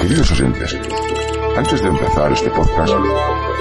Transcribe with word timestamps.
Queridos 0.00 0.30
oyentes, 0.30 0.78
antes 1.56 1.82
de 1.82 1.88
empezar 1.88 2.32
este 2.32 2.48
podcast, 2.50 2.94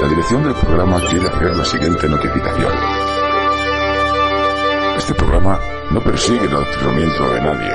la 0.01 0.07
dirección 0.07 0.43
del 0.43 0.53
programa 0.53 1.01
quiere 1.09 1.27
hacer 1.27 1.55
la 1.55 1.65
siguiente 1.65 2.07
notificación. 2.07 2.71
Este 4.97 5.13
programa 5.15 5.59
no 5.89 5.99
persigue 6.01 6.45
el 6.45 6.53
adoctrinamiento 6.53 7.33
de 7.33 7.41
nadie, 7.41 7.71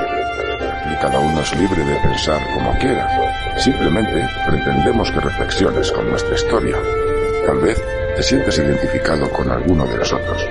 y 0.91 0.95
cada 1.01 1.19
uno 1.19 1.41
es 1.41 1.55
libre 1.57 1.83
de 1.83 1.95
pensar 1.97 2.41
como 2.53 2.71
quiera. 2.79 3.09
Simplemente 3.57 4.29
pretendemos 4.47 5.11
que 5.11 5.19
reflexiones 5.19 5.91
con 5.91 6.09
nuestra 6.09 6.35
historia. 6.35 6.77
Tal 7.45 7.57
vez 7.59 7.81
te 8.15 8.23
sientes 8.23 8.57
identificado 8.57 9.29
con 9.31 9.51
alguno 9.51 9.85
de 9.85 9.97
nosotros. 9.97 10.47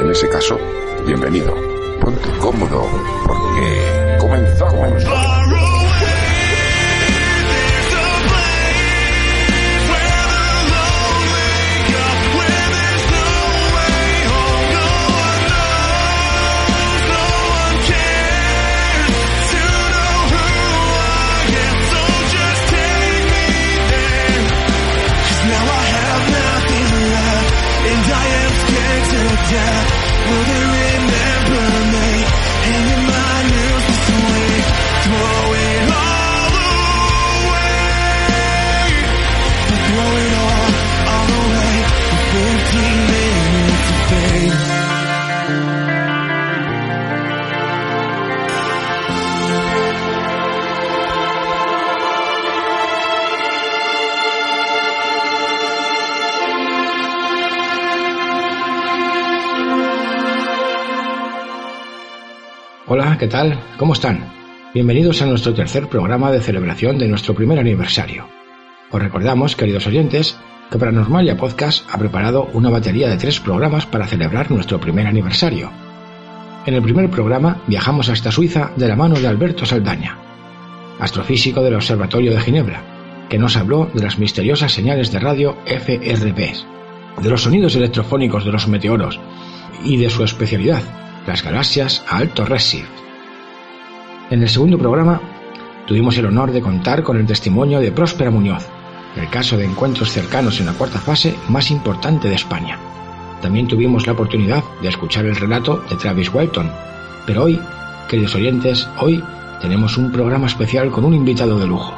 En 0.00 0.10
ese 0.10 0.28
caso, 0.28 0.58
bienvenido. 1.06 1.54
Ponte 2.00 2.28
cómodo 2.40 2.88
porque 3.24 4.18
comenzamos. 4.18 5.04
¿Qué 63.22 63.28
tal? 63.28 63.56
¿Cómo 63.76 63.92
están? 63.92 64.32
Bienvenidos 64.74 65.22
a 65.22 65.26
nuestro 65.26 65.54
tercer 65.54 65.86
programa 65.86 66.32
de 66.32 66.40
celebración 66.40 66.98
de 66.98 67.06
nuestro 67.06 67.36
primer 67.36 67.56
aniversario. 67.60 68.26
Os 68.90 69.00
recordamos, 69.00 69.54
queridos 69.54 69.86
oyentes, 69.86 70.36
que 70.68 70.76
Paranormalia 70.76 71.36
Podcast 71.36 71.88
ha 71.88 71.98
preparado 71.98 72.50
una 72.52 72.68
batería 72.68 73.08
de 73.08 73.18
tres 73.18 73.38
programas 73.38 73.86
para 73.86 74.08
celebrar 74.08 74.50
nuestro 74.50 74.80
primer 74.80 75.06
aniversario. 75.06 75.70
En 76.66 76.74
el 76.74 76.82
primer 76.82 77.10
programa 77.10 77.62
viajamos 77.68 78.08
hasta 78.08 78.32
Suiza 78.32 78.72
de 78.74 78.88
la 78.88 78.96
mano 78.96 79.14
de 79.14 79.28
Alberto 79.28 79.66
Saldaña, 79.66 80.18
astrofísico 80.98 81.62
del 81.62 81.76
Observatorio 81.76 82.32
de 82.32 82.40
Ginebra, 82.40 82.82
que 83.28 83.38
nos 83.38 83.56
habló 83.56 83.88
de 83.94 84.02
las 84.02 84.18
misteriosas 84.18 84.72
señales 84.72 85.12
de 85.12 85.20
radio 85.20 85.58
FRPs, 85.64 86.66
de 87.22 87.30
los 87.30 87.42
sonidos 87.42 87.76
electrofónicos 87.76 88.44
de 88.44 88.50
los 88.50 88.66
meteoros 88.66 89.20
y 89.84 89.96
de 89.96 90.10
su 90.10 90.24
especialidad, 90.24 90.82
las 91.24 91.44
galaxias 91.44 92.04
a 92.08 92.16
alto 92.16 92.44
redshift. 92.44 93.01
En 94.32 94.40
el 94.40 94.48
segundo 94.48 94.78
programa 94.78 95.20
tuvimos 95.86 96.16
el 96.16 96.24
honor 96.24 96.52
de 96.52 96.62
contar 96.62 97.02
con 97.02 97.18
el 97.18 97.26
testimonio 97.26 97.80
de 97.80 97.92
Próspera 97.92 98.30
Muñoz, 98.30 98.66
el 99.14 99.28
caso 99.28 99.58
de 99.58 99.66
encuentros 99.66 100.10
cercanos 100.10 100.58
en 100.58 100.64
la 100.64 100.72
cuarta 100.72 100.98
fase 100.98 101.34
más 101.50 101.70
importante 101.70 102.30
de 102.30 102.36
España. 102.36 102.78
También 103.42 103.68
tuvimos 103.68 104.06
la 104.06 104.14
oportunidad 104.14 104.64
de 104.80 104.88
escuchar 104.88 105.26
el 105.26 105.36
relato 105.36 105.84
de 105.90 105.96
Travis 105.96 106.32
Walton, 106.32 106.70
pero 107.26 107.42
hoy, 107.42 107.60
queridos 108.08 108.34
oyentes, 108.34 108.88
hoy 109.00 109.22
tenemos 109.60 109.98
un 109.98 110.10
programa 110.10 110.46
especial 110.46 110.90
con 110.90 111.04
un 111.04 111.12
invitado 111.12 111.58
de 111.58 111.66
lujo. 111.66 111.92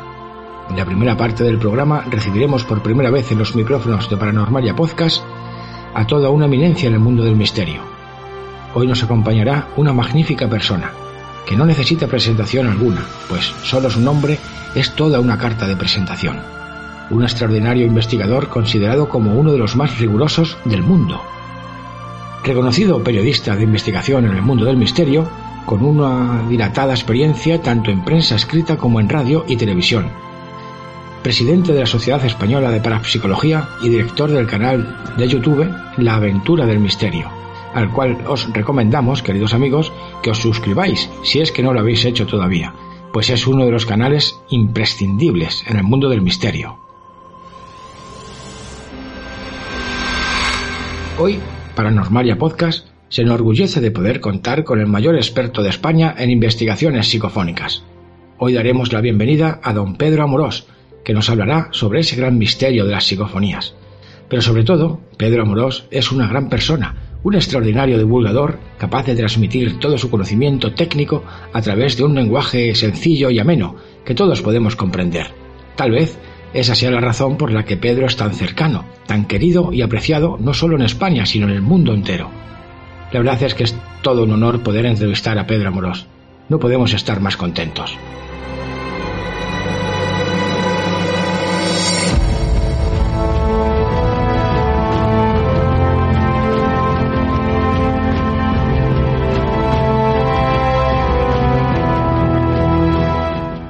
En 0.71 0.77
la 0.77 0.85
primera 0.85 1.17
parte 1.17 1.45
del 1.45 1.59
programa 1.59 2.03
recibiremos 2.11 2.65
por 2.65 2.83
primera 2.83 3.11
vez 3.11 3.31
en 3.31 3.39
los 3.39 3.55
micrófonos 3.55 4.11
de 4.11 4.17
Paranormalia 4.17 4.75
Podcast 4.75 5.23
a 5.95 6.05
toda 6.05 6.31
una 6.31 6.47
eminencia 6.47 6.89
en 6.89 6.95
el 6.95 7.01
mundo 7.01 7.23
del 7.23 7.37
misterio, 7.37 7.83
hoy 8.75 8.89
nos 8.89 9.05
acompañará 9.05 9.69
una 9.77 9.93
magnífica 9.93 10.49
persona, 10.49 10.91
que 11.47 11.57
no 11.57 11.67
necesita 11.67 12.07
presentación 12.07 12.67
alguna, 12.67 13.05
pues 13.29 13.53
solo 13.63 13.91
su 13.91 14.01
nombre 14.01 14.39
es 14.75 14.95
toda 14.95 15.21
una 15.21 15.39
carta 15.39 15.67
de 15.67 15.77
presentación. 15.77 16.39
Un 17.11 17.23
extraordinario 17.23 17.87
investigador 17.87 18.49
considerado 18.49 19.09
como 19.09 19.35
uno 19.35 19.53
de 19.53 19.59
los 19.59 19.77
más 19.77 19.99
rigurosos 19.99 20.57
del 20.65 20.83
mundo. 20.83 21.21
Reconocido 22.43 23.03
periodista 23.03 23.57
de 23.57 23.65
investigación 23.65 24.25
en 24.25 24.33
el 24.33 24.43
mundo 24.43 24.65
del 24.65 24.77
misterio, 24.77 25.29
con 25.67 25.83
una 25.83 26.47
dilatada 26.49 26.93
experiencia 26.93 27.61
tanto 27.63 27.91
en 27.91 28.05
prensa 28.05 28.37
escrita 28.37 28.77
como 28.77 29.01
en 29.01 29.09
radio 29.09 29.45
y 29.49 29.57
televisión. 29.57 30.11
Presidente 31.23 31.73
de 31.73 31.81
la 31.81 31.87
Sociedad 31.87 32.23
Española 32.25 32.71
de 32.71 32.81
Parapsicología 32.81 33.69
y 33.83 33.89
director 33.89 34.31
del 34.31 34.47
canal 34.47 35.15
de 35.17 35.29
YouTube 35.29 35.71
La 35.97 36.17
Aventura 36.17 36.67
del 36.67 36.81
Misterio 36.81 37.44
al 37.75 37.91
cual 37.93 38.19
os 38.27 38.51
recomendamos, 38.53 39.23
queridos 39.23 39.53
amigos, 39.53 39.93
que 40.23 40.31
os 40.31 40.39
suscribáis 40.39 41.11
si 41.23 41.41
es 41.41 41.53
que 41.53 41.63
no 41.63 41.73
lo 41.73 41.81
habéis 41.81 42.05
hecho 42.05 42.27
todavía, 42.27 42.73
pues 43.13 43.31
es 43.31 43.47
uno 43.47 43.67
de 43.67 43.73
los 43.73 43.85
canales 43.85 44.41
imprescindibles 44.49 45.65
en 45.67 45.77
el 45.77 45.83
mundo 45.83 46.09
del 46.09 46.23
misterio. 46.23 46.79
Hoy, 51.19 51.39
Paranormalia 51.75 52.39
Podcast 52.39 52.89
se 53.09 53.23
enorgullece 53.23 53.81
de 53.81 53.91
poder 53.91 54.21
contar 54.21 54.65
con 54.65 54.81
el 54.81 54.87
mayor 54.87 55.15
experto 55.17 55.63
de 55.63 55.69
España 55.69 56.15
en 56.17 56.31
investigaciones 56.31 57.09
psicofónicas. 57.09 57.85
Hoy 58.39 58.53
daremos 58.53 58.93
la 58.93 59.01
bienvenida 59.01 59.61
a 59.63 59.73
don 59.73 59.97
Pedro 59.97 60.25
Amorós, 60.25 60.67
que 61.05 61.15
nos 61.15 61.31
hablará 61.31 61.69
sobre 61.71 62.01
ese 62.01 62.17
gran 62.17 62.39
misterio 62.39 62.85
de 62.85 62.93
las 62.93 63.05
psicofonías. 63.05 63.75
Pero 64.29 64.43
sobre 64.43 64.65
todo, 64.65 65.01
Pedro 65.17 65.43
Amorós 65.43 65.87
es 65.93 66.11
una 66.11 66.27
gran 66.27 66.49
persona, 66.49 67.14
un 67.25 67.35
extraordinario 67.35 67.99
divulgador 67.99 68.61
capaz 68.79 69.07
de 69.07 69.17
transmitir 69.17 69.81
todo 69.81 69.99
su 69.99 70.11
conocimiento 70.11 70.73
técnico 70.73 71.25
a 71.53 71.61
través 71.61 71.97
de 71.97 72.05
un 72.05 72.15
lenguaje 72.15 72.75
sencillo 72.75 73.31
y 73.31 73.41
ameno 73.41 73.77
que 74.05 74.15
todos 74.15 74.43
podemos 74.43 74.77
comprender. 74.77 75.29
Tal 75.75 75.91
vez 75.91 76.19
esa 76.53 76.75
sea 76.75 76.91
la 76.91 77.01
razón 77.01 77.37
por 77.37 77.51
la 77.51 77.65
que 77.65 77.77
Pedro 77.77 78.07
es 78.07 78.17
tan 78.17 78.33
cercano, 78.33 78.85
tan 79.07 79.25
querido 79.25 79.73
y 79.73 79.83
apreciado 79.83 80.37
no 80.39 80.55
solo 80.55 80.77
en 80.77 80.83
España, 80.83 81.27
sino 81.27 81.49
en 81.49 81.55
el 81.55 81.63
mundo 81.63 81.95
entero. 81.95 82.31
La 83.11 83.21
verdad 83.21 83.43
es 83.43 83.55
que 83.55 83.65
es 83.65 83.75
todo 84.03 84.25
un 84.25 84.33
honor 84.33 84.63
poder 84.63 84.87
entrevistar 84.87 85.39
a 85.39 85.47
Pedro 85.47 85.69
Amorós. 85.69 86.07
No 86.49 86.59
podemos 86.59 86.93
estar 86.93 87.21
más 87.21 87.37
contentos. 87.37 87.97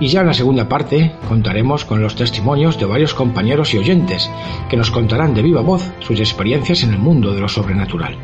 Y 0.05 0.09
ya 0.09 0.21
en 0.21 0.27
la 0.27 0.35
segunda 0.35 0.69
parte 0.69 1.13
contaremos 1.31 1.87
con 1.87 2.03
los 2.03 2.15
testimonios 2.15 2.79
de 2.79 2.85
varios 2.85 3.15
compañeros 3.15 3.73
y 3.73 3.79
oyentes 3.79 4.31
que 4.69 4.77
nos 4.77 4.91
contarán 4.91 5.33
de 5.33 5.41
viva 5.41 5.63
voz 5.63 5.91
sus 6.01 6.21
experiencias 6.21 6.83
en 6.83 6.93
el 6.93 6.99
mundo 6.99 7.33
de 7.33 7.41
lo 7.41 7.49
sobrenatural. 7.49 8.15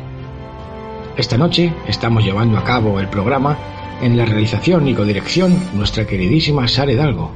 Esta 1.17 1.39
noche 1.39 1.73
estamos 1.87 2.23
llevando 2.23 2.59
a 2.59 2.63
cabo 2.63 2.99
el 2.99 3.07
programa 3.07 3.57
en 3.99 4.15
la 4.15 4.25
realización 4.25 4.87
y 4.87 4.93
codirección 4.93 5.57
nuestra 5.73 6.05
queridísima 6.05 6.67
Sara 6.67 6.91
Hidalgo 6.91 7.31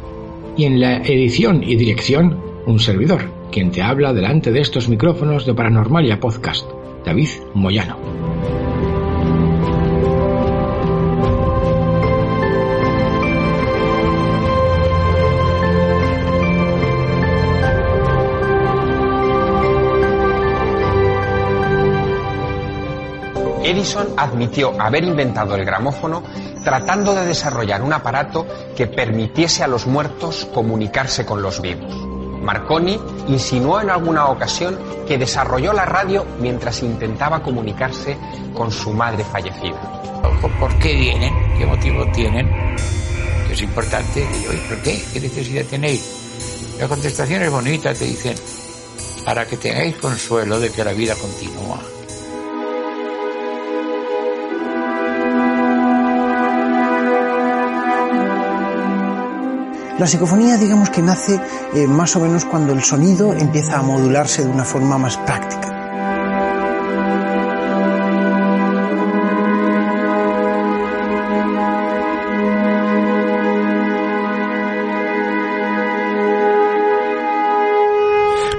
y 0.56 0.66
en 0.66 0.80
la 0.80 0.98
edición 0.98 1.64
y 1.64 1.76
dirección 1.76 2.40
un 2.68 2.80
servidor, 2.80 3.32
quien 3.52 3.72
te 3.72 3.82
habla 3.82 4.14
delante 4.14 4.52
de 4.52 4.62
estos 4.62 4.88
micrófonos 4.90 5.48
de 5.48 5.56
Paranormalia 5.56 6.20
Podcast, 6.20 6.70
David 7.04 7.30
Moyano. 7.56 8.25
Edison 23.86 24.16
admitió 24.18 24.82
haber 24.82 25.04
inventado 25.04 25.54
el 25.54 25.64
gramófono 25.64 26.24
tratando 26.64 27.14
de 27.14 27.24
desarrollar 27.24 27.84
un 27.84 27.94
aparato 27.94 28.48
que 28.76 28.88
permitiese 28.88 29.64
a 29.64 29.68
los 29.68 29.86
muertos 29.86 30.48
comunicarse 30.52 31.24
con 31.24 31.44
los 31.44 31.62
vivos. 31.62 31.94
Marconi 32.42 33.00
insinuó 33.28 33.80
en 33.80 33.92
alguna 33.92 34.26
ocasión 34.30 34.80
que 35.08 35.20
desarrolló 35.20 35.72
la 35.72 35.86
radio 35.86 36.26
mientras 36.40 36.82
intentaba 36.82 37.44
comunicarse 37.44 38.18
con 38.56 38.72
su 38.72 38.92
madre 38.92 39.24
fallecida. 39.24 39.80
¿Por 40.60 40.80
qué 40.80 40.96
vienen? 40.96 41.32
¿Qué 41.56 41.68
motivo 41.68 42.08
tienen? 42.12 42.50
Es 43.52 43.62
importante. 43.62 44.28
¿Por 44.68 44.82
qué? 44.82 45.00
¿Qué 45.14 45.20
necesidad 45.20 45.66
tenéis? 45.66 46.74
La 46.80 46.88
contestación 46.88 47.44
es 47.44 47.52
bonita, 47.52 47.94
te 47.94 48.06
dicen, 48.06 48.36
para 49.24 49.46
que 49.46 49.58
tengáis 49.58 49.96
consuelo 49.98 50.60
de 50.60 50.72
que 50.72 50.84
la 50.84 50.94
vida 50.94 51.14
continúa. 51.14 51.80
La 59.98 60.08
psicofonía 60.08 60.58
digamos 60.58 60.90
que 60.90 61.02
nace 61.02 61.40
eh, 61.74 61.88
más 61.88 62.18
o 62.18 62.20
menos 62.20 62.44
cuando 62.44 62.74
el 62.74 62.84
sonido 62.84 63.34
empieza 63.34 63.80
a 63.80 63.82
modularse 63.82 64.44
de 64.44 64.50
una 64.50 64.66
forma 64.66 64.98
más 64.98 65.16
práctica. 65.18 65.72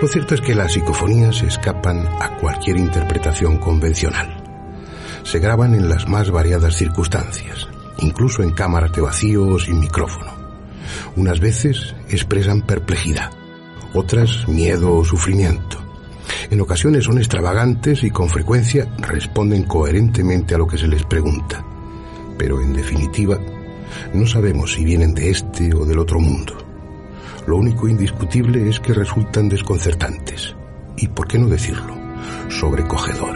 Lo 0.01 0.09
cierto 0.09 0.35
es 0.35 0.41
que 0.41 0.55
las 0.55 0.73
psicofonías 0.73 1.43
escapan 1.43 2.07
a 2.21 2.39
cualquier 2.39 2.79
interpretación 2.79 3.59
convencional. 3.59 4.43
Se 5.23 5.39
graban 5.39 5.75
en 5.75 5.89
las 5.89 6.09
más 6.09 6.31
variadas 6.31 6.77
circunstancias, 6.77 7.67
incluso 7.99 8.43
en 8.43 8.53
cámaras 8.53 8.93
de 8.93 9.03
vacío 9.03 9.47
o 9.49 9.59
sin 9.59 9.81
micrófono. 9.81 10.36
Unas 11.17 11.41
veces 11.41 11.95
expresan 12.11 12.63
perplejidad, 12.63 13.31
otras 13.95 14.47
miedo 14.49 14.95
o 14.95 15.05
sufrimiento. 15.05 15.79
En 16.51 16.61
ocasiones 16.61 17.05
son 17.05 17.19
extravagantes 17.19 18.05
y 18.05 18.11
con 18.11 18.29
frecuencia 18.29 18.87
responden 18.99 19.65
coherentemente 19.65 20.55
a 20.55 20.59
lo 20.59 20.67
que 20.67 20.79
se 20.79 20.89
les 20.89 21.05
pregunta. 21.05 21.65
Pero 22.37 22.61
en 22.61 22.75
definitiva, 22.75 23.39
no 24.13 24.27
sabemos 24.27 24.75
si 24.75 24.85
vienen 24.85 25.15
de 25.15 25.31
este 25.31 25.75
o 25.75 25.85
del 25.87 25.99
otro 25.99 26.21
mundo. 26.21 26.57
Lo 27.47 27.57
único 27.57 27.89
indiscutible 27.89 28.69
es 28.69 28.81
que 28.81 28.93
resultan 28.93 29.49
desconcertantes 29.49 30.55
y, 30.97 31.09
por 31.09 31.27
qué 31.29 31.39
no 31.39 31.49
decirlo, 31.49 31.97
sobrecogedoras. 32.49 33.36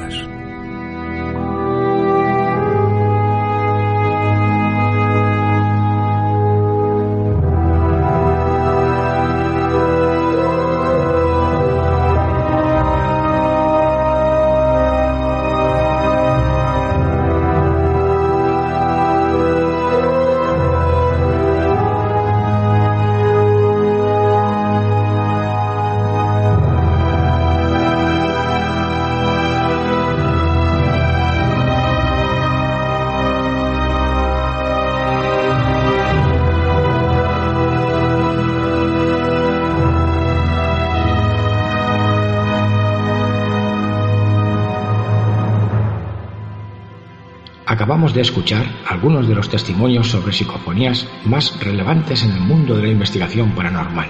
De 48.15 48.23
escuchar 48.23 48.67
algunos 48.89 49.29
de 49.29 49.37
los 49.37 49.49
testimonios 49.49 50.09
sobre 50.09 50.33
psicofonías 50.33 51.07
más 51.25 51.57
relevantes 51.61 52.25
en 52.25 52.33
el 52.33 52.41
mundo 52.41 52.75
de 52.77 52.83
la 52.83 52.89
investigación 52.89 53.51
paranormal. 53.53 54.09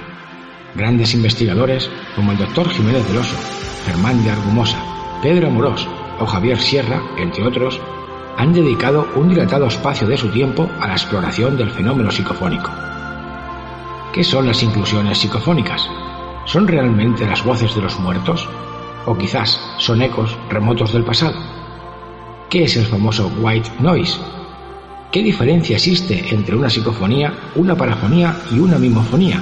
Grandes 0.74 1.12
investigadores 1.12 1.90
como 2.16 2.32
el 2.32 2.38
doctor 2.38 2.70
Jiménez 2.70 3.06
del 3.08 3.18
Oso, 3.18 3.36
Germán 3.84 4.24
de 4.24 4.30
Argumosa, 4.30 4.78
Pedro 5.22 5.48
Amorós 5.48 5.86
o 6.18 6.24
Javier 6.24 6.58
Sierra, 6.58 7.02
entre 7.18 7.46
otros, 7.46 7.78
han 8.38 8.54
dedicado 8.54 9.06
un 9.16 9.28
dilatado 9.28 9.66
espacio 9.66 10.08
de 10.08 10.16
su 10.16 10.30
tiempo 10.30 10.70
a 10.80 10.86
la 10.86 10.94
exploración 10.94 11.58
del 11.58 11.70
fenómeno 11.70 12.10
psicofónico. 12.10 12.70
¿Qué 14.14 14.24
son 14.24 14.46
las 14.46 14.62
inclusiones 14.62 15.18
psicofónicas? 15.18 15.90
¿Son 16.46 16.66
realmente 16.66 17.26
las 17.26 17.44
voces 17.44 17.74
de 17.74 17.82
los 17.82 18.00
muertos? 18.00 18.48
¿O 19.04 19.16
quizás 19.18 19.60
son 19.76 20.00
ecos 20.00 20.34
remotos 20.48 20.94
del 20.94 21.04
pasado? 21.04 21.49
¿Qué 22.50 22.64
es 22.64 22.76
el 22.76 22.84
famoso 22.84 23.30
white 23.40 23.70
noise? 23.78 24.18
¿Qué 25.12 25.22
diferencia 25.22 25.76
existe 25.76 26.34
entre 26.34 26.56
una 26.56 26.68
psicofonía, 26.68 27.32
una 27.54 27.76
parafonía 27.76 28.36
y 28.50 28.58
una 28.58 28.76
mimofonía? 28.76 29.40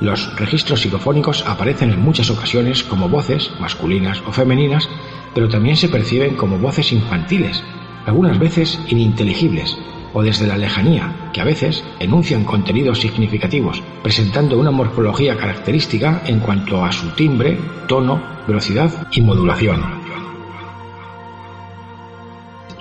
Los 0.00 0.34
registros 0.34 0.80
psicofónicos 0.80 1.46
aparecen 1.46 1.92
en 1.92 2.02
muchas 2.02 2.30
ocasiones 2.30 2.82
como 2.82 3.08
voces 3.08 3.52
masculinas 3.60 4.20
o 4.26 4.32
femeninas, 4.32 4.88
pero 5.36 5.48
también 5.48 5.76
se 5.76 5.88
perciben 5.88 6.34
como 6.34 6.58
voces 6.58 6.90
infantiles, 6.90 7.62
algunas 8.04 8.36
veces 8.40 8.80
ininteligibles, 8.88 9.78
o 10.14 10.22
desde 10.24 10.48
la 10.48 10.58
lejanía, 10.58 11.30
que 11.32 11.40
a 11.40 11.44
veces 11.44 11.84
enuncian 12.00 12.42
contenidos 12.42 12.98
significativos, 12.98 13.80
presentando 14.02 14.58
una 14.58 14.72
morfología 14.72 15.36
característica 15.36 16.22
en 16.26 16.40
cuanto 16.40 16.84
a 16.84 16.90
su 16.90 17.10
timbre, 17.10 17.56
tono, 17.86 18.20
velocidad 18.48 19.06
y 19.12 19.20
modulación. 19.20 19.97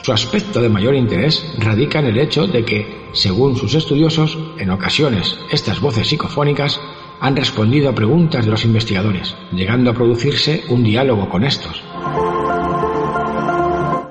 Su 0.08 0.14
aspecto 0.14 0.62
de 0.62 0.70
mayor 0.70 0.96
interés 0.96 1.46
radica 1.60 2.00
en 2.00 2.06
el 2.06 2.18
hecho 2.18 2.48
de 2.48 2.64
que, 2.64 3.10
según 3.12 3.58
sus 3.58 3.74
estudiosos, 3.74 4.38
en 4.58 4.70
ocasiones 4.70 5.38
estas 5.52 5.82
voces 5.82 6.08
psicofónicas 6.08 6.80
han 7.20 7.36
respondido 7.36 7.90
a 7.90 7.94
preguntas 7.94 8.46
de 8.46 8.52
los 8.52 8.64
investigadores, 8.64 9.36
llegando 9.52 9.92
a 9.92 9.94
producirse 9.94 10.64
un 10.70 10.82
diálogo 10.82 11.28
con 11.28 11.44
estos. 11.44 11.84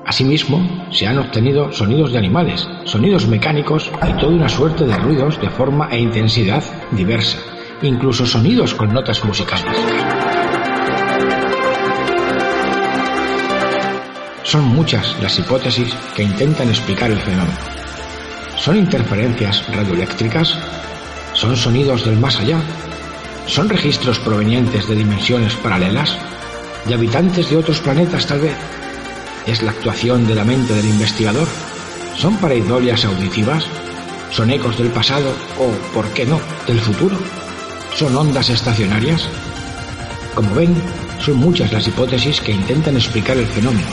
Asimismo, 0.04 0.86
se 0.90 1.06
han 1.06 1.16
obtenido 1.16 1.72
sonidos 1.72 2.12
de 2.12 2.18
animales, 2.18 2.68
sonidos 2.84 3.26
mecánicos 3.26 3.90
y 4.06 4.20
toda 4.20 4.34
una 4.34 4.50
suerte 4.50 4.84
de 4.84 4.98
ruidos 4.98 5.40
de 5.40 5.48
forma 5.48 5.88
e 5.90 5.98
intensidad 5.98 6.62
diversa, 6.92 7.38
incluso 7.80 8.26
sonidos 8.26 8.74
con 8.74 8.92
notas 8.92 9.24
musicales. 9.24 10.25
Son 14.46 14.64
muchas 14.64 15.20
las 15.20 15.36
hipótesis 15.40 15.92
que 16.14 16.22
intentan 16.22 16.68
explicar 16.68 17.10
el 17.10 17.18
fenómeno. 17.18 17.58
¿Son 18.56 18.76
interferencias 18.76 19.66
radioeléctricas? 19.74 20.56
¿Son 21.32 21.56
sonidos 21.56 22.04
del 22.04 22.16
más 22.16 22.38
allá? 22.38 22.62
¿Son 23.46 23.68
registros 23.68 24.20
provenientes 24.20 24.86
de 24.86 24.94
dimensiones 24.94 25.56
paralelas? 25.56 26.16
¿De 26.84 26.94
habitantes 26.94 27.50
de 27.50 27.56
otros 27.56 27.80
planetas 27.80 28.28
tal 28.28 28.38
vez? 28.38 28.54
¿Es 29.48 29.64
la 29.64 29.72
actuación 29.72 30.28
de 30.28 30.36
la 30.36 30.44
mente 30.44 30.74
del 30.74 30.86
investigador? 30.86 31.48
¿Son 32.14 32.36
pareidolias 32.36 33.04
auditivas? 33.04 33.64
¿Son 34.30 34.48
ecos 34.50 34.78
del 34.78 34.90
pasado 34.90 35.34
o, 35.58 35.72
por 35.92 36.06
qué 36.10 36.24
no, 36.24 36.40
del 36.68 36.78
futuro? 36.78 37.18
¿Son 37.96 38.14
ondas 38.14 38.48
estacionarias? 38.48 39.28
Como 40.36 40.54
ven, 40.54 40.76
son 41.18 41.34
muchas 41.34 41.72
las 41.72 41.88
hipótesis 41.88 42.40
que 42.40 42.52
intentan 42.52 42.94
explicar 42.94 43.36
el 43.36 43.46
fenómeno, 43.46 43.86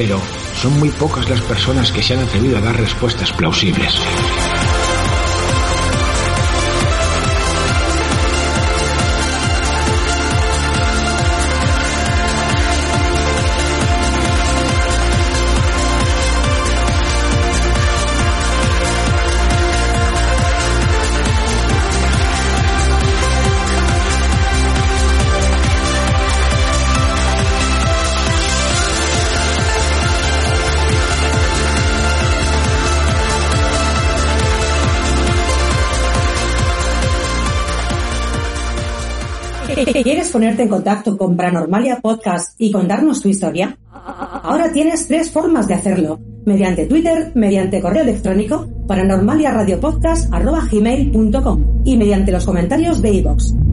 pero 0.00 0.18
son 0.54 0.78
muy 0.78 0.88
pocas 0.88 1.28
las 1.28 1.42
personas 1.42 1.92
que 1.92 2.02
se 2.02 2.14
han 2.14 2.20
atrevido 2.20 2.56
a 2.56 2.62
dar 2.62 2.74
respuestas 2.74 3.34
plausibles. 3.34 4.00
¿Quieres 40.02 40.30
ponerte 40.30 40.62
en 40.62 40.68
contacto 40.68 41.16
con 41.16 41.36
Paranormalia 41.36 42.00
Podcast 42.00 42.54
y 42.58 42.70
contarnos 42.70 43.20
tu 43.20 43.28
historia? 43.28 43.78
Ahora 43.92 44.72
tienes 44.72 45.06
tres 45.06 45.30
formas 45.30 45.68
de 45.68 45.74
hacerlo. 45.74 46.18
Mediante 46.44 46.86
Twitter, 46.86 47.30
mediante 47.34 47.80
correo 47.80 48.02
electrónico, 48.02 48.68
paranormaliaradiopodcast.com 48.86 51.82
y 51.84 51.96
mediante 51.96 52.32
los 52.32 52.44
comentarios 52.44 53.00
de 53.02 53.14
iVoox. 53.14 53.69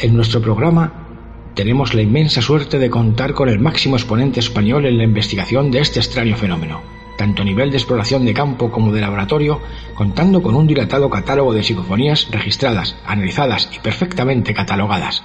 En 0.00 0.16
nuestro 0.16 0.40
programa, 0.40 0.92
tenemos 1.54 1.94
la 1.94 2.02
inmensa 2.02 2.40
suerte 2.40 2.78
de 2.78 2.90
contar 2.90 3.34
con 3.34 3.48
el 3.48 3.58
máximo 3.58 3.96
exponente 3.96 4.40
español 4.40 4.86
en 4.86 4.98
la 4.98 5.04
investigación 5.04 5.70
de 5.70 5.80
este 5.80 5.98
extraño 6.00 6.36
fenómeno, 6.36 6.80
tanto 7.18 7.42
a 7.42 7.44
nivel 7.44 7.70
de 7.70 7.76
exploración 7.76 8.24
de 8.24 8.32
campo 8.32 8.70
como 8.70 8.92
de 8.92 9.00
laboratorio, 9.00 9.60
contando 9.94 10.42
con 10.42 10.54
un 10.54 10.66
dilatado 10.66 11.10
catálogo 11.10 11.52
de 11.52 11.62
psicofonías 11.62 12.28
registradas, 12.30 12.96
analizadas 13.04 13.68
y 13.74 13.80
perfectamente 13.80 14.54
catalogadas. 14.54 15.22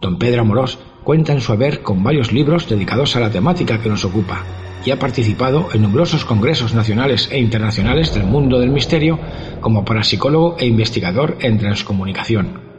Don 0.00 0.18
Pedro 0.18 0.42
Amorós 0.42 0.78
cuenta 1.04 1.32
en 1.32 1.40
su 1.40 1.52
haber 1.52 1.82
con 1.82 2.02
varios 2.02 2.32
libros 2.32 2.68
dedicados 2.68 3.16
a 3.16 3.20
la 3.20 3.30
temática 3.30 3.80
que 3.80 3.90
nos 3.90 4.04
ocupa 4.04 4.44
y 4.86 4.90
ha 4.90 4.98
participado 4.98 5.68
en 5.74 5.82
numerosos 5.82 6.24
congresos 6.24 6.72
nacionales 6.72 7.28
e 7.30 7.38
internacionales 7.38 8.14
del 8.14 8.24
mundo 8.24 8.58
del 8.58 8.70
misterio 8.70 9.18
como 9.60 9.84
parapsicólogo 9.84 10.56
e 10.58 10.66
investigador 10.66 11.36
en 11.40 11.58
transcomunicación. 11.58 12.69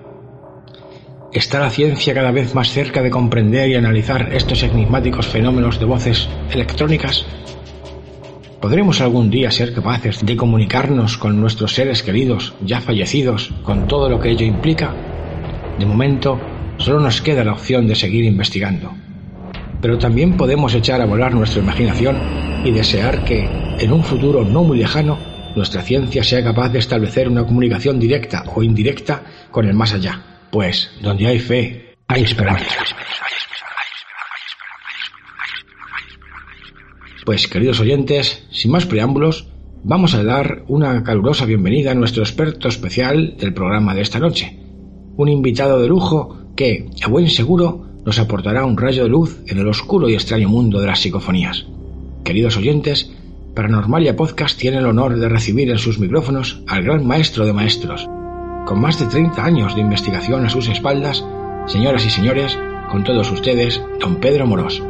¿Está 1.33 1.61
la 1.61 1.69
ciencia 1.69 2.13
cada 2.13 2.31
vez 2.31 2.53
más 2.55 2.67
cerca 2.71 3.01
de 3.01 3.09
comprender 3.09 3.69
y 3.69 3.75
analizar 3.75 4.33
estos 4.33 4.63
enigmáticos 4.63 5.27
fenómenos 5.27 5.79
de 5.79 5.85
voces 5.85 6.27
electrónicas? 6.51 7.25
¿Podremos 8.59 8.99
algún 8.99 9.29
día 9.29 9.49
ser 9.49 9.73
capaces 9.73 10.25
de 10.25 10.35
comunicarnos 10.35 11.17
con 11.17 11.39
nuestros 11.39 11.73
seres 11.73 12.03
queridos 12.03 12.53
ya 12.65 12.81
fallecidos 12.81 13.53
con 13.63 13.87
todo 13.87 14.09
lo 14.09 14.19
que 14.19 14.31
ello 14.31 14.45
implica? 14.45 14.93
De 15.79 15.85
momento, 15.85 16.37
solo 16.75 16.99
nos 16.99 17.21
queda 17.21 17.45
la 17.45 17.53
opción 17.53 17.87
de 17.87 17.95
seguir 17.95 18.25
investigando. 18.25 18.91
Pero 19.81 19.97
también 19.97 20.35
podemos 20.35 20.75
echar 20.75 20.99
a 20.99 21.05
volar 21.05 21.33
nuestra 21.33 21.63
imaginación 21.63 22.17
y 22.65 22.71
desear 22.71 23.23
que, 23.23 23.47
en 23.79 23.93
un 23.93 24.03
futuro 24.03 24.43
no 24.43 24.65
muy 24.65 24.79
lejano, 24.79 25.17
nuestra 25.55 25.81
ciencia 25.81 26.25
sea 26.25 26.43
capaz 26.43 26.69
de 26.73 26.79
establecer 26.79 27.29
una 27.29 27.45
comunicación 27.45 28.01
directa 28.01 28.43
o 28.53 28.61
indirecta 28.61 29.23
con 29.49 29.65
el 29.65 29.73
más 29.73 29.93
allá 29.93 30.25
pues 30.51 30.91
donde 31.01 31.27
hay 31.27 31.39
fe, 31.39 31.95
hay 32.07 32.23
esperanza. 32.23 32.65
Pues 37.25 37.47
queridos 37.47 37.79
oyentes, 37.79 38.47
sin 38.51 38.71
más 38.71 38.85
preámbulos, 38.85 39.47
vamos 39.83 40.13
a 40.15 40.23
dar 40.23 40.63
una 40.67 41.03
calurosa 41.03 41.45
bienvenida 41.45 41.91
a 41.91 41.95
nuestro 41.95 42.23
experto 42.23 42.67
especial 42.67 43.35
del 43.37 43.53
programa 43.53 43.95
de 43.95 44.01
esta 44.01 44.19
noche, 44.19 44.59
un 45.17 45.29
invitado 45.29 45.79
de 45.79 45.87
lujo 45.87 46.37
que, 46.55 46.89
a 47.03 47.07
buen 47.07 47.29
seguro, 47.29 47.87
nos 48.03 48.19
aportará 48.19 48.65
un 48.65 48.77
rayo 48.77 49.03
de 49.03 49.09
luz 49.09 49.39
en 49.47 49.59
el 49.59 49.67
oscuro 49.67 50.09
y 50.09 50.15
extraño 50.15 50.49
mundo 50.49 50.79
de 50.79 50.87
las 50.87 50.99
psicofonías. 50.99 51.67
Queridos 52.23 52.57
oyentes, 52.57 53.11
Paranormalia 53.55 54.15
Podcast 54.15 54.57
tiene 54.57 54.77
el 54.77 54.85
honor 54.85 55.17
de 55.17 55.29
recibir 55.29 55.69
en 55.69 55.77
sus 55.77 55.99
micrófonos 55.99 56.61
al 56.67 56.83
gran 56.83 57.05
maestro 57.05 57.45
de 57.45 57.53
maestros, 57.53 58.09
con 58.65 58.79
más 58.79 58.99
de 58.99 59.05
30 59.05 59.43
años 59.43 59.75
de 59.75 59.81
investigación 59.81 60.45
a 60.45 60.49
sus 60.49 60.67
espaldas, 60.67 61.23
señoras 61.67 62.05
y 62.05 62.09
señores, 62.09 62.57
con 62.89 63.03
todos 63.03 63.31
ustedes, 63.31 63.81
don 63.99 64.17
Pedro 64.17 64.47
Morós. 64.47 64.81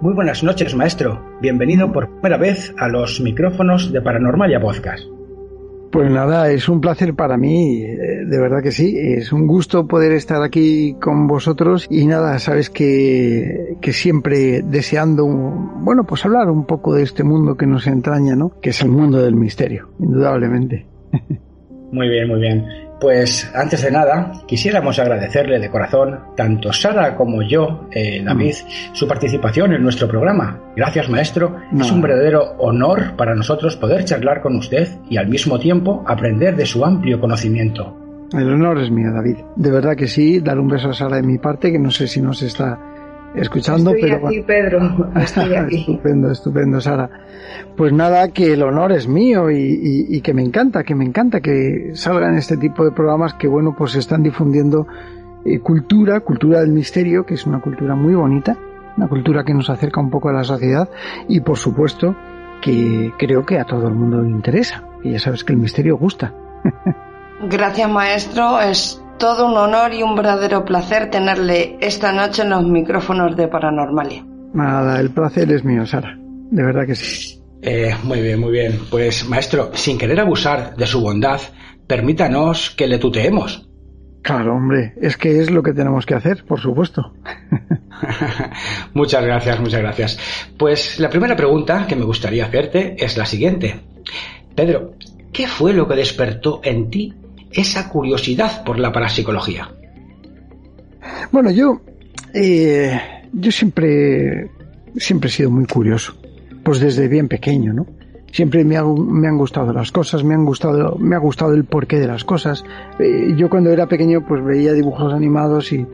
Muy 0.00 0.14
buenas 0.14 0.42
noches, 0.42 0.74
maestro. 0.74 1.38
Bienvenido 1.40 1.92
por 1.92 2.10
primera 2.10 2.36
vez 2.36 2.74
a 2.76 2.88
los 2.88 3.20
micrófonos 3.20 3.92
de 3.92 4.02
Paranormalia 4.02 4.60
Podcast. 4.60 5.21
Pues 5.92 6.10
nada, 6.10 6.50
es 6.50 6.70
un 6.70 6.80
placer 6.80 7.14
para 7.14 7.36
mí, 7.36 7.82
eh, 7.82 8.24
de 8.24 8.40
verdad 8.40 8.62
que 8.62 8.72
sí, 8.72 8.96
es 8.96 9.30
un 9.30 9.46
gusto 9.46 9.86
poder 9.86 10.12
estar 10.12 10.42
aquí 10.42 10.94
con 10.94 11.26
vosotros 11.26 11.86
y 11.90 12.06
nada, 12.06 12.38
sabes 12.38 12.70
que, 12.70 13.76
que 13.82 13.92
siempre 13.92 14.62
deseando, 14.62 15.26
bueno, 15.26 16.04
pues 16.04 16.24
hablar 16.24 16.48
un 16.48 16.64
poco 16.64 16.94
de 16.94 17.02
este 17.02 17.24
mundo 17.24 17.58
que 17.58 17.66
nos 17.66 17.86
entraña, 17.86 18.34
¿no? 18.34 18.58
Que 18.58 18.70
es 18.70 18.80
el 18.80 18.88
mundo 18.88 19.18
del 19.18 19.36
misterio, 19.36 19.90
indudablemente. 19.98 20.86
Muy 21.92 22.08
bien, 22.08 22.26
muy 22.26 22.40
bien. 22.40 22.64
Pues 23.02 23.50
antes 23.52 23.82
de 23.82 23.90
nada, 23.90 24.30
quisiéramos 24.46 24.96
agradecerle 25.00 25.58
de 25.58 25.68
corazón, 25.68 26.20
tanto 26.36 26.72
Sara 26.72 27.16
como 27.16 27.42
yo, 27.42 27.88
eh, 27.90 28.22
David, 28.24 28.54
mm. 28.54 28.94
su 28.94 29.08
participación 29.08 29.72
en 29.72 29.82
nuestro 29.82 30.06
programa. 30.06 30.60
Gracias, 30.76 31.10
maestro. 31.10 31.56
Es 31.76 31.90
un 31.90 32.00
verdadero 32.00 32.54
honor 32.58 33.16
para 33.16 33.34
nosotros 33.34 33.76
poder 33.76 34.04
charlar 34.04 34.40
con 34.40 34.54
usted 34.54 34.86
y 35.10 35.16
al 35.16 35.26
mismo 35.26 35.58
tiempo 35.58 36.04
aprender 36.06 36.54
de 36.54 36.64
su 36.64 36.84
amplio 36.84 37.18
conocimiento. 37.18 37.98
El 38.32 38.48
honor 38.48 38.78
es 38.78 38.92
mío, 38.92 39.12
David. 39.12 39.38
De 39.56 39.72
verdad 39.72 39.96
que 39.96 40.06
sí, 40.06 40.38
dar 40.38 40.60
un 40.60 40.68
beso 40.68 40.90
a 40.90 40.94
Sara 40.94 41.16
de 41.16 41.24
mi 41.24 41.38
parte, 41.38 41.72
que 41.72 41.80
no 41.80 41.90
sé 41.90 42.06
si 42.06 42.22
nos 42.22 42.40
está 42.40 42.78
escuchando. 43.34 43.94
Estoy 43.94 44.10
pero 44.10 44.26
aquí, 44.26 44.40
Pedro. 44.42 45.10
Estoy 45.16 45.54
aquí. 45.54 45.80
estupendo, 45.80 46.30
estupendo, 46.30 46.80
Sara. 46.80 47.10
Pues 47.76 47.92
nada, 47.92 48.28
que 48.28 48.52
el 48.52 48.62
honor 48.62 48.92
es 48.92 49.08
mío 49.08 49.50
y, 49.50 50.20
que 50.20 50.34
me 50.34 50.42
encanta, 50.42 50.84
que 50.84 50.94
me 50.94 51.04
encanta 51.04 51.40
que 51.40 51.92
salgan 51.94 52.36
este 52.36 52.56
tipo 52.56 52.84
de 52.84 52.92
programas 52.92 53.34
que, 53.34 53.48
bueno, 53.48 53.74
pues 53.76 53.94
están 53.94 54.22
difundiendo 54.22 54.86
eh, 55.44 55.58
cultura, 55.60 56.20
cultura 56.20 56.60
del 56.60 56.70
misterio, 56.70 57.24
que 57.24 57.34
es 57.34 57.46
una 57.46 57.60
cultura 57.60 57.94
muy 57.94 58.14
bonita, 58.14 58.56
una 58.96 59.08
cultura 59.08 59.44
que 59.44 59.54
nos 59.54 59.70
acerca 59.70 60.00
un 60.00 60.10
poco 60.10 60.28
a 60.28 60.32
la 60.32 60.44
sociedad 60.44 60.88
y, 61.28 61.40
por 61.40 61.56
supuesto, 61.56 62.14
que 62.60 63.12
creo 63.18 63.44
que 63.44 63.58
a 63.58 63.64
todo 63.64 63.88
el 63.88 63.94
mundo 63.94 64.20
le 64.20 64.30
interesa. 64.30 64.84
Y 65.02 65.12
ya 65.12 65.18
sabes 65.18 65.42
que 65.42 65.52
el 65.52 65.58
misterio 65.58 65.96
gusta. 65.96 66.32
Gracias, 67.48 67.90
maestro. 67.90 68.60
Es 68.60 69.01
todo 69.18 69.46
un 69.46 69.56
honor 69.56 69.94
y 69.94 70.02
un 70.02 70.14
verdadero 70.14 70.64
placer 70.64 71.10
tenerle 71.10 71.76
esta 71.80 72.12
noche 72.12 72.42
en 72.42 72.50
los 72.50 72.64
micrófonos 72.64 73.36
de 73.36 73.48
Paranormalia. 73.48 74.24
Nada, 74.54 75.00
el 75.00 75.10
placer 75.10 75.50
es 75.52 75.64
mío, 75.64 75.86
Sara. 75.86 76.16
De 76.18 76.62
verdad 76.62 76.86
que 76.86 76.94
sí. 76.94 77.40
Eh, 77.62 77.94
muy 78.02 78.20
bien, 78.20 78.40
muy 78.40 78.52
bien. 78.52 78.80
Pues, 78.90 79.28
maestro, 79.28 79.70
sin 79.74 79.96
querer 79.96 80.20
abusar 80.20 80.76
de 80.76 80.86
su 80.86 81.00
bondad, 81.00 81.40
permítanos 81.86 82.70
que 82.70 82.86
le 82.88 82.98
tuteemos. 82.98 83.68
Claro, 84.22 84.54
hombre, 84.54 84.94
es 85.00 85.16
que 85.16 85.40
es 85.40 85.50
lo 85.50 85.62
que 85.62 85.72
tenemos 85.72 86.06
que 86.06 86.14
hacer, 86.14 86.44
por 86.44 86.60
supuesto. 86.60 87.12
muchas 88.94 89.24
gracias, 89.24 89.60
muchas 89.60 89.80
gracias. 89.80 90.18
Pues 90.56 91.00
la 91.00 91.08
primera 91.08 91.34
pregunta 91.34 91.86
que 91.88 91.96
me 91.96 92.04
gustaría 92.04 92.46
hacerte 92.46 92.96
es 93.04 93.16
la 93.16 93.26
siguiente. 93.26 93.80
Pedro, 94.54 94.92
¿qué 95.32 95.46
fue 95.48 95.72
lo 95.72 95.88
que 95.88 95.96
despertó 95.96 96.60
en 96.62 96.90
ti 96.90 97.14
esa 97.52 97.88
curiosidad 97.88 98.64
por 98.64 98.78
la 98.78 98.92
parapsicología? 98.92 99.70
Bueno, 101.30 101.50
yo, 101.50 101.80
eh, 102.34 102.98
yo 103.32 103.50
siempre, 103.50 104.50
siempre 104.96 105.28
he 105.28 105.32
sido 105.32 105.50
muy 105.50 105.66
curioso 105.66 106.16
pues 106.62 106.80
desde 106.80 107.08
bien 107.08 107.28
pequeño, 107.28 107.72
¿no? 107.72 107.86
Siempre 108.30 108.64
me, 108.64 108.76
me, 108.82 109.28
han 109.28 109.36
gustado 109.36 109.72
las 109.72 109.92
cosas, 109.92 110.24
me 110.24 110.34
han 110.34 110.44
gustado, 110.44 110.96
me 110.98 111.16
ha 111.16 111.18
gustado 111.18 111.52
el 111.52 111.64
porqué 111.64 111.98
de 111.98 112.06
las 112.06 112.24
cosas. 112.24 112.64
Eh, 112.98 113.34
yo 113.36 113.50
cuando 113.50 113.70
era 113.70 113.86
pequeño 113.86 114.24
pues 114.26 114.42
veía 114.42 114.72
dibujos 114.72 115.12
animados 115.12 115.70
y, 115.72 115.86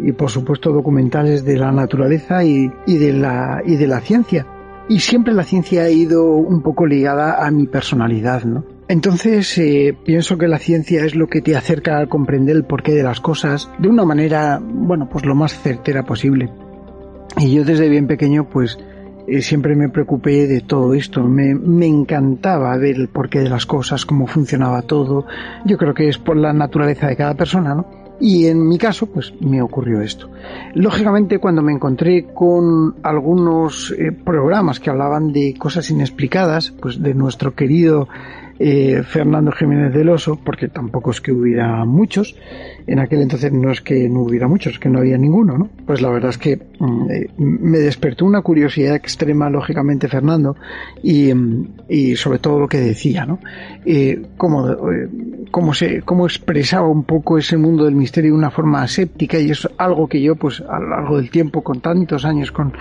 y 0.00 0.12
por 0.12 0.30
supuesto 0.30 0.72
documentales 0.72 1.44
de 1.44 1.56
la 1.56 1.72
naturaleza 1.72 2.44
y, 2.44 2.70
y, 2.86 2.98
de 2.98 3.12
la, 3.14 3.62
y 3.64 3.76
de 3.76 3.86
la 3.86 4.00
ciencia. 4.00 4.46
Y 4.90 5.00
siempre 5.00 5.32
la 5.32 5.42
ciencia 5.42 5.84
ha 5.84 5.90
ido 5.90 6.24
un 6.34 6.60
poco 6.60 6.86
ligada 6.86 7.44
a 7.44 7.50
mi 7.50 7.66
personalidad, 7.66 8.44
¿no? 8.44 8.64
Entonces 8.88 9.58
eh, 9.58 9.96
pienso 10.04 10.38
que 10.38 10.46
la 10.46 10.58
ciencia 10.58 11.04
es 11.04 11.16
lo 11.16 11.26
que 11.26 11.42
te 11.42 11.56
acerca 11.56 11.98
a 11.98 12.06
comprender 12.06 12.54
el 12.54 12.64
porqué 12.64 12.94
de 12.94 13.02
las 13.02 13.20
cosas 13.20 13.68
de 13.78 13.88
una 13.88 14.04
manera, 14.04 14.60
bueno, 14.62 15.08
pues 15.08 15.24
lo 15.24 15.34
más 15.34 15.58
certera 15.58 16.04
posible. 16.04 16.50
Y 17.38 17.52
yo 17.52 17.64
desde 17.64 17.88
bien 17.88 18.06
pequeño 18.06 18.48
pues 18.48 18.78
eh, 19.26 19.42
siempre 19.42 19.74
me 19.74 19.88
preocupé 19.88 20.46
de 20.46 20.60
todo 20.60 20.94
esto. 20.94 21.24
Me, 21.24 21.54
me, 21.54 21.86
encantaba 21.86 22.76
ver 22.76 22.94
el 22.94 23.08
porqué 23.08 23.40
de 23.40 23.48
las 23.48 23.66
cosas, 23.66 24.06
cómo 24.06 24.28
funcionaba 24.28 24.82
todo. 24.82 25.26
Yo 25.64 25.76
creo 25.78 25.92
que 25.92 26.08
es 26.08 26.18
por 26.18 26.36
la 26.36 26.52
naturaleza 26.52 27.08
de 27.08 27.16
cada 27.16 27.34
persona, 27.34 27.74
¿no? 27.74 28.06
Y 28.18 28.46
en 28.46 28.66
mi 28.66 28.78
caso, 28.78 29.06
pues 29.06 29.34
me 29.40 29.60
ocurrió 29.60 30.00
esto. 30.00 30.30
Lógicamente, 30.74 31.38
cuando 31.38 31.60
me 31.60 31.72
encontré 31.72 32.26
con 32.32 32.96
algunos 33.02 33.92
eh, 33.98 34.10
programas 34.12 34.80
que 34.80 34.88
hablaban 34.88 35.32
de 35.32 35.54
cosas 35.58 35.90
inexplicadas, 35.90 36.70
pues 36.70 37.02
de 37.02 37.12
nuestro 37.12 37.54
querido 37.54 38.08
eh, 38.58 39.02
Fernando 39.02 39.52
Jiménez 39.52 39.92
del 39.92 40.08
Oso, 40.08 40.38
porque 40.42 40.68
tampoco 40.68 41.10
es 41.10 41.20
que 41.20 41.32
hubiera 41.32 41.84
muchos, 41.84 42.36
en 42.86 42.98
aquel 42.98 43.22
entonces 43.22 43.52
no 43.52 43.70
es 43.70 43.80
que 43.80 44.08
no 44.08 44.20
hubiera 44.22 44.48
muchos, 44.48 44.74
es 44.74 44.78
que 44.78 44.88
no 44.88 45.00
había 45.00 45.18
ninguno, 45.18 45.58
¿no? 45.58 45.68
Pues 45.86 46.00
la 46.00 46.10
verdad 46.10 46.30
es 46.30 46.38
que 46.38 46.56
mm, 46.78 47.10
eh, 47.10 47.30
me 47.38 47.78
despertó 47.78 48.24
una 48.24 48.42
curiosidad 48.42 48.94
extrema, 48.94 49.50
lógicamente, 49.50 50.08
Fernando, 50.08 50.56
y, 51.02 51.34
mm, 51.34 51.68
y 51.88 52.16
sobre 52.16 52.38
todo 52.38 52.60
lo 52.60 52.68
que 52.68 52.80
decía, 52.80 53.26
¿no? 53.26 53.38
Eh, 53.84 54.22
cómo, 54.36 54.68
eh, 54.70 55.08
cómo, 55.50 55.74
se, 55.74 55.96
expresaba 55.96 56.88
un 56.88 57.04
poco 57.04 57.38
ese 57.38 57.56
mundo 57.56 57.84
del 57.84 57.94
misterio 57.94 58.32
de 58.32 58.38
una 58.38 58.50
forma 58.50 58.82
aséptica, 58.82 59.38
y 59.38 59.50
es 59.50 59.68
algo 59.76 60.06
que 60.06 60.22
yo, 60.22 60.36
pues, 60.36 60.62
a 60.62 60.78
lo 60.80 60.88
largo 60.90 61.16
del 61.18 61.30
tiempo, 61.30 61.62
con 61.62 61.80
tantos 61.80 62.24
años 62.24 62.52
con 62.52 62.72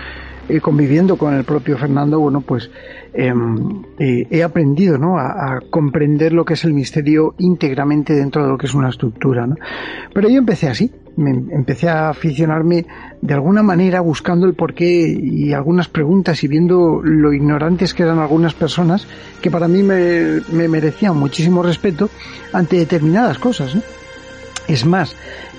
eh, 0.47 0.61
conviviendo 0.61 1.17
con 1.17 1.33
el 1.33 1.43
propio 1.43 1.77
Fernando, 1.77 2.19
bueno, 2.19 2.41
pues 2.41 2.69
em, 3.13 3.83
eh, 3.97 4.27
he 4.29 4.43
aprendido, 4.43 4.97
¿no? 4.97 5.17
A, 5.17 5.61
comprender 5.69 6.33
lo 6.33 6.45
que 6.45 6.53
es 6.53 6.63
el 6.65 6.73
misterio 6.73 7.33
íntegramente 7.37 8.13
dentro 8.13 8.43
de 8.43 8.49
lo 8.49 8.57
que 8.57 8.67
es 8.67 8.73
una 8.73 8.89
estructura, 8.89 9.47
¿no? 9.47 9.55
Pero 10.13 10.29
yo 10.29 10.37
empecé 10.37 10.67
así, 10.67 10.91
me 11.17 11.31
empecé 11.31 11.89
a 11.89 12.09
aficionarme 12.09 12.85
de 13.21 13.33
alguna 13.33 13.63
manera 13.63 14.01
buscando 14.01 14.45
el 14.45 14.53
porqué 14.53 15.07
y 15.07 15.53
algunas 15.53 15.87
preguntas 15.87 16.43
y 16.43 16.47
viendo 16.47 17.01
lo 17.03 17.33
ignorantes 17.33 17.93
que 17.93 18.03
eran 18.03 18.19
algunas 18.19 18.53
personas 18.53 19.07
que 19.41 19.49
para 19.49 19.67
mí 19.67 19.81
me, 19.81 20.41
me 20.51 20.67
merecían 20.67 21.17
muchísimo 21.17 21.63
respeto 21.63 22.09
ante 22.53 22.77
determinadas 22.77 23.39
cosas. 23.39 23.77
Es 24.67 24.85
más, 24.85 25.15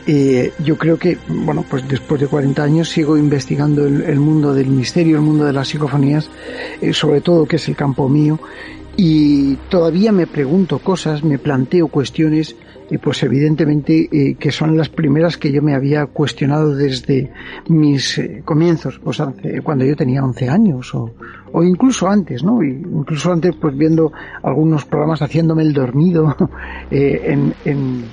eh, 0.07 0.53
yo 0.63 0.79
creo 0.79 0.99
que, 0.99 1.19
bueno, 1.29 1.65
pues 1.69 1.87
después 1.89 2.21
de 2.21 2.29
40 2.29 2.63
años 2.63 2.89
sigo 2.89 3.17
investigando 3.17 3.87
el, 3.87 4.21
mundo 4.21 4.55
del 4.55 4.69
misterio, 4.69 5.17
el 5.17 5.23
mundo 5.23 5.45
de 5.45 5.53
las 5.53 5.69
psicofonías, 5.69 6.31
eh, 6.81 6.93
sobre 6.93 7.21
todo 7.21 7.47
que 7.47 7.57
es 7.57 7.69
el 7.69 7.75
campo 7.75 8.09
mío, 8.09 8.39
y 8.97 9.57
todavía 9.69 10.13
me 10.13 10.29
pregunto 10.29 10.79
cosas, 10.79 11.25
me 11.25 11.39
planteo 11.39 11.89
cuestiones, 11.89 12.55
y 12.89 12.99
pues 12.99 13.21
evidentemente 13.25 14.09
eh, 14.13 14.37
que 14.39 14.53
son 14.53 14.77
las 14.77 14.89
primeras 14.89 15.37
que 15.37 15.51
yo 15.51 15.61
me 15.61 15.75
había 15.75 16.07
cuestionado 16.07 16.73
desde 16.77 17.33
mis 17.69 18.21
comienzos, 18.45 19.01
pues 19.03 19.21
cuando 19.65 19.85
yo 19.85 19.97
tenía 19.97 20.23
11 20.23 20.49
años 20.49 20.95
o, 20.95 21.11
o 21.53 21.65
incluso 21.65 22.09
antes, 22.09 22.45
¿no? 22.45 22.63
incluso 22.63 23.33
antes 23.33 23.57
pues 23.57 23.77
viendo 23.77 24.13
algunos 24.41 24.85
programas 24.85 25.21
haciéndome 25.21 25.65
el 25.65 25.73
dormido 25.73 26.37
en, 26.93 27.53
en 27.65 28.05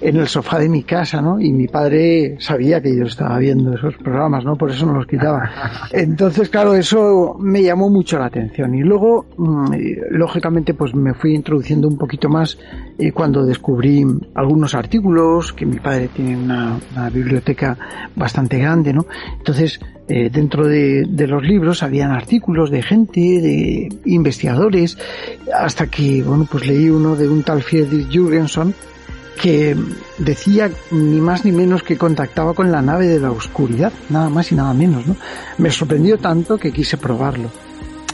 en 0.00 0.16
el 0.16 0.28
sofá 0.28 0.58
de 0.58 0.68
mi 0.68 0.82
casa, 0.82 1.20
¿no? 1.20 1.38
Y 1.38 1.52
mi 1.52 1.68
padre 1.68 2.36
sabía 2.38 2.80
que 2.80 2.96
yo 2.96 3.04
estaba 3.04 3.38
viendo 3.38 3.74
esos 3.74 3.94
programas, 3.96 4.44
¿no? 4.44 4.56
Por 4.56 4.70
eso 4.70 4.86
no 4.86 4.94
los 4.94 5.06
quitaba. 5.06 5.50
Entonces, 5.92 6.48
claro, 6.48 6.74
eso 6.74 7.36
me 7.38 7.62
llamó 7.62 7.90
mucho 7.90 8.18
la 8.18 8.26
atención. 8.26 8.74
Y 8.74 8.82
luego, 8.82 9.26
mm, 9.36 9.74
lógicamente, 10.10 10.74
pues 10.74 10.94
me 10.94 11.12
fui 11.14 11.34
introduciendo 11.34 11.86
un 11.86 11.98
poquito 11.98 12.28
más 12.28 12.58
eh, 12.98 13.12
cuando 13.12 13.44
descubrí 13.44 14.04
algunos 14.34 14.74
artículos, 14.74 15.52
que 15.52 15.66
mi 15.66 15.78
padre 15.78 16.08
tiene 16.08 16.36
una, 16.36 16.78
biblioteca 17.12 17.76
bastante 18.14 18.58
grande, 18.58 18.92
¿no? 18.92 19.06
Entonces, 19.38 19.80
eh, 20.08 20.30
dentro 20.30 20.66
de, 20.66 21.04
de, 21.08 21.26
los 21.26 21.42
libros 21.42 21.82
habían 21.82 22.10
artículos 22.10 22.70
de 22.70 22.82
gente, 22.82 23.20
de 23.20 23.88
investigadores, 24.04 24.98
hasta 25.56 25.86
que, 25.86 26.22
bueno, 26.22 26.46
pues 26.50 26.66
leí 26.66 26.88
uno 26.88 27.16
de 27.16 27.28
un 27.28 27.42
tal 27.42 27.62
Friedrich 27.62 28.10
Jürgenson, 28.10 28.74
que 29.40 29.76
decía 30.18 30.70
ni 30.90 31.20
más 31.20 31.44
ni 31.44 31.52
menos 31.52 31.82
que 31.82 31.96
contactaba 31.96 32.54
con 32.54 32.70
la 32.70 32.82
nave 32.82 33.06
de 33.06 33.20
la 33.20 33.30
oscuridad, 33.30 33.92
nada 34.08 34.28
más 34.28 34.52
y 34.52 34.54
nada 34.54 34.74
menos, 34.74 35.06
¿no? 35.06 35.16
Me 35.58 35.70
sorprendió 35.70 36.18
tanto 36.18 36.58
que 36.58 36.72
quise 36.72 36.96
probarlo. 36.96 37.50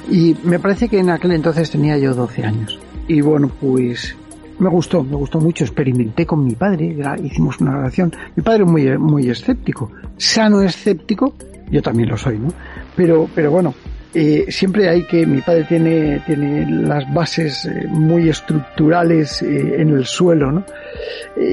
Y 0.09 0.37
me 0.45 0.59
parece 0.59 0.89
que 0.89 0.99
en 0.99 1.11
aquel 1.11 1.33
entonces 1.33 1.71
tenía 1.71 1.99
yo 1.99 2.15
12 2.15 2.45
años. 2.45 2.79
Y 3.09 3.21
bueno, 3.21 3.51
pues 3.61 4.17
me 4.59 4.69
gustó, 4.71 5.03
me 5.03 5.17
gustó 5.17 5.41
mucho, 5.41 5.65
experimenté 5.65 6.27
con 6.27 6.45
mi 6.45 6.55
padre, 6.55 6.97
hicimos 7.23 7.61
una 7.61 7.73
grabación. 7.73 8.13
Mi 8.35 8.43
padre 8.43 8.65
es 8.65 8.71
muy, 8.71 8.99
muy 8.99 9.29
escéptico, 9.29 9.91
sano 10.17 10.63
escéptico, 10.63 11.35
yo 11.71 11.83
también 11.83 12.09
lo 12.09 12.17
soy, 12.17 12.39
¿no? 12.39 12.49
Pero, 12.95 13.29
pero 13.35 13.51
bueno, 13.51 13.75
eh, 14.19 14.51
siempre 14.51 14.89
hay 14.89 15.03
que, 15.03 15.27
mi 15.27 15.43
padre 15.43 15.65
tiene, 15.65 16.23
tiene 16.25 16.65
las 16.71 17.13
bases 17.13 17.67
eh, 17.67 17.87
muy 17.87 18.31
estructurales 18.31 19.43
eh, 19.43 19.83
en 19.83 19.91
el 19.91 20.07
suelo, 20.07 20.51
¿no? 20.51 20.65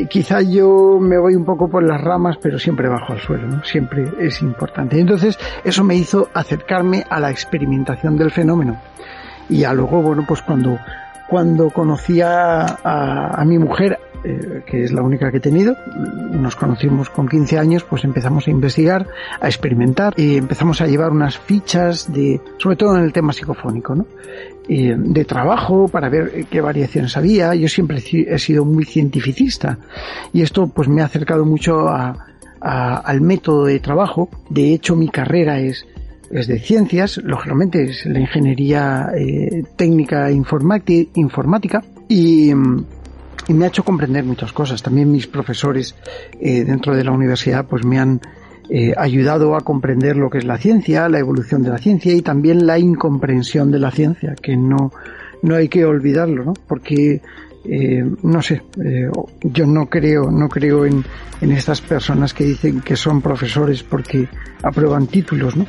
quizá 0.10 0.42
yo 0.42 0.98
me 0.98 1.18
voy 1.18 1.36
un 1.36 1.44
poco 1.44 1.68
por 1.68 1.84
las 1.84 2.00
ramas, 2.00 2.38
pero 2.42 2.58
siempre 2.58 2.88
bajo 2.88 3.12
al 3.12 3.20
suelo, 3.20 3.48
¿no? 3.48 3.64
Siempre 3.66 4.06
es 4.18 4.42
importante. 4.42 4.98
Entonces, 4.98 5.38
eso 5.66 5.84
me 5.84 5.96
hizo 5.96 6.30
acercarme 6.34 7.04
a 7.10 7.20
la 7.20 7.30
experimentación 7.30 8.18
del 8.18 8.32
fenómeno. 8.32 8.80
Y 9.50 9.60
ya 9.60 9.74
luego, 9.74 10.02
bueno, 10.02 10.24
pues 10.26 10.42
cuando, 10.42 10.80
cuando 11.30 11.70
conocí 11.70 12.22
a, 12.22 12.66
a 12.84 13.46
mi 13.46 13.58
mujer, 13.58 14.00
eh, 14.26 14.64
que 14.66 14.86
es 14.86 14.94
la 14.94 15.02
única 15.02 15.30
que 15.32 15.38
he 15.38 15.42
tenido. 15.42 15.76
Nos 16.32 16.56
conocimos 16.56 17.10
con 17.10 17.28
15 17.28 17.60
años, 17.60 17.84
pues 17.84 18.06
empezamos 18.06 18.48
a 18.48 18.52
investigar, 18.52 19.06
a 19.42 19.48
experimentar 19.48 20.14
y 20.16 20.38
empezamos 20.38 20.80
a 20.80 20.88
llevar 20.88 21.12
unas 21.12 21.38
fichas 21.38 22.12
de, 22.14 22.40
sobre 22.58 22.78
todo 22.78 22.98
en 22.98 23.04
el 23.04 23.12
tema 23.12 23.34
psicofónico, 23.34 23.96
¿no? 23.96 24.06
de 24.66 25.26
trabajo 25.26 25.90
para 25.90 26.08
ver 26.08 26.46
qué 26.50 26.62
variaciones 26.62 27.18
había. 27.18 27.54
Yo 27.54 27.68
siempre 27.68 27.98
he 27.98 28.40
sido 28.40 28.64
muy 28.64 28.86
cientificista 28.86 29.78
y 30.32 30.42
esto 30.42 30.68
pues 30.68 30.88
me 30.88 31.02
ha 31.02 31.06
acercado 31.06 31.44
mucho 31.44 31.90
a, 31.90 32.16
al 32.62 33.20
método 33.20 33.66
de 33.66 33.82
trabajo. 33.82 34.30
De 34.50 34.74
hecho, 34.74 34.96
mi 34.96 35.10
carrera 35.10 35.60
es 35.60 35.86
es 36.34 36.48
de 36.48 36.60
ciencias, 36.60 37.18
lógicamente 37.24 37.84
es 37.84 38.06
la 38.06 38.20
ingeniería 38.20 39.10
eh, 39.16 39.64
técnica 39.76 40.32
informática 40.32 41.84
y, 42.08 42.50
y 42.50 43.54
me 43.54 43.66
ha 43.66 43.68
hecho 43.68 43.84
comprender 43.84 44.24
muchas 44.24 44.52
cosas. 44.52 44.82
También 44.82 45.12
mis 45.12 45.28
profesores 45.28 45.96
eh, 46.42 46.64
dentro 46.64 46.96
de 46.96 47.04
la 47.04 47.12
universidad 47.12 47.66
pues 47.68 47.86
me 47.86 48.00
han 48.00 48.20
eh, 48.70 48.94
ayudado 48.98 49.56
a 49.56 49.62
comprender 49.62 50.16
lo 50.16 50.30
que 50.30 50.40
es 50.40 50.46
la 50.46 50.58
ciencia, 50.58 51.08
la 51.08 51.20
evolución 51.20 51.62
de 51.64 51.70
la 51.70 51.78
ciencia 51.78 52.14
y 52.14 52.22
también 52.22 52.66
la 52.66 52.80
incomprensión 52.80 53.72
de 53.72 53.80
la 53.80 53.92
ciencia, 53.92 54.36
que 54.42 54.58
no, 54.58 54.92
no 55.44 55.56
hay 55.56 55.70
que 55.70 55.86
olvidarlo, 55.86 56.46
¿no? 56.46 56.54
Porque 56.68 57.22
eh, 57.66 58.04
no 58.24 58.42
sé, 58.42 58.62
eh, 58.84 59.10
yo 59.42 59.66
no 59.66 59.86
creo, 59.88 60.32
no 60.32 60.50
creo 60.50 60.86
en, 60.86 61.04
en 61.42 61.52
estas 61.52 61.82
personas 61.82 62.34
que 62.34 62.44
dicen 62.44 62.82
que 62.82 62.96
son 62.96 63.22
profesores 63.22 63.84
porque 63.84 64.28
aprueban 64.64 65.08
títulos, 65.08 65.56
¿no? 65.56 65.66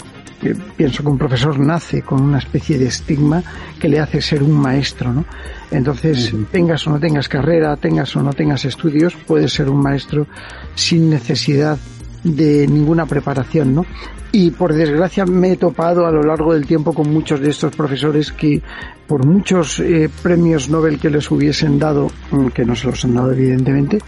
Pienso 0.76 1.02
que 1.02 1.08
un 1.08 1.18
profesor 1.18 1.58
nace 1.58 2.02
con 2.02 2.20
una 2.20 2.38
especie 2.38 2.78
de 2.78 2.86
estigma 2.86 3.42
que 3.78 3.88
le 3.88 4.00
hace 4.00 4.20
ser 4.20 4.42
un 4.42 4.52
maestro, 4.52 5.12
¿no? 5.12 5.24
Entonces, 5.70 6.32
tengas 6.50 6.86
o 6.86 6.90
no 6.90 7.00
tengas 7.00 7.28
carrera, 7.28 7.76
tengas 7.76 8.14
o 8.16 8.22
no 8.22 8.32
tengas 8.32 8.64
estudios, 8.64 9.14
puedes 9.26 9.52
ser 9.52 9.68
un 9.68 9.80
maestro 9.80 10.26
sin 10.74 11.10
necesidad 11.10 11.78
de 12.24 12.66
ninguna 12.66 13.06
preparación, 13.06 13.74
¿no? 13.74 13.86
Y 14.32 14.50
por 14.50 14.74
desgracia 14.74 15.24
me 15.26 15.52
he 15.52 15.56
topado 15.56 16.06
a 16.06 16.10
lo 16.10 16.22
largo 16.22 16.54
del 16.54 16.66
tiempo 16.66 16.92
con 16.92 17.12
muchos 17.12 17.38
de 17.40 17.50
estos 17.50 17.76
profesores 17.76 18.32
que 18.32 18.60
por 19.06 19.24
muchos 19.24 19.78
eh, 19.78 20.10
premios 20.22 20.68
Nobel 20.68 20.98
que 20.98 21.10
les 21.10 21.30
hubiesen 21.30 21.78
dado, 21.78 22.10
mm, 22.32 22.48
que 22.48 22.64
no 22.64 22.74
se 22.74 22.88
los 22.88 23.04
han 23.04 23.14
dado 23.14 23.32
evidentemente, 23.32 23.98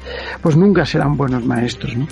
pues 0.43 0.57
nunca 0.57 0.85
serán 0.85 1.17
buenos 1.17 1.45
maestros, 1.45 1.97
¿no? 1.97 2.09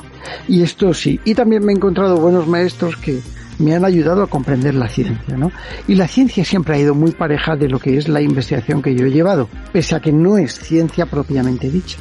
Y 0.46 0.62
esto 0.62 0.94
sí. 0.94 1.18
Y 1.24 1.34
también 1.34 1.64
me 1.64 1.72
he 1.72 1.76
encontrado 1.76 2.18
buenos 2.18 2.46
maestros 2.46 2.96
que 2.96 3.20
me 3.58 3.74
han 3.74 3.84
ayudado 3.84 4.22
a 4.22 4.26
comprender 4.26 4.74
la 4.74 4.88
ciencia, 4.88 5.36
¿no? 5.36 5.52
Y 5.86 5.94
la 5.94 6.08
ciencia 6.08 6.44
siempre 6.44 6.76
ha 6.76 6.78
ido 6.78 6.94
muy 6.94 7.12
pareja 7.12 7.56
de 7.56 7.68
lo 7.68 7.78
que 7.78 7.96
es 7.96 8.08
la 8.08 8.20
investigación 8.20 8.82
que 8.82 8.94
yo 8.94 9.06
he 9.06 9.10
llevado, 9.10 9.48
pese 9.72 9.94
a 9.94 10.00
que 10.00 10.12
no 10.12 10.38
es 10.38 10.54
ciencia 10.54 11.06
propiamente 11.06 11.70
dicha. 11.70 11.98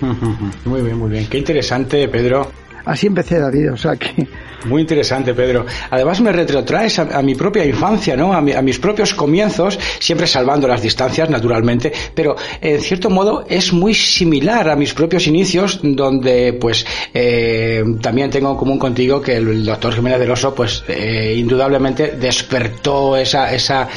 Muy 0.64 0.82
bien, 0.82 0.98
muy 0.98 1.10
bien. 1.10 1.26
Qué 1.28 1.38
interesante, 1.38 2.08
Pedro, 2.08 2.50
Así 2.84 3.06
empecé, 3.06 3.38
David, 3.38 3.72
o 3.72 3.76
sea 3.76 3.96
que... 3.96 4.26
Muy 4.64 4.82
interesante, 4.82 5.34
Pedro. 5.34 5.66
Además 5.90 6.20
me 6.20 6.30
retrotraes 6.32 6.98
a, 6.98 7.22
mi 7.22 7.34
propia 7.34 7.64
infancia, 7.64 8.16
¿no? 8.16 8.32
A, 8.32 8.40
mis 8.40 8.78
propios 8.78 9.12
comienzos, 9.14 9.78
siempre 9.98 10.26
salvando 10.26 10.68
las 10.68 10.82
distancias, 10.82 11.28
naturalmente, 11.28 11.92
pero 12.14 12.36
en 12.60 12.80
cierto 12.80 13.10
modo 13.10 13.44
es 13.48 13.72
muy 13.72 13.94
similar 13.94 14.68
a 14.70 14.76
mis 14.76 14.94
propios 14.94 15.26
inicios, 15.26 15.80
donde 15.82 16.52
pues 16.52 16.86
eh, 17.12 17.82
también 18.00 18.30
tengo 18.30 18.52
en 18.52 18.56
común 18.56 18.78
contigo 18.78 19.20
que 19.20 19.36
el 19.36 19.64
doctor 19.64 19.94
Jiménez 19.94 20.20
del 20.20 20.30
Oso, 20.30 20.54
pues 20.54 20.84
eh, 20.88 21.34
indudablemente 21.36 22.12
despertó 22.12 23.16
esa, 23.16 23.52
esa, 23.52 23.88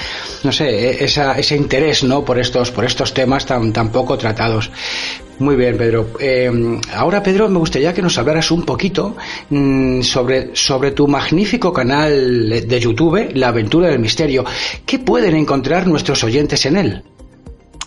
no 0.44 0.52
sé, 0.52 1.04
esa, 1.04 1.38
ese 1.38 1.56
interés, 1.56 2.04
¿no? 2.04 2.26
Por 2.26 2.40
estos, 2.40 2.72
por 2.72 2.86
estos 2.86 3.14
temas 3.14 3.46
tan, 3.46 3.72
tan 3.72 3.92
poco 3.92 4.18
tratados. 4.18 4.72
Muy 5.40 5.56
bien, 5.58 5.78
Pedro. 5.78 6.08
Eh, 6.20 6.80
ahora, 6.94 7.22
Pedro, 7.22 7.50
me 7.50 7.60
gustaría 7.60 7.94
que 7.94 8.02
nos 8.02 8.18
hablaras 8.18 8.52
un 8.52 8.64
poquito 8.64 9.18
mm, 9.50 10.02
sobre, 10.02 10.56
sobre 10.56 10.92
tu 10.92 11.08
magnífico 11.08 11.74
canal 11.74 12.50
de 12.50 12.80
YouTube, 12.80 13.32
La 13.34 13.50
Aventura 13.50 13.90
del 13.90 14.00
Misterio. 14.00 14.46
¿Qué 14.86 15.00
pueden 15.00 15.36
encontrar 15.36 15.88
nuestros 15.88 16.24
oyentes 16.24 16.66
en 16.66 16.78
él? 16.78 17.04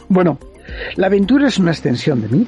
Bueno, 0.09 0.39
la 0.97 1.07
aventura 1.07 1.49
es 1.49 1.59
una 1.59 1.71
extensión 1.71 2.21
de 2.21 2.29
mí. 2.29 2.47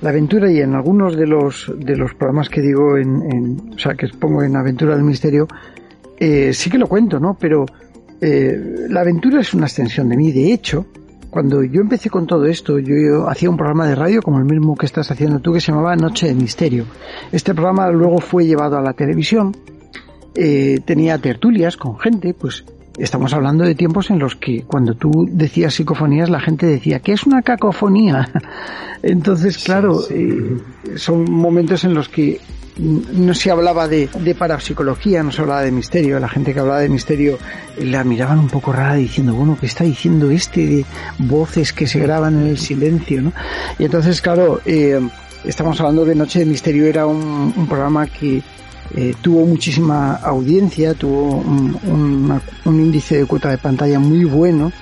La 0.00 0.10
aventura 0.10 0.50
y 0.50 0.60
en 0.60 0.74
algunos 0.74 1.16
de 1.16 1.26
los 1.26 1.72
de 1.76 1.96
los 1.96 2.14
programas 2.14 2.48
que 2.48 2.60
digo 2.60 2.96
en, 2.96 3.72
o 3.74 3.78
sea 3.78 3.94
que 3.94 4.06
pongo 4.08 4.44
en 4.44 4.54
Aventura 4.54 4.94
del 4.94 5.02
Misterio 5.02 5.48
eh, 6.18 6.52
sí 6.52 6.70
que 6.70 6.78
lo 6.78 6.86
cuento, 6.86 7.18
¿no? 7.18 7.36
Pero 7.38 7.66
eh, 8.20 8.86
la 8.88 9.00
aventura 9.00 9.40
es 9.40 9.54
una 9.54 9.66
extensión 9.66 10.08
de 10.08 10.16
mí. 10.16 10.32
De 10.32 10.52
hecho, 10.52 10.86
cuando 11.30 11.62
yo 11.62 11.80
empecé 11.80 12.10
con 12.10 12.26
todo 12.26 12.46
esto, 12.46 12.78
yo, 12.78 13.28
hacía 13.28 13.50
un 13.50 13.56
programa 13.56 13.86
de 13.86 13.94
radio 13.94 14.22
como 14.22 14.38
el 14.38 14.44
mismo 14.44 14.76
que 14.76 14.86
estás 14.86 15.10
haciendo 15.10 15.40
tú, 15.40 15.52
que 15.52 15.60
se 15.60 15.72
llamaba 15.72 15.94
Noche 15.96 16.28
de 16.28 16.34
Misterio. 16.34 16.84
Este 17.32 17.54
programa 17.54 17.90
luego 17.90 18.18
fue 18.18 18.46
llevado 18.46 18.76
a 18.76 18.82
la 18.82 18.92
televisión, 18.94 19.54
eh, 20.34 20.78
tenía 20.84 21.18
tertulias 21.18 21.76
con 21.76 21.98
gente, 21.98 22.34
pues 22.34 22.64
estamos 22.98 23.32
hablando 23.32 23.64
de 23.64 23.74
tiempos 23.74 24.10
en 24.10 24.18
los 24.18 24.36
que 24.36 24.62
cuando 24.62 24.94
tú 24.94 25.28
decías 25.30 25.74
psicofonías 25.74 26.30
la 26.30 26.40
gente 26.40 26.66
decía 26.66 27.00
que 27.00 27.12
es 27.12 27.24
una 27.24 27.42
cacofonía. 27.42 28.28
Entonces, 29.02 29.58
claro, 29.58 30.00
eh, 30.10 30.58
son 30.96 31.30
momentos 31.30 31.84
en 31.84 31.94
los 31.94 32.08
que 32.08 32.40
no 32.78 33.34
se 33.34 33.50
hablaba 33.50 33.88
de, 33.88 34.08
de, 34.20 34.34
parapsicología, 34.34 35.22
no 35.22 35.32
se 35.32 35.40
hablaba 35.40 35.62
de 35.62 35.72
misterio. 35.72 36.18
La 36.20 36.28
gente 36.28 36.54
que 36.54 36.60
hablaba 36.60 36.80
de 36.80 36.88
misterio 36.88 37.38
la 37.80 38.04
miraban 38.04 38.38
un 38.38 38.48
poco 38.48 38.72
rara 38.72 38.94
diciendo, 38.94 39.34
bueno, 39.34 39.56
¿qué 39.58 39.66
está 39.66 39.84
diciendo 39.84 40.30
este 40.30 40.66
de 40.66 40.84
voces 41.18 41.72
que 41.72 41.86
se 41.86 41.98
graban 41.98 42.40
en 42.40 42.46
el 42.46 42.58
silencio? 42.58 43.22
¿no? 43.22 43.32
Y 43.78 43.84
entonces, 43.84 44.20
claro, 44.20 44.60
eh, 44.64 45.00
estamos 45.44 45.80
hablando 45.80 46.04
de 46.04 46.14
Noche 46.14 46.40
de 46.40 46.46
Misterio, 46.46 46.86
era 46.86 47.06
un, 47.06 47.52
un 47.56 47.66
programa 47.66 48.06
que 48.06 48.42
eh, 48.96 49.14
tuvo 49.20 49.44
muchísima 49.44 50.14
audiencia, 50.14 50.94
tuvo 50.94 51.36
un, 51.36 52.40
un, 52.64 52.80
índice 52.80 53.18
de 53.18 53.26
cuota 53.26 53.50
de 53.50 53.58
pantalla 53.58 53.98
muy 53.98 54.24
bueno 54.24 54.72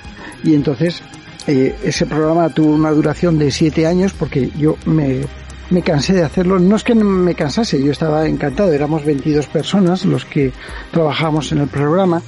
y 0.43 0.53
entonces 0.53 1.01
eh, 1.45 1.75
ese 1.83 2.05
programa 2.05 2.49
tuvo 2.49 2.73
una 2.73 2.91
duración 2.91 3.37
de 3.37 3.51
siete 3.51 3.85
años 3.85 4.13
porque 4.13 4.49
yo 4.57 4.77
me, 4.85 5.21
me 5.69 5.81
cansé 5.81 6.13
de 6.13 6.23
hacerlo. 6.23 6.59
No 6.59 6.75
es 6.75 6.83
que 6.83 6.95
me 6.95 7.35
cansase, 7.35 7.83
yo 7.83 7.91
estaba 7.91 8.27
encantado, 8.27 8.71
éramos 8.71 9.03
22 9.03 9.47
personas 9.47 10.05
los 10.05 10.25
que 10.25 10.53
trabajábamos 10.91 11.51
en 11.51 11.59
el 11.59 11.67
programa 11.67 12.21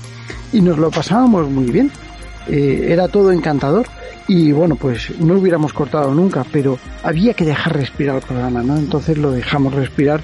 y 0.51 0.61
nos 0.61 0.77
lo 0.77 0.91
pasábamos 0.91 1.49
muy 1.49 1.71
bien. 1.71 1.91
Eh, 2.47 2.87
era 2.89 3.07
todo 3.07 3.31
encantador 3.31 3.87
y 4.27 4.51
bueno, 4.51 4.75
pues 4.75 5.11
no 5.19 5.35
hubiéramos 5.35 5.73
cortado 5.73 6.13
nunca, 6.13 6.45
pero 6.51 6.79
había 7.03 7.33
que 7.33 7.45
dejar 7.45 7.75
respirar 7.75 8.17
el 8.17 8.21
programa, 8.21 8.63
¿no? 8.63 8.77
Entonces 8.77 9.17
lo 9.17 9.31
dejamos 9.31 9.73
respirar 9.73 10.21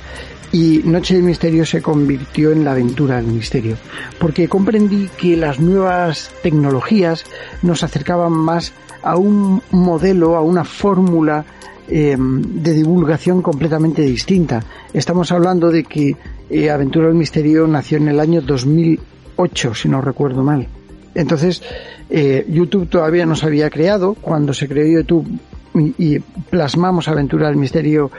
y 0.52 0.82
Noche 0.86 1.16
de 1.16 1.22
Misterio 1.22 1.66
se 1.66 1.82
convirtió 1.82 2.52
en 2.52 2.64
la 2.64 2.72
aventura 2.72 3.18
del 3.18 3.28
misterio, 3.28 3.78
porque 4.20 4.48
comprendí 4.48 5.10
que 5.18 5.36
las 5.38 5.60
nuevas 5.60 6.32
tecnologías 6.44 7.26
nos 7.62 7.84
acercaban 7.84 8.32
más 8.32 8.74
a 9.04 9.18
un 9.18 9.62
modelo, 9.72 10.36
a 10.36 10.42
una 10.42 10.64
fórmula 10.64 11.46
eh, 11.88 12.16
de 12.18 12.74
divulgación 12.74 13.42
completamente 13.42 14.02
distinta. 14.02 14.64
Estamos 14.94 15.32
hablando 15.32 15.70
de 15.70 15.84
que 15.84 16.16
eh, 16.50 16.70
Aventura 16.70 17.08
del 17.08 17.16
Misterio 17.16 17.68
nació 17.68 17.98
en 17.98 18.08
el 18.08 18.20
año 18.20 18.42
2008, 18.42 19.76
si 19.76 19.90
no 19.90 20.02
recuerdo 20.02 20.42
mal. 20.42 20.68
Entonces, 21.14 21.62
eh, 22.10 22.46
YouTube 22.50 22.90
todavía 22.90 23.26
no 23.26 23.36
se 23.36 23.46
había 23.46 23.70
creado. 23.70 24.16
Cuando 24.16 24.54
se 24.54 24.68
creó 24.68 25.00
YouTube 25.00 25.28
y, 25.76 26.16
y 26.16 26.20
plasmamos 26.50 27.08
Aventura 27.08 27.48
del 27.48 27.58
Misterio 27.58 28.10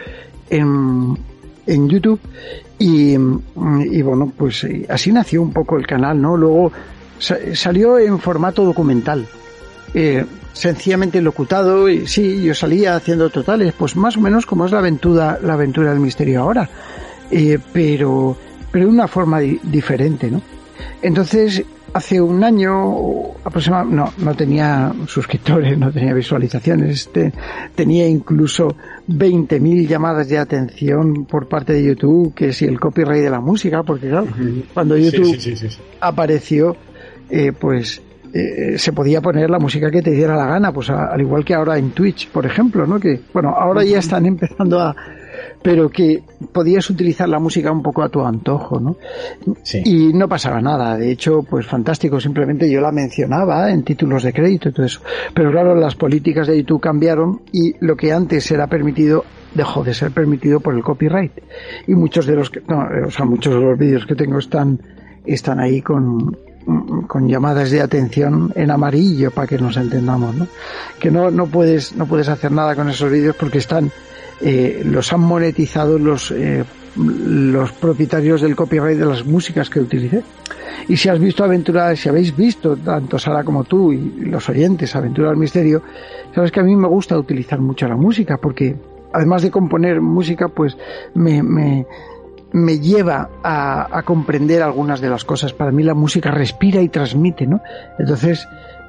en, 0.48 1.18
en 1.66 1.88
YouTube 1.88 2.20
y, 2.78 3.14
y, 3.14 4.02
bueno, 4.02 4.32
pues 4.36 4.66
así 4.88 5.12
nació 5.12 5.42
un 5.42 5.52
poco 5.52 5.76
el 5.76 5.86
canal, 5.86 6.20
¿no? 6.20 6.36
Luego 6.36 6.72
salió 7.18 7.98
en 7.98 8.18
formato 8.18 8.64
documental, 8.64 9.26
eh, 9.94 10.24
sencillamente 10.52 11.20
locutado 11.20 11.88
y 11.88 12.06
sí, 12.06 12.42
yo 12.42 12.54
salía 12.54 12.96
haciendo 12.96 13.30
totales, 13.30 13.74
pues 13.78 13.96
más 13.96 14.16
o 14.16 14.20
menos 14.20 14.46
como 14.46 14.66
es 14.66 14.72
la 14.72 14.78
aventura, 14.78 15.38
la 15.42 15.54
aventura 15.54 15.90
del 15.90 16.00
misterio 16.00 16.42
ahora, 16.42 16.68
eh, 17.30 17.58
pero, 17.72 18.36
pero 18.70 18.86
de 18.86 18.90
una 18.90 19.08
forma 19.08 19.40
di 19.40 19.58
diferente, 19.62 20.30
¿no? 20.30 20.42
Entonces 21.02 21.64
hace 21.96 22.20
un 22.20 22.44
año 22.44 23.32
aproximadamente, 23.42 23.96
no, 23.96 24.12
no 24.18 24.34
tenía 24.34 24.92
suscriptores, 25.06 25.78
no 25.78 25.90
tenía 25.90 26.12
visualizaciones, 26.12 27.08
te, 27.10 27.32
tenía 27.74 28.06
incluso 28.06 28.76
20.000 29.08 29.86
llamadas 29.86 30.28
de 30.28 30.36
atención 30.36 31.24
por 31.24 31.48
parte 31.48 31.72
de 31.72 31.84
YouTube, 31.84 32.34
que 32.34 32.52
si 32.52 32.66
el 32.66 32.78
copyright 32.78 33.22
de 33.22 33.30
la 33.30 33.40
música, 33.40 33.82
porque 33.82 34.10
claro, 34.10 34.28
cuando 34.74 34.98
YouTube 34.98 35.38
sí, 35.38 35.56
sí, 35.56 35.68
sí, 35.70 35.78
apareció, 36.00 36.76
eh, 37.30 37.52
pues 37.58 38.02
eh, 38.34 38.76
se 38.76 38.92
podía 38.92 39.22
poner 39.22 39.48
la 39.48 39.58
música 39.58 39.90
que 39.90 40.02
te 40.02 40.10
diera 40.10 40.36
la 40.36 40.46
gana, 40.46 40.72
pues 40.72 40.90
a, 40.90 41.06
al 41.06 41.20
igual 41.22 41.46
que 41.46 41.54
ahora 41.54 41.78
en 41.78 41.92
Twitch, 41.92 42.28
por 42.28 42.44
ejemplo, 42.44 42.86
¿no? 42.86 43.00
Que, 43.00 43.20
bueno, 43.32 43.54
ahora 43.56 43.82
ya 43.84 44.00
están 44.00 44.26
empezando 44.26 44.80
a, 44.80 44.94
pero 45.62 45.88
que 45.88 46.22
podías 46.52 46.88
utilizar 46.90 47.28
la 47.28 47.38
música 47.38 47.72
un 47.72 47.82
poco 47.82 48.02
a 48.02 48.08
tu 48.08 48.20
antojo, 48.24 48.80
¿no? 48.80 48.96
Sí. 49.62 49.82
Y 49.84 50.12
no 50.12 50.28
pasaba 50.28 50.60
nada. 50.60 50.96
De 50.96 51.10
hecho, 51.10 51.42
pues 51.42 51.66
fantástico. 51.66 52.20
Simplemente 52.20 52.70
yo 52.70 52.80
la 52.80 52.92
mencionaba 52.92 53.70
en 53.70 53.82
títulos 53.82 54.22
de 54.22 54.32
crédito 54.32 54.68
y 54.68 54.72
todo 54.72 54.86
eso. 54.86 55.00
Pero 55.34 55.50
claro, 55.50 55.74
las 55.74 55.94
políticas 55.94 56.46
de 56.46 56.58
YouTube 56.58 56.80
cambiaron 56.80 57.42
y 57.52 57.74
lo 57.80 57.96
que 57.96 58.12
antes 58.12 58.50
era 58.50 58.66
permitido 58.66 59.24
dejó 59.54 59.82
de 59.82 59.94
ser 59.94 60.10
permitido 60.12 60.60
por 60.60 60.74
el 60.74 60.82
copyright. 60.82 61.32
Y 61.86 61.94
muchos 61.94 62.26
de 62.26 62.34
los 62.34 62.50
que, 62.50 62.60
no, 62.68 62.86
o 63.06 63.10
sea, 63.10 63.24
muchos 63.24 63.54
de 63.54 63.60
los 63.60 63.78
vídeos 63.78 64.06
que 64.06 64.14
tengo 64.14 64.38
están, 64.38 64.80
están 65.24 65.58
ahí 65.58 65.80
con, 65.82 66.36
con 67.06 67.28
llamadas 67.28 67.70
de 67.70 67.80
atención 67.80 68.52
en 68.54 68.70
amarillo 68.70 69.30
para 69.30 69.46
que 69.46 69.58
nos 69.58 69.76
entendamos, 69.76 70.34
¿no? 70.34 70.46
Que 71.00 71.10
no, 71.10 71.30
no 71.30 71.46
puedes, 71.46 71.96
no 71.96 72.06
puedes 72.06 72.28
hacer 72.28 72.52
nada 72.52 72.74
con 72.74 72.88
esos 72.88 73.10
vídeos 73.10 73.36
porque 73.36 73.58
están 73.58 73.90
eh, 74.40 74.82
los 74.84 75.12
han 75.12 75.20
monetizado 75.20 75.98
los, 75.98 76.30
eh, 76.30 76.64
los 76.96 77.72
propietarios 77.72 78.40
del 78.40 78.56
copyright 78.56 78.98
de 78.98 79.06
las 79.06 79.24
músicas 79.24 79.70
que 79.70 79.80
utilicé. 79.80 80.22
Y 80.88 80.96
si 80.96 81.08
has 81.08 81.18
visto 81.18 81.42
Aventura, 81.42 81.94
si 81.96 82.08
habéis 82.08 82.36
visto, 82.36 82.76
tanto 82.76 83.18
Sara 83.18 83.42
como 83.44 83.64
tú 83.64 83.92
y 83.92 84.26
los 84.26 84.48
oyentes, 84.48 84.94
Aventura 84.94 85.30
del 85.30 85.38
Misterio, 85.38 85.82
sabes 86.34 86.52
que 86.52 86.60
a 86.60 86.62
mí 86.62 86.76
me 86.76 86.88
gusta 86.88 87.18
utilizar 87.18 87.60
mucho 87.60 87.88
la 87.88 87.96
música 87.96 88.36
porque 88.36 88.76
además 89.12 89.42
de 89.42 89.50
componer 89.50 90.00
música, 90.00 90.48
pues 90.48 90.76
me, 91.14 91.42
me, 91.42 91.86
me 92.52 92.78
lleva 92.78 93.30
a, 93.42 93.98
a, 93.98 94.02
comprender 94.02 94.62
algunas 94.62 95.00
de 95.00 95.08
las 95.08 95.24
cosas. 95.24 95.52
Para 95.52 95.72
mí 95.72 95.82
la 95.82 95.94
música 95.94 96.30
respira 96.30 96.82
y 96.82 96.88
transmite, 96.88 97.46
¿no? 97.46 97.60
Entonces, 97.98 98.46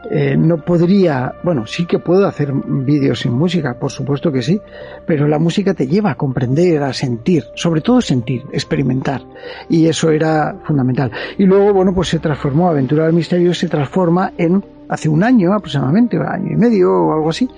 eh, 0.10 0.38
no 0.38 0.58
podría, 0.58 1.34
bueno, 1.44 1.68
sí 1.68 1.86
que 1.86 2.00
puedo 2.00 2.28
hacer 2.28 2.54
vídeos 2.54 3.20
sin 3.20 3.34
música, 3.34 3.78
por 3.78 3.92
supuesto 3.92 4.32
que 4.32 4.42
sí, 4.42 4.62
pero 5.06 5.28
la 5.28 5.38
música 5.38 5.74
te 5.74 5.88
lleva 5.88 6.12
a 6.12 6.16
comprender, 6.16 6.82
a 6.84 6.94
sentir, 6.94 7.46
sobre 7.56 7.82
todo 7.82 8.00
sentir, 8.00 8.44
experimentar, 8.52 9.22
y 9.68 9.88
eso 9.88 10.10
era 10.10 10.56
fundamental. 10.64 11.12
Y 11.38 11.46
luego, 11.46 11.74
bueno, 11.74 11.94
pues 11.94 12.08
se 12.08 12.20
transformó, 12.20 12.70
Aventura 12.70 13.06
del 13.06 13.14
Misterio 13.14 13.54
se 13.54 13.68
transforma 13.68 14.32
en, 14.38 14.64
hace 14.88 15.10
un 15.10 15.24
año 15.24 15.54
aproximadamente, 15.54 16.18
un 16.18 16.26
año 16.26 16.52
y 16.54 16.56
medio 16.56 16.92
o 16.92 17.14
algo 17.14 17.30
así, 17.30 17.50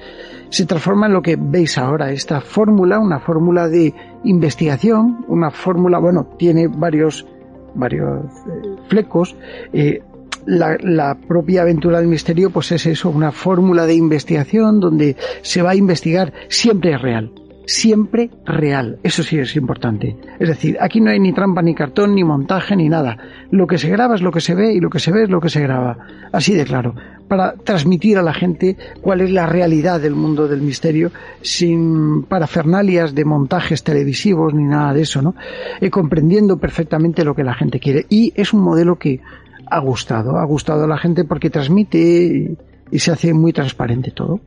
se 0.50 0.66
transforma 0.66 1.06
en 1.06 1.14
lo 1.14 1.22
que 1.22 1.38
veis 1.40 1.78
ahora, 1.78 2.12
esta 2.12 2.42
fórmula, 2.42 2.98
una 3.00 3.20
fórmula 3.20 3.68
de 3.68 3.94
investigación, 4.24 5.24
una 5.28 5.52
fórmula, 5.52 6.00
bueno, 6.00 6.26
tiene 6.38 6.68
varios 6.68 7.28
varios 7.76 8.26
eh, 8.48 8.76
flecos, 8.88 9.36
eh, 9.74 10.02
la, 10.50 10.78
la, 10.82 11.16
propia 11.16 11.62
aventura 11.62 12.00
del 12.00 12.08
misterio 12.08 12.50
pues 12.50 12.72
es 12.72 12.86
eso, 12.88 13.10
una 13.10 13.32
fórmula 13.32 13.86
de 13.86 13.94
investigación 13.94 14.80
donde 14.80 15.16
se 15.42 15.62
va 15.62 15.72
a 15.72 15.76
investigar 15.76 16.34
siempre 16.48 16.94
es 16.94 17.02
real. 17.02 17.32
Siempre 17.68 18.32
real. 18.48 18.98
Eso 19.04 19.22
sí 19.22 19.38
es 19.38 19.56
importante. 19.56 20.18
Es 20.40 20.48
decir, 20.48 20.76
aquí 20.82 21.02
no 21.02 21.12
hay 21.12 21.20
ni 21.20 21.34
trampa, 21.34 21.62
ni 21.62 21.76
cartón, 21.76 22.16
ni 22.16 22.24
montaje, 22.24 22.76
ni 22.76 22.90
nada. 22.90 23.16
Lo 23.52 23.68
que 23.68 23.78
se 23.78 23.90
graba 23.90 24.16
es 24.16 24.24
lo 24.24 24.32
que 24.32 24.42
se 24.42 24.56
ve 24.56 24.74
y 24.74 24.80
lo 24.80 24.90
que 24.90 24.98
se 24.98 25.12
ve 25.12 25.22
es 25.22 25.30
lo 25.30 25.40
que 25.40 25.50
se 25.50 25.62
graba. 25.62 25.96
Así 26.32 26.56
de 26.56 26.66
claro. 26.66 26.96
Para 27.28 27.54
transmitir 27.54 28.18
a 28.18 28.24
la 28.24 28.34
gente 28.34 28.76
cuál 29.02 29.22
es 29.22 29.30
la 29.30 29.46
realidad 29.46 30.02
del 30.02 30.16
mundo 30.16 30.48
del 30.48 30.64
misterio 30.64 31.12
sin 31.44 32.24
parafernalias 32.24 33.14
de 33.14 33.24
montajes 33.24 33.84
televisivos 33.84 34.52
ni 34.56 34.64
nada 34.64 34.92
de 34.96 35.04
eso, 35.04 35.22
¿no? 35.22 35.36
Eh, 35.80 35.92
comprendiendo 35.92 36.58
perfectamente 36.58 37.24
lo 37.24 37.36
que 37.36 37.44
la 37.44 37.54
gente 37.54 37.80
quiere. 37.80 38.08
Y 38.10 38.34
es 38.36 38.52
un 38.52 38.62
modelo 38.62 38.98
que 38.98 39.22
ha 39.70 39.80
gustado, 39.80 40.38
ha 40.38 40.46
gustado 40.46 40.84
a 40.84 40.88
la 40.88 40.98
gente 40.98 41.24
porque 41.24 41.50
transmite 41.50 42.58
y, 42.92 43.00
se 43.00 43.12
hace 43.12 43.34
muy 43.34 43.54
transparente 43.54 44.12
todo. 44.12 44.40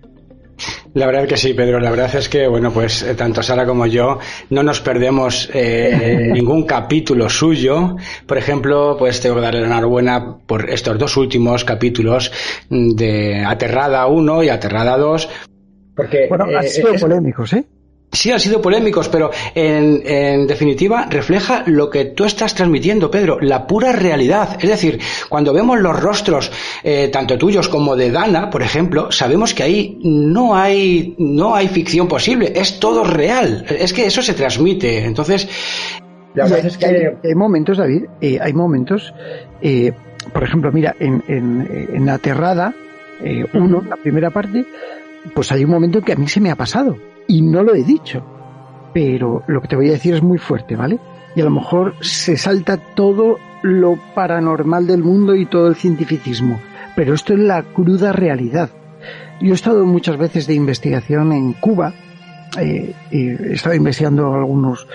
La 0.95 1.07
verdad 1.07 1.27
que 1.27 1.37
sí, 1.37 1.55
Pedro. 1.55 1.81
La 1.81 1.91
verdad 1.91 2.15
es 2.15 2.29
que, 2.29 2.47
bueno, 2.47 2.73
pues 2.73 3.03
eh, 3.03 3.15
tanto 3.15 3.43
Sara 3.43 3.65
como 3.65 3.87
yo 3.87 4.19
no 4.51 4.63
nos 4.63 4.81
perdemos 4.81 5.49
eh, 5.55 6.29
ningún 6.33 6.65
capítulo 6.65 7.29
suyo. 7.29 7.97
Por 8.27 8.39
ejemplo, 8.39 8.97
pues 8.99 9.21
tengo 9.21 9.37
que 9.37 9.41
darle 9.43 9.61
la 9.61 9.67
enhorabuena 9.69 10.39
por 10.47 10.69
estos 10.71 10.99
dos 10.99 11.17
últimos 11.17 11.65
capítulos 11.65 12.31
de 12.69 13.45
Aterrada 13.45 14.07
1 14.07 14.43
y 14.43 14.49
Aterrada 14.51 14.97
2. 14.99 15.29
Porque, 15.97 16.27
bueno, 16.29 16.47
han 16.57 16.69
sido 16.69 16.95
eh, 16.95 16.99
polémicos, 16.99 17.53
¿eh? 17.53 17.65
Sí, 18.15 18.31
han 18.31 18.39
sido 18.39 18.61
polémicos, 18.61 19.09
pero 19.09 19.31
en, 19.55 20.03
en, 20.05 20.47
definitiva 20.47 21.07
refleja 21.09 21.65
lo 21.67 21.89
que 21.89 22.05
tú 22.05 22.27
estás 22.27 22.55
transmitiendo, 22.55 23.11
Pedro, 23.11 23.41
la 23.41 23.67
pura 23.67 23.91
realidad. 23.91 24.59
Es 24.61 24.69
decir, 24.69 25.01
cuando 25.31 25.55
vemos 25.55 25.81
los 25.81 25.99
rostros, 25.99 26.53
eh, 26.85 27.09
tanto 27.11 27.39
tuyos 27.39 27.69
como 27.71 27.97
de 27.97 28.11
Dana, 28.11 28.51
por 28.51 28.63
ejemplo, 28.63 29.11
sabemos 29.11 29.55
que 29.55 29.63
ahí 29.63 29.99
no 30.03 30.55
hay, 30.55 31.15
no 31.17 31.55
hay 31.55 31.69
ficción 31.69 32.07
posible, 32.07 32.53
es 32.55 32.79
todo 32.79 33.03
real. 33.03 33.65
Es 33.67 33.95
que 33.95 34.05
eso 34.05 34.21
se 34.21 34.35
transmite. 34.35 35.07
Entonces, 35.07 35.49
la 36.35 36.45
verdad 36.45 36.67
es 36.67 36.77
que 36.77 36.85
hay, 36.85 36.97
hay 37.25 37.35
momentos, 37.35 37.79
David, 37.79 38.05
eh, 38.21 38.39
hay 38.43 38.53
momentos, 38.53 39.15
eh, 39.63 39.91
por 40.35 40.45
ejemplo, 40.45 40.71
mira, 40.71 40.95
en, 41.01 41.25
en, 41.29 41.89
en 41.95 42.09
Aterrada, 42.11 42.75
eh, 43.25 43.47
uno, 43.55 43.83
la 43.89 43.97
primera 43.97 44.29
parte, 44.29 44.67
pues 45.35 45.51
hay 45.51 45.65
un 45.65 45.71
momento 45.71 46.01
en 46.01 46.05
que 46.05 46.13
a 46.13 46.17
mí 46.17 46.29
se 46.29 46.41
me 46.41 46.51
ha 46.51 46.57
pasado 46.57 46.95
y 47.29 47.43
no 47.43 47.63
lo 47.63 47.75
he 47.75 47.83
dicho. 47.83 48.23
Pero 48.93 49.43
lo 49.47 49.61
que 49.61 49.69
te 49.69 49.77
voy 49.77 49.89
a 49.89 49.93
decir 49.93 50.15
es 50.15 50.23
muy 50.23 50.39
fuerte, 50.39 50.77
¿vale? 50.77 50.99
Y 51.35 51.41
a 51.41 51.45
lo 51.45 51.51
mejor 51.51 51.95
se 52.01 52.37
salta 52.37 52.77
todo 52.77 53.39
lo 53.63 53.99
paranormal 54.15 54.87
del 54.87 55.03
mundo 55.03 55.35
y 55.35 55.47
todo 55.47 55.69
el 55.69 55.77
cientificismo, 55.77 56.61
pero 56.97 57.15
esto 57.15 57.33
es 57.33 57.39
la 57.39 57.63
cruda 57.63 58.13
realidad. 58.13 58.71
Yo 59.41 59.53
he 59.53 59.55
estado 59.55 59.85
muchas 59.87 60.17
veces 60.19 60.47
de 60.47 60.55
investigación 60.55 61.33
en 61.33 61.53
Cuba, 61.55 61.95
eh, 62.59 62.95
he 63.11 63.55
estado 63.55 63.75
investigando 63.75 64.35
algunos, 64.35 64.87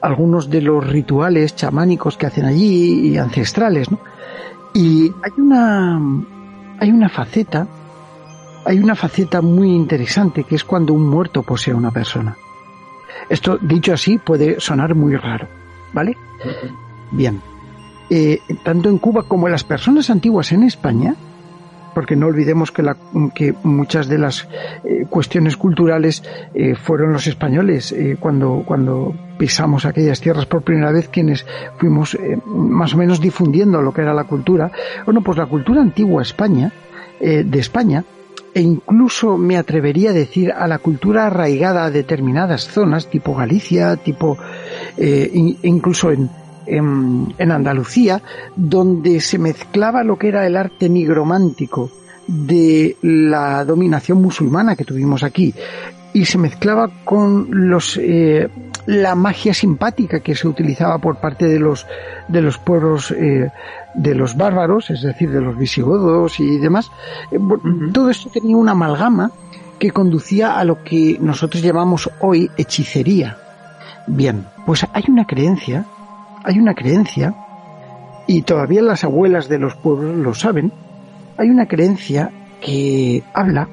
algunos 0.00 0.50
de 0.50 0.62
los 0.62 0.86
rituales 0.86 1.54
chamánicos 1.54 2.16
que 2.16 2.26
hacen 2.26 2.46
allí 2.46 3.08
y 3.08 3.18
ancestrales, 3.18 3.90
¿no? 3.90 4.00
Y 4.74 5.12
hay 5.22 5.32
una, 5.38 6.00
hay 6.78 6.90
una 6.90 7.08
faceta, 7.08 7.66
hay 8.66 8.80
una 8.80 8.96
faceta 8.96 9.40
muy 9.40 9.70
interesante 9.70 10.42
que 10.42 10.56
es 10.56 10.64
cuando 10.64 10.92
un 10.92 11.08
muerto 11.08 11.42
posee 11.42 11.72
a 11.72 11.76
una 11.76 11.92
persona. 11.92 12.36
Esto, 13.28 13.58
dicho 13.58 13.94
así, 13.94 14.18
puede 14.18 14.60
sonar 14.60 14.94
muy 14.94 15.14
raro, 15.14 15.46
¿vale? 15.92 16.16
Bien. 17.12 17.40
Eh, 18.10 18.40
tanto 18.64 18.88
en 18.88 18.98
Cuba 18.98 19.22
como 19.22 19.46
en 19.46 19.52
las 19.52 19.64
personas 19.64 20.10
antiguas 20.10 20.50
en 20.50 20.64
España, 20.64 21.14
porque 21.94 22.16
no 22.16 22.26
olvidemos 22.26 22.72
que, 22.72 22.82
la, 22.82 22.96
que 23.34 23.54
muchas 23.62 24.08
de 24.08 24.18
las 24.18 24.48
eh, 24.84 25.06
cuestiones 25.08 25.56
culturales 25.56 26.22
eh, 26.52 26.74
fueron 26.74 27.12
los 27.12 27.26
españoles 27.26 27.94
cuando, 28.20 28.64
cuando 28.66 29.14
pisamos 29.38 29.86
aquellas 29.86 30.20
tierras 30.20 30.46
por 30.46 30.62
primera 30.62 30.92
vez 30.92 31.08
quienes 31.08 31.46
fuimos 31.78 32.18
más 32.44 32.94
o 32.94 32.98
menos 32.98 33.20
difundiendo 33.20 33.80
lo 33.80 33.94
que 33.94 34.02
era 34.02 34.12
la 34.12 34.24
cultura. 34.24 34.72
Bueno, 35.04 35.22
pues 35.22 35.38
la 35.38 35.46
cultura 35.46 35.80
antigua 35.80 36.20
España, 36.20 36.72
de 37.18 37.58
España, 37.58 38.04
e 38.56 38.62
incluso 38.62 39.36
me 39.36 39.58
atrevería 39.58 40.10
a 40.10 40.14
decir 40.14 40.50
a 40.50 40.66
la 40.66 40.78
cultura 40.78 41.26
arraigada 41.26 41.84
a 41.84 41.90
determinadas 41.90 42.64
zonas, 42.64 43.10
tipo 43.10 43.34
Galicia, 43.34 43.96
tipo 43.98 44.38
eh, 44.96 45.30
incluso 45.62 46.10
en, 46.10 46.30
en, 46.66 47.52
Andalucía, 47.52 48.22
donde 48.56 49.20
se 49.20 49.36
mezclaba 49.38 50.02
lo 50.04 50.16
que 50.16 50.28
era 50.28 50.46
el 50.46 50.56
arte 50.56 50.88
nigromántico 50.88 51.90
de 52.26 52.96
la 53.02 53.64
dominación 53.64 54.20
musulmana 54.20 54.76
que 54.76 54.84
tuvimos 54.84 55.22
aquí 55.22 55.54
y 56.12 56.24
se 56.24 56.38
mezclaba 56.38 56.90
con 57.04 57.48
los 57.68 57.98
eh, 57.98 58.48
la 58.86 59.14
magia 59.14 59.52
simpática 59.52 60.20
que 60.20 60.34
se 60.34 60.48
utilizaba 60.48 60.98
por 60.98 61.16
parte 61.16 61.46
de 61.46 61.58
los 61.58 61.86
de 62.28 62.40
los 62.40 62.58
pueblos 62.58 63.10
eh, 63.10 63.50
de 63.94 64.14
los 64.14 64.36
bárbaros, 64.36 64.90
es 64.90 65.02
decir, 65.02 65.30
de 65.30 65.40
los 65.40 65.58
visigodos 65.58 66.40
y 66.40 66.58
demás. 66.58 66.90
Eh, 67.30 67.38
todo 67.92 68.10
esto 68.10 68.30
tenía 68.30 68.56
una 68.56 68.72
amalgama 68.72 69.30
que 69.78 69.90
conducía 69.90 70.58
a 70.58 70.64
lo 70.64 70.82
que 70.82 71.18
nosotros 71.20 71.62
llamamos 71.62 72.10
hoy 72.20 72.50
hechicería. 72.56 73.36
Bien, 74.06 74.46
pues 74.64 74.86
hay 74.92 75.04
una 75.08 75.26
creencia, 75.26 75.84
hay 76.44 76.58
una 76.58 76.74
creencia, 76.74 77.34
y 78.26 78.42
todavía 78.42 78.82
las 78.82 79.04
abuelas 79.04 79.48
de 79.48 79.58
los 79.58 79.74
pueblos 79.76 80.16
lo 80.16 80.34
saben, 80.34 80.72
hay 81.38 81.50
una 81.50 81.66
creencia 81.66 82.30
que 82.60 83.22
habla 83.34 83.68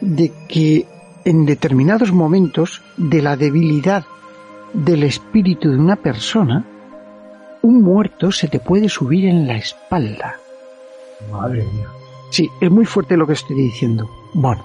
de 0.00 0.32
que 0.48 0.86
en 1.24 1.46
determinados 1.46 2.12
momentos 2.12 2.82
de 2.96 3.22
la 3.22 3.36
debilidad 3.36 4.04
del 4.72 5.04
espíritu 5.04 5.70
de 5.70 5.78
una 5.78 5.96
persona, 5.96 6.64
un 7.62 7.82
muerto 7.82 8.32
se 8.32 8.48
te 8.48 8.58
puede 8.58 8.88
subir 8.88 9.26
en 9.26 9.46
la 9.46 9.56
espalda. 9.56 10.36
Madre 11.30 11.64
mía. 11.64 11.88
Sí, 12.30 12.50
es 12.60 12.70
muy 12.70 12.86
fuerte 12.86 13.16
lo 13.16 13.26
que 13.26 13.34
estoy 13.34 13.56
diciendo. 13.56 14.10
Bueno, 14.32 14.64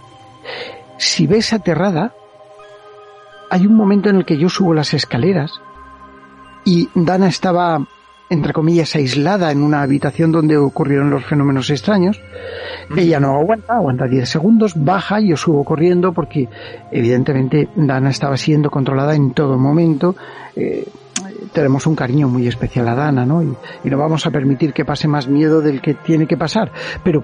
si 0.97 1.27
ves 1.27 1.53
aterrada, 1.53 2.13
hay 3.49 3.65
un 3.65 3.75
momento 3.75 4.09
en 4.09 4.15
el 4.15 4.25
que 4.25 4.37
yo 4.37 4.49
subo 4.49 4.73
las 4.73 4.93
escaleras 4.93 5.51
y 6.65 6.89
Dana 6.95 7.27
estaba 7.27 7.85
entre 8.29 8.53
comillas, 8.53 8.95
aislada 8.95 9.51
en 9.51 9.61
una 9.61 9.81
habitación 9.81 10.31
donde 10.31 10.57
ocurrieron 10.57 11.09
los 11.09 11.25
fenómenos 11.25 11.69
extraños. 11.69 12.19
Ella 12.95 13.19
no 13.19 13.35
aguanta, 13.35 13.75
aguanta 13.75 14.07
10 14.07 14.27
segundos, 14.27 14.73
baja, 14.75 15.21
y 15.21 15.29
yo 15.29 15.37
subo 15.37 15.63
corriendo 15.63 16.11
porque 16.11 16.47
evidentemente 16.91 17.69
Dana 17.75 18.09
estaba 18.09 18.37
siendo 18.37 18.69
controlada 18.69 19.15
en 19.15 19.31
todo 19.31 19.57
momento. 19.57 20.15
Eh, 20.55 20.87
tenemos 21.53 21.87
un 21.87 21.95
cariño 21.95 22.27
muy 22.27 22.47
especial 22.47 22.87
a 22.89 22.95
Dana, 22.95 23.25
¿no? 23.25 23.41
Y, 23.41 23.53
y, 23.83 23.89
no 23.89 23.97
vamos 23.97 24.25
a 24.25 24.31
permitir 24.31 24.73
que 24.73 24.85
pase 24.85 25.07
más 25.07 25.27
miedo 25.27 25.61
del 25.61 25.81
que 25.81 25.93
tiene 25.93 26.27
que 26.27 26.37
pasar. 26.37 26.71
Pero 27.03 27.23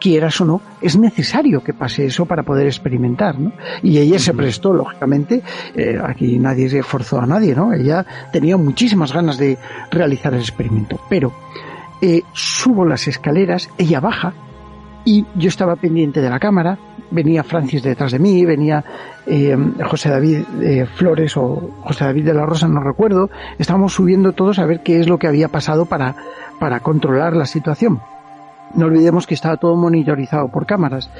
quieras 0.00 0.40
o 0.40 0.44
no, 0.44 0.60
es 0.80 0.98
necesario 0.98 1.62
que 1.62 1.74
pase 1.74 2.06
eso 2.06 2.26
para 2.26 2.42
poder 2.42 2.66
experimentar, 2.66 3.38
¿no? 3.38 3.52
Y 3.82 3.98
ella 3.98 4.18
se 4.18 4.34
prestó, 4.34 4.72
lógicamente, 4.72 5.42
eh, 5.76 6.00
aquí 6.02 6.38
nadie 6.38 6.68
se 6.68 6.82
forzó 6.82 7.20
a 7.20 7.26
nadie, 7.26 7.54
¿no? 7.54 7.72
Ella 7.72 8.04
tenía 8.32 8.56
muchísimas 8.56 9.12
ganas 9.12 9.38
de 9.38 9.58
realizar 9.90 10.34
el 10.34 10.40
experimento, 10.40 10.98
pero 11.08 11.32
eh, 12.00 12.22
subo 12.32 12.84
las 12.84 13.06
escaleras, 13.06 13.68
ella 13.78 14.00
baja, 14.00 14.32
y 15.04 15.24
yo 15.36 15.48
estaba 15.48 15.76
pendiente 15.76 16.20
de 16.20 16.28
la 16.28 16.38
cámara, 16.38 16.78
venía 17.10 17.42
Francis 17.42 17.82
detrás 17.82 18.12
de 18.12 18.18
mí, 18.18 18.44
venía 18.44 18.84
eh, 19.26 19.56
José 19.88 20.10
David 20.10 20.44
Flores 20.94 21.36
o 21.36 21.70
José 21.82 22.04
David 22.04 22.26
de 22.26 22.34
la 22.34 22.46
Rosa, 22.46 22.68
no 22.68 22.80
recuerdo, 22.80 23.30
estábamos 23.58 23.94
subiendo 23.94 24.32
todos 24.32 24.58
a 24.58 24.66
ver 24.66 24.82
qué 24.82 25.00
es 25.00 25.08
lo 25.08 25.18
que 25.18 25.26
había 25.26 25.48
pasado 25.48 25.86
para, 25.86 26.16
para 26.58 26.80
controlar 26.80 27.34
la 27.34 27.46
situación. 27.46 28.00
No 28.74 28.86
olvidemos 28.86 29.26
que 29.26 29.34
estaba 29.34 29.56
todo 29.56 29.74
monitorizado 29.76 30.48
por 30.48 30.66
cámaras. 30.66 31.10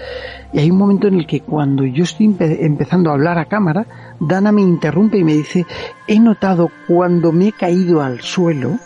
Y 0.52 0.60
hay 0.60 0.70
un 0.70 0.78
momento 0.78 1.08
en 1.08 1.14
el 1.14 1.26
que 1.26 1.40
cuando 1.40 1.84
yo 1.84 2.04
estoy 2.04 2.34
empezando 2.38 3.10
a 3.10 3.14
hablar 3.14 3.38
a 3.38 3.46
cámara, 3.46 3.86
Dana 4.20 4.52
me 4.52 4.62
interrumpe 4.62 5.18
y 5.18 5.24
me 5.24 5.34
dice, 5.34 5.66
he 6.06 6.20
notado 6.20 6.70
cuando 6.86 7.32
me 7.32 7.48
he 7.48 7.52
caído 7.52 8.02
al 8.02 8.20
suelo 8.20 8.78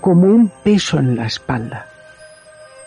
como 0.00 0.26
un 0.26 0.50
peso 0.62 0.98
en 0.98 1.16
la 1.16 1.26
espalda. 1.26 1.86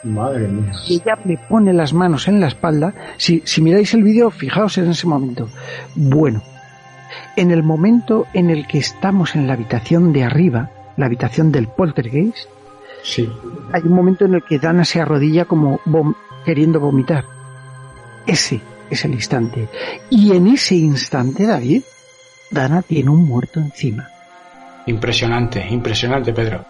Madre 0.04 0.48
mía. 0.48 0.72
Y 0.88 0.96
ella 0.96 1.18
me 1.24 1.38
pone 1.38 1.74
las 1.74 1.94
manos 1.94 2.28
en 2.28 2.40
la 2.40 2.48
espalda. 2.48 2.94
Si, 3.18 3.44
si 3.46 3.62
miráis 3.62 3.94
el 3.94 4.04
vídeo, 4.04 4.32
fijaos 4.32 4.78
en 4.78 4.90
ese 4.90 5.06
momento. 5.06 5.50
Bueno, 5.96 6.42
en 7.36 7.52
el 7.52 7.62
momento 7.62 8.26
en 8.34 8.50
el 8.50 8.68
que 8.68 8.80
estamos 8.80 9.36
en 9.36 9.48
la 9.48 9.54
habitación 9.54 10.14
de 10.14 10.24
arriba, 10.24 10.70
la 10.98 11.06
habitación 11.06 11.52
del 11.52 11.68
poltergeist, 11.68 12.50
Sí. 13.04 13.30
Hay 13.72 13.82
un 13.84 13.94
momento 13.94 14.26
en 14.26 14.36
el 14.36 14.44
que 14.44 14.60
Dana 14.60 14.86
se 14.86 15.02
arrodilla 15.02 15.46
como 15.46 15.80
queriendo 16.46 16.80
vomitar. 16.80 17.26
Ese 18.26 18.62
es 18.90 19.06
el 19.06 19.14
instante. 19.14 19.68
Y 20.10 20.36
en 20.36 20.48
ese 20.48 20.76
instante, 20.76 21.46
David, 21.46 21.84
Dana 22.52 22.82
tiene 22.82 23.10
un 23.10 23.26
muerto 23.26 23.60
encima. 23.60 24.08
Impresionante, 24.86 25.66
impresionante, 25.70 26.34
Pedro. 26.34 26.66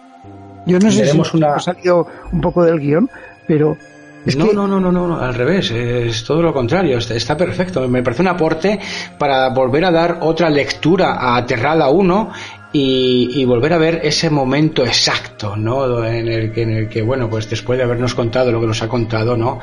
Yo 0.66 0.78
no 0.78 0.90
sé 0.90 1.06
si 1.06 1.20
una... 1.34 1.54
ha 1.54 1.58
salido 1.58 2.06
un 2.30 2.40
poco 2.40 2.64
del 2.64 2.78
guion, 2.78 3.10
pero 3.48 3.76
no, 4.24 4.52
no, 4.52 4.68
no, 4.68 4.80
no, 4.80 4.92
no, 4.92 5.18
al 5.18 5.34
revés, 5.34 5.72
es 5.72 6.22
todo 6.22 6.42
lo 6.42 6.52
contrario, 6.52 6.98
está, 6.98 7.36
perfecto. 7.36 7.88
Me 7.88 8.02
parece 8.02 8.22
un 8.22 8.28
aporte 8.28 8.78
para 9.18 9.48
volver 9.48 9.84
a 9.84 9.90
dar 9.90 10.18
otra 10.20 10.48
lectura 10.48 11.14
a 11.14 11.36
Aterrada 11.36 11.90
1 11.90 12.30
y, 12.72 13.44
volver 13.44 13.72
a 13.74 13.78
ver 13.78 14.00
ese 14.02 14.30
momento 14.30 14.84
exacto, 14.84 15.56
¿no? 15.56 16.04
En 16.04 16.28
el, 16.28 16.52
que, 16.52 16.62
en 16.62 16.70
el 16.70 16.88
que, 16.88 17.02
bueno, 17.02 17.28
pues 17.28 17.48
después 17.50 17.78
de 17.78 17.84
habernos 17.84 18.14
contado 18.14 18.50
lo 18.50 18.60
que 18.60 18.66
nos 18.66 18.82
ha 18.82 18.88
contado, 18.88 19.36
¿no? 19.36 19.60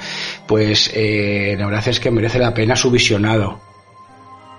Pues 0.48 0.92
eh, 0.94 1.56
la 1.58 1.66
verdad 1.66 1.88
es 1.88 2.00
que 2.00 2.12
merece 2.12 2.38
la 2.40 2.54
pena 2.54 2.76
su 2.76 2.92
visionado. 2.92 3.60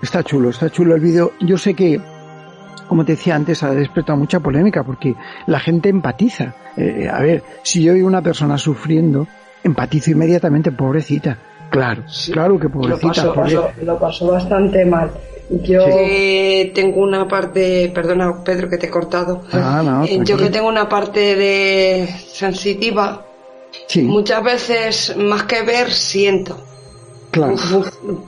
Está 0.01 0.23
chulo, 0.23 0.49
está 0.49 0.69
chulo 0.69 0.95
el 0.95 1.01
vídeo. 1.01 1.33
Yo 1.39 1.57
sé 1.57 1.73
que, 1.73 2.01
como 2.87 3.05
te 3.05 3.13
decía 3.13 3.35
antes, 3.35 3.63
ha 3.63 3.71
despertado 3.71 4.17
mucha 4.17 4.39
polémica 4.39 4.83
porque 4.83 5.15
la 5.47 5.59
gente 5.59 5.89
empatiza. 5.89 6.55
Eh, 6.75 7.07
a 7.11 7.21
ver, 7.21 7.43
si 7.63 7.83
yo 7.83 7.93
veo 7.93 8.05
una 8.05 8.21
persona 8.21 8.57
sufriendo, 8.57 9.27
empatizo 9.63 10.11
inmediatamente, 10.11 10.71
pobrecita. 10.71 11.37
Claro, 11.71 12.03
claro 12.33 12.59
que 12.59 12.67
pobrecita. 12.67 13.33
Lo 13.81 13.97
pasó, 13.97 14.27
bastante 14.27 14.83
mal. 14.83 15.09
Yo 15.63 15.85
tengo 16.73 17.01
una 17.01 17.27
parte, 17.27 17.89
perdona 17.95 18.43
Pedro 18.43 18.69
que 18.69 18.77
te 18.77 18.87
he 18.87 18.89
cortado. 18.89 19.41
Ah, 19.53 20.05
eh, 20.07 20.19
yo 20.23 20.37
que 20.37 20.49
tengo 20.49 20.67
una 20.67 20.89
parte 20.89 21.35
de 21.35 22.13
sensitiva, 22.27 23.25
muchas 24.03 24.43
veces 24.43 25.15
más 25.17 25.43
que 25.43 25.63
ver 25.63 25.91
siento. 25.91 26.57
Claro. 27.31 27.55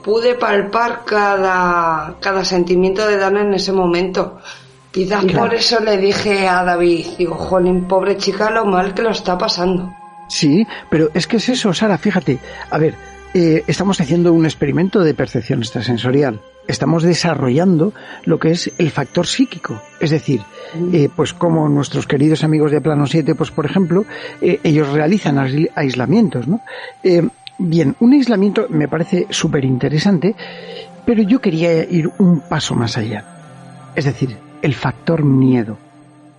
Pude 0.01 0.35
palpar 0.35 1.01
cada, 1.05 2.15
cada 2.21 2.45
sentimiento 2.45 3.05
de 3.05 3.17
Dana 3.17 3.41
en 3.41 3.53
ese 3.53 3.73
momento. 3.73 4.37
Quizás 4.91 5.25
por 5.25 5.53
eso 5.53 5.81
le 5.81 5.97
dije 5.97 6.47
a 6.47 6.63
David, 6.63 7.07
digo, 7.17 7.35
jolín, 7.35 7.89
pobre 7.89 8.15
chica, 8.15 8.49
lo 8.49 8.63
mal 8.63 8.93
que 8.93 9.01
lo 9.01 9.09
está 9.09 9.37
pasando. 9.37 9.93
Sí, 10.29 10.65
pero 10.89 11.09
es 11.13 11.27
que 11.27 11.37
es 11.37 11.49
eso, 11.49 11.73
Sara, 11.73 11.97
fíjate. 11.97 12.39
A 12.69 12.77
ver, 12.77 12.95
eh, 13.33 13.63
estamos 13.67 13.99
haciendo 13.99 14.31
un 14.33 14.45
experimento 14.45 15.01
de 15.01 15.13
percepción 15.13 15.59
extrasensorial. 15.59 16.39
Estamos 16.67 17.03
desarrollando 17.03 17.93
lo 18.25 18.39
que 18.39 18.51
es 18.51 18.71
el 18.77 18.91
factor 18.91 19.27
psíquico. 19.27 19.81
Es 19.99 20.11
decir, 20.11 20.41
eh, 20.93 21.09
pues 21.13 21.33
como 21.33 21.67
nuestros 21.67 22.07
queridos 22.07 22.43
amigos 22.43 22.71
de 22.71 22.81
Plano 22.81 23.05
7, 23.07 23.35
pues 23.35 23.51
por 23.51 23.65
ejemplo, 23.65 24.05
eh, 24.41 24.59
ellos 24.63 24.89
realizan 24.89 25.37
aislamientos, 25.75 26.47
¿no? 26.47 26.61
bien, 27.59 27.95
un 27.99 28.13
aislamiento 28.13 28.67
me 28.69 28.87
parece 28.87 29.27
súper 29.29 29.65
interesante, 29.65 30.35
pero 31.05 31.21
yo 31.23 31.39
quería 31.39 31.83
ir 31.83 32.09
un 32.17 32.41
paso 32.41 32.75
más 32.75 32.97
allá. 32.97 33.25
Es 33.95 34.05
decir, 34.05 34.37
el 34.61 34.73
factor 34.73 35.23
miedo. 35.23 35.77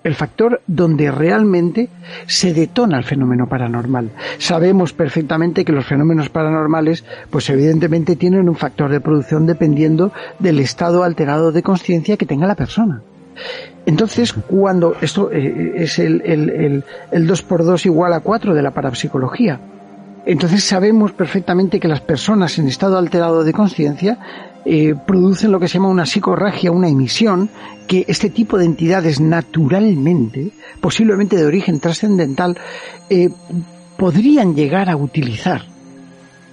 El 0.04 0.14
factor 0.14 0.60
donde 0.66 1.10
realmente 1.10 1.88
se 2.26 2.52
detona 2.52 2.98
el 2.98 3.04
fenómeno 3.04 3.48
paranormal. 3.48 4.10
Sabemos 4.38 4.92
perfectamente 4.92 5.64
que 5.64 5.72
los 5.72 5.86
fenómenos 5.86 6.28
paranormales, 6.28 7.04
pues 7.30 7.48
evidentemente 7.50 8.14
tienen 8.14 8.48
un 8.48 8.54
factor 8.54 8.90
de 8.90 9.00
producción 9.00 9.46
dependiendo 9.46 10.12
del 10.38 10.60
estado 10.60 11.02
alterado 11.02 11.50
de 11.52 11.62
conciencia 11.62 12.16
que 12.18 12.26
tenga 12.26 12.46
la 12.46 12.54
persona. 12.54 13.02
Entonces, 13.86 14.32
cuando 14.32 14.94
esto 15.00 15.30
eh, 15.32 15.72
es 15.76 15.98
el, 15.98 16.22
el, 16.24 16.84
el, 17.10 17.26
2 17.26 17.42
por 17.42 17.64
2 17.64 17.86
igual 17.86 18.12
a 18.12 18.20
4 18.20 18.54
de 18.54 18.62
la 18.62 18.70
parapsicología, 18.70 19.60
entonces 20.26 20.64
sabemos 20.64 21.12
perfectamente 21.12 21.80
que 21.80 21.88
las 21.88 22.00
personas 22.00 22.58
en 22.58 22.68
estado 22.68 22.96
alterado 22.96 23.44
de 23.44 23.52
conciencia 23.52 24.18
eh, 24.64 24.94
producen 25.06 25.52
lo 25.52 25.60
que 25.60 25.68
se 25.68 25.74
llama 25.74 25.88
una 25.88 26.06
psicorragia, 26.06 26.70
una 26.70 26.88
emisión, 26.88 27.50
que 27.86 28.04
este 28.08 28.30
tipo 28.30 28.58
de 28.58 28.64
entidades 28.64 29.20
naturalmente, 29.20 30.52
posiblemente 30.80 31.36
de 31.36 31.46
origen 31.46 31.80
trascendental, 31.80 32.56
eh, 33.10 33.30
podrían 33.96 34.54
llegar 34.54 34.88
a 34.88 34.96
utilizar. 34.96 35.62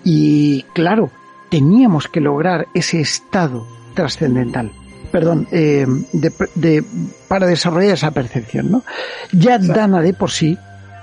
Y 0.03 0.63
claro, 0.73 1.09
teníamos 1.49 2.07
que 2.07 2.21
lograr 2.21 2.67
ese 2.73 3.01
estado 3.01 3.67
trascendental 3.93 4.71
perdón, 5.11 5.47
eh, 5.51 5.85
de, 6.13 6.83
para 7.27 7.45
desarrollar 7.45 7.93
esa 7.93 8.11
percepción, 8.11 8.71
¿no? 8.71 8.83
Ya 9.33 9.57
Dana 9.57 10.01
de 10.01 10.13
por 10.13 10.31
sí, 10.31 10.57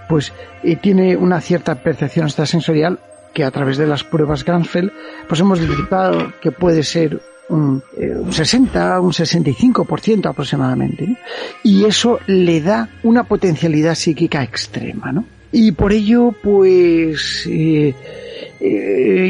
pues 0.08 0.32
eh, 0.64 0.76
tiene 0.76 1.16
una 1.16 1.40
cierta 1.40 1.76
percepción 1.76 2.26
extrasensorial 2.26 2.98
que 3.32 3.44
a 3.44 3.50
través 3.50 3.76
de 3.76 3.86
las 3.86 4.04
pruebas 4.04 4.44
Gansfeld, 4.44 4.92
pues 5.28 5.40
hemos 5.40 5.60
detectado 5.60 6.32
que 6.40 6.52
puede 6.52 6.82
ser 6.82 7.20
un, 7.48 7.82
60, 8.30 8.96
eh, 8.96 9.00
un 9.00 9.12
65% 9.12 10.26
aproximadamente, 10.26 11.16
y 11.62 11.84
eso 11.84 12.18
le 12.26 12.60
da 12.60 12.88
una 13.02 13.24
potencialidad 13.24 13.94
psíquica 13.94 14.42
extrema, 14.42 15.12
¿no? 15.12 15.24
Y 15.50 15.72
por 15.72 15.92
ello, 15.92 16.34
pues, 16.42 17.48
eh, 17.50 17.94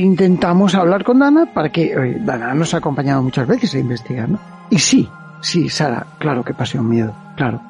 intentamos 0.02 0.74
hablar 0.74 1.04
con 1.04 1.20
Dana 1.20 1.46
para 1.52 1.70
que 1.70 2.16
Dana 2.20 2.54
nos 2.54 2.74
ha 2.74 2.78
acompañado 2.78 3.22
muchas 3.22 3.46
veces 3.46 3.74
a 3.74 3.78
investigar, 3.78 4.28
¿no? 4.28 4.40
Y 4.68 4.78
sí, 4.78 5.08
sí, 5.40 5.68
Sara, 5.68 6.06
claro 6.18 6.44
que 6.44 6.54
pasé 6.54 6.78
un 6.78 6.88
miedo, 6.88 7.14
claro. 7.36 7.62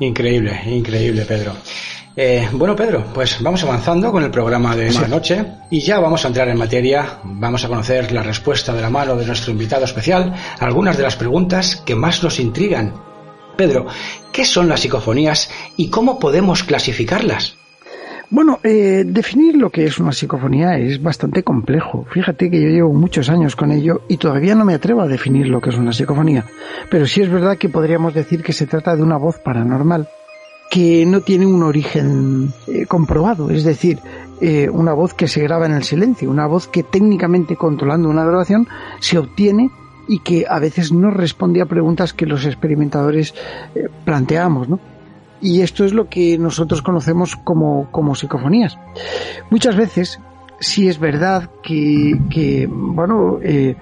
Increíble, 0.00 0.60
increíble, 0.66 1.24
Pedro. 1.24 1.52
Eh, 2.14 2.46
bueno, 2.52 2.76
Pedro, 2.76 3.04
pues 3.14 3.42
vamos 3.42 3.62
avanzando 3.62 4.12
con 4.12 4.22
el 4.22 4.30
programa 4.30 4.76
de 4.76 4.88
esta 4.88 5.08
noche 5.08 5.44
y 5.70 5.80
ya 5.80 5.98
vamos 5.98 6.24
a 6.24 6.28
entrar 6.28 6.46
en 6.48 6.58
materia. 6.58 7.20
Vamos 7.24 7.64
a 7.64 7.68
conocer 7.68 8.12
la 8.12 8.22
respuesta 8.22 8.74
de 8.74 8.82
la 8.82 8.90
mano 8.90 9.16
de 9.16 9.24
nuestro 9.24 9.50
invitado 9.50 9.84
especial 9.84 10.32
a 10.60 10.64
algunas 10.64 10.96
de 10.98 11.04
las 11.04 11.16
preguntas 11.16 11.76
que 11.76 11.94
más 11.94 12.22
nos 12.22 12.38
intrigan. 12.38 12.92
Pedro, 13.56 13.86
¿qué 14.30 14.44
son 14.44 14.68
las 14.68 14.80
psicofonías 14.80 15.50
y 15.76 15.88
cómo 15.88 16.18
podemos 16.18 16.64
clasificarlas? 16.64 17.56
Bueno, 18.28 18.60
eh, 18.62 19.04
definir 19.06 19.56
lo 19.56 19.70
que 19.70 19.84
es 19.84 19.98
una 19.98 20.12
psicofonía 20.12 20.78
es 20.78 21.02
bastante 21.02 21.42
complejo. 21.42 22.06
Fíjate 22.10 22.50
que 22.50 22.60
yo 22.60 22.68
llevo 22.68 22.92
muchos 22.92 23.28
años 23.28 23.56
con 23.56 23.72
ello 23.72 24.02
y 24.08 24.16
todavía 24.16 24.54
no 24.54 24.64
me 24.64 24.74
atrevo 24.74 25.02
a 25.02 25.08
definir 25.08 25.48
lo 25.48 25.60
que 25.60 25.70
es 25.70 25.76
una 25.76 25.92
psicofonía. 25.92 26.44
Pero 26.90 27.06
sí 27.06 27.22
es 27.22 27.30
verdad 27.30 27.58
que 27.58 27.68
podríamos 27.68 28.14
decir 28.14 28.42
que 28.42 28.54
se 28.54 28.66
trata 28.66 28.96
de 28.96 29.02
una 29.02 29.18
voz 29.18 29.38
paranormal 29.38 30.08
que 30.72 31.04
no 31.04 31.20
tiene 31.20 31.44
un 31.44 31.62
origen 31.62 32.50
eh, 32.66 32.86
comprobado, 32.86 33.50
es 33.50 33.62
decir, 33.62 33.98
eh, 34.40 34.70
una 34.70 34.94
voz 34.94 35.12
que 35.12 35.28
se 35.28 35.42
graba 35.42 35.66
en 35.66 35.72
el 35.72 35.82
silencio, 35.82 36.30
una 36.30 36.46
voz 36.46 36.66
que 36.66 36.82
técnicamente 36.82 37.56
controlando 37.56 38.08
una 38.08 38.24
grabación 38.24 38.66
se 38.98 39.18
obtiene 39.18 39.70
y 40.08 40.20
que 40.20 40.46
a 40.48 40.58
veces 40.58 40.90
no 40.90 41.10
responde 41.10 41.60
a 41.60 41.66
preguntas 41.66 42.14
que 42.14 42.24
los 42.24 42.46
experimentadores 42.46 43.34
planteamos, 44.06 44.70
¿no? 44.70 44.80
y 45.42 45.60
esto 45.60 45.84
es 45.84 45.92
lo 45.92 46.08
que 46.08 46.38
nosotros 46.38 46.80
conocemos 46.80 47.36
como, 47.36 47.90
como 47.90 48.14
psicofonías. 48.14 48.78
Muchas 49.50 49.76
veces, 49.76 50.20
sí 50.60 50.88
es 50.88 50.98
verdad 50.98 51.50
que, 51.62 52.18
que 52.30 52.66
bueno, 52.70 53.38
eh, 53.42 53.76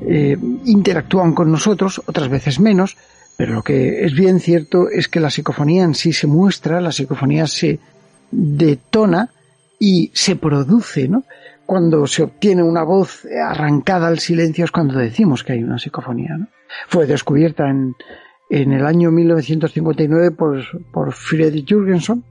eh, 0.00 0.36
interactúan 0.64 1.34
con 1.34 1.52
nosotros, 1.52 2.02
otras 2.06 2.28
veces 2.28 2.58
menos, 2.58 2.96
pero 3.36 3.54
lo 3.54 3.62
que 3.62 4.04
es 4.04 4.14
bien 4.14 4.40
cierto 4.40 4.88
es 4.88 5.08
que 5.08 5.20
la 5.20 5.30
psicofonía 5.30 5.84
en 5.84 5.94
sí 5.94 6.12
se 6.12 6.26
muestra, 6.26 6.80
la 6.80 6.92
psicofonía 6.92 7.46
se 7.46 7.78
detona 8.30 9.30
y 9.78 10.10
se 10.14 10.36
produce, 10.36 11.08
¿no? 11.08 11.24
Cuando 11.66 12.06
se 12.06 12.22
obtiene 12.22 12.62
una 12.62 12.82
voz 12.82 13.26
arrancada 13.44 14.08
al 14.08 14.18
silencio 14.18 14.64
es 14.64 14.70
cuando 14.70 14.98
decimos 14.98 15.42
que 15.42 15.54
hay 15.54 15.62
una 15.62 15.78
psicofonía, 15.78 16.36
¿no? 16.36 16.48
Fue 16.88 17.06
descubierta 17.06 17.68
en, 17.68 17.94
en 18.52 18.72
el 18.72 18.84
año 18.84 19.10
1959 19.10 20.30
por, 20.32 20.62
por 20.92 21.12
Friedrich 21.14 21.66
Jürgensen, 21.66 22.22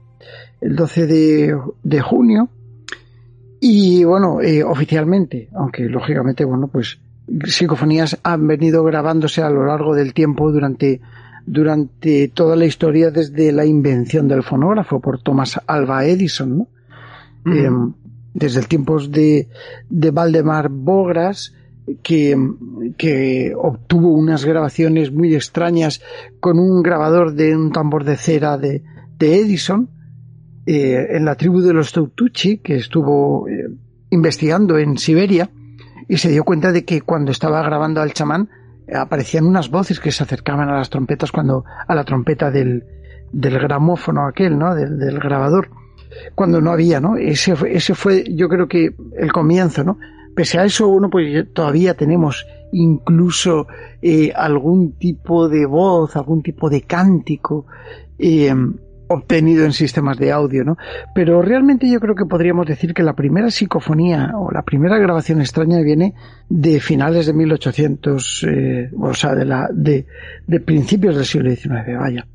el 0.60 0.76
12 0.76 1.06
de, 1.82 2.00
junio, 2.00 2.48
y 3.60 4.04
bueno, 4.04 4.40
eh, 4.40 4.62
oficialmente, 4.62 5.48
aunque 5.52 5.82
lógicamente, 5.88 6.44
bueno, 6.44 6.68
pues 6.68 7.00
psicofonías 7.44 8.18
han 8.22 8.46
venido 8.46 8.84
grabándose 8.84 9.42
a 9.42 9.50
lo 9.50 9.66
largo 9.66 9.94
del 9.94 10.14
tiempo 10.14 10.50
durante, 10.52 11.00
durante 11.46 12.28
toda 12.28 12.56
la 12.56 12.66
historia 12.66 13.10
desde 13.10 13.52
la 13.52 13.64
invención 13.64 14.28
del 14.28 14.42
fonógrafo 14.42 15.00
por 15.00 15.20
Thomas 15.22 15.60
Alva 15.66 16.04
Edison, 16.04 16.58
¿no? 16.58 16.68
Em, 17.44 17.92
desde 18.34 18.60
el 18.60 18.68
tiempos 18.68 19.10
de, 19.10 19.48
de 19.90 20.10
Valdemar 20.10 20.68
Bogras, 20.68 21.54
que, 22.02 22.36
que, 22.96 23.52
obtuvo 23.56 24.12
unas 24.12 24.44
grabaciones 24.44 25.12
muy 25.12 25.34
extrañas 25.34 26.00
con 26.38 26.60
un 26.60 26.82
grabador 26.82 27.34
de 27.34 27.56
un 27.56 27.72
tambor 27.72 28.04
de 28.04 28.16
cera 28.16 28.56
de, 28.56 28.84
de 29.18 29.40
Edison 29.40 29.88
eh, 30.64 31.08
en 31.10 31.24
la 31.24 31.34
tribu 31.34 31.60
de 31.60 31.72
los 31.72 31.92
Tautuchi 31.92 32.58
que 32.58 32.76
estuvo 32.76 33.48
eh, 33.48 33.68
investigando 34.10 34.78
en 34.78 34.96
Siberia 34.96 35.50
y 36.08 36.16
se 36.18 36.30
dio 36.30 36.44
cuenta 36.44 36.72
de 36.72 36.84
que 36.84 37.00
cuando 37.00 37.30
estaba 37.30 37.62
grabando 37.62 38.00
al 38.00 38.12
chamán 38.12 38.48
aparecían 38.94 39.46
unas 39.46 39.70
voces 39.70 40.00
que 40.00 40.12
se 40.12 40.22
acercaban 40.22 40.68
a 40.68 40.76
las 40.76 40.90
trompetas 40.90 41.32
cuando 41.32 41.64
a 41.86 41.94
la 41.94 42.04
trompeta 42.04 42.50
del, 42.50 42.84
del 43.32 43.58
gramófono 43.58 44.26
aquel, 44.26 44.58
¿no? 44.58 44.74
Del, 44.74 44.98
del 44.98 45.18
grabador 45.18 45.70
cuando 46.34 46.60
no 46.60 46.70
había, 46.70 47.00
¿no? 47.00 47.16
Ese, 47.16 47.54
ese 47.68 47.94
fue, 47.94 48.24
yo 48.34 48.48
creo 48.48 48.68
que 48.68 48.94
el 49.18 49.32
comienzo, 49.32 49.84
¿no? 49.84 49.98
Pese 50.34 50.58
a 50.58 50.64
eso, 50.64 50.88
bueno, 50.88 51.10
pues 51.10 51.52
todavía 51.52 51.94
tenemos 51.94 52.46
incluso 52.72 53.66
eh, 54.00 54.32
algún 54.34 54.92
tipo 54.98 55.48
de 55.48 55.66
voz, 55.66 56.16
algún 56.16 56.42
tipo 56.42 56.70
de 56.70 56.82
cántico 56.82 57.66
eh, 58.18 58.54
obtenido 59.12 59.64
en 59.64 59.72
sistemas 59.72 60.18
de 60.18 60.32
audio, 60.32 60.64
¿no? 60.64 60.76
Pero 61.14 61.42
realmente 61.42 61.90
yo 61.90 62.00
creo 62.00 62.14
que 62.14 62.26
podríamos 62.26 62.66
decir 62.66 62.94
que 62.94 63.02
la 63.02 63.14
primera 63.14 63.50
psicofonía 63.50 64.32
o 64.36 64.50
la 64.50 64.62
primera 64.62 64.98
grabación 64.98 65.40
extraña 65.40 65.80
viene 65.80 66.14
de 66.48 66.80
finales 66.80 67.26
de 67.26 67.32
1800, 67.32 68.46
eh, 68.48 68.90
o 69.00 69.14
sea, 69.14 69.34
de, 69.34 69.44
la, 69.44 69.68
de, 69.72 70.06
de 70.46 70.60
principios 70.60 71.16
del 71.16 71.24
siglo 71.24 71.50
XIX, 71.50 71.98
vaya. 71.98 72.26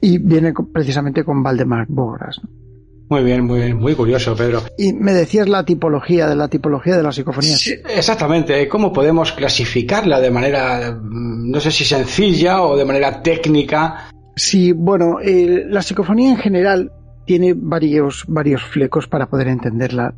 Y 0.00 0.18
viene 0.18 0.52
precisamente 0.72 1.24
con 1.24 1.42
Valdemar 1.42 1.86
Bogras, 1.88 2.40
¿no? 2.42 2.64
Muy 3.08 3.22
bien, 3.22 3.44
muy, 3.44 3.74
muy 3.74 3.94
curioso, 3.94 4.34
Pedro. 4.34 4.62
Y 4.78 4.92
me 4.94 5.12
decías 5.12 5.46
la 5.48 5.64
tipología 5.64 6.26
de 6.26 6.36
la 6.36 6.48
tipología 6.48 6.96
de 6.96 7.02
la 7.02 7.12
psicofonía. 7.12 7.54
exactamente. 7.94 8.66
¿Cómo 8.66 8.92
podemos 8.92 9.32
clasificarla 9.32 10.20
de 10.20 10.30
manera, 10.30 10.90
mm, 10.90 11.50
no 11.50 11.60
sé 11.60 11.70
si 11.70 11.84
sencilla 11.84 12.62
o 12.62 12.76
de 12.76 12.84
manera 12.84 13.22
técnica? 13.22 14.08
Sí, 14.36 14.72
bueno, 14.72 15.20
eh, 15.20 15.64
la 15.68 15.82
psicofonía 15.82 16.30
en 16.30 16.36
general 16.36 16.92
tiene 17.24 17.54
varios, 17.56 18.24
varios 18.28 18.62
flecos 18.62 19.06
para 19.08 19.26
poder 19.26 19.48
entenderla. 19.48 20.14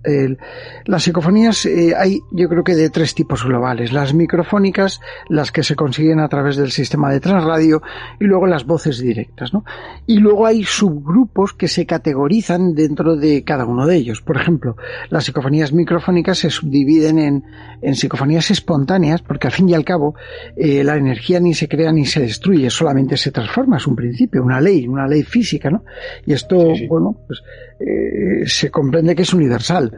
las 0.84 1.02
psicofonías 1.02 1.66
eh, 1.66 1.94
hay, 1.96 2.20
yo 2.32 2.48
creo 2.48 2.64
que 2.64 2.74
de 2.74 2.90
tres 2.90 3.14
tipos 3.14 3.44
globales. 3.44 3.92
Las 3.92 4.14
microfónicas, 4.14 5.00
las 5.28 5.52
que 5.52 5.62
se 5.62 5.76
consiguen 5.76 6.20
a 6.20 6.28
través 6.28 6.56
del 6.56 6.72
sistema 6.72 7.10
de 7.10 7.20
transradio 7.20 7.82
y 8.20 8.24
luego 8.24 8.46
las 8.46 8.64
voces 8.64 8.98
directas, 8.98 9.52
¿no? 9.52 9.64
Y 10.06 10.18
luego 10.18 10.46
hay 10.46 10.64
subgrupos 10.64 11.52
que 11.52 11.68
se 11.68 11.86
categorizan 11.86 12.74
dentro 12.74 13.16
de 13.16 13.44
cada 13.44 13.64
uno 13.64 13.86
de 13.86 13.96
ellos. 13.96 14.20
Por 14.22 14.36
ejemplo, 14.36 14.76
las 15.10 15.24
psicofonías 15.24 15.72
microfónicas 15.72 16.38
se 16.38 16.50
subdividen 16.50 17.18
en, 17.18 17.44
en 17.82 17.94
psicofonías 17.94 18.50
espontáneas 18.50 19.22
porque 19.22 19.46
al 19.46 19.52
fin 19.52 19.68
y 19.68 19.74
al 19.74 19.84
cabo 19.84 20.14
eh, 20.56 20.82
la 20.84 20.96
energía 20.96 21.40
ni 21.40 21.54
se 21.54 21.68
crea 21.68 21.92
ni 21.92 22.06
se 22.06 22.20
destruye, 22.20 22.70
solamente 22.70 23.16
se 23.16 23.30
transforma, 23.30 23.76
es 23.76 23.86
un 23.86 23.96
principio, 23.96 24.42
una 24.42 24.60
ley, 24.60 24.86
una 24.86 25.06
ley 25.06 25.22
física, 25.22 25.70
¿no? 25.70 25.84
Y 26.24 26.32
esto, 26.32 26.72
bueno, 26.96 27.20
pues 27.26 27.42
eh, 27.78 28.46
se 28.46 28.70
comprende 28.70 29.14
que 29.14 29.22
es 29.22 29.34
universal. 29.34 29.94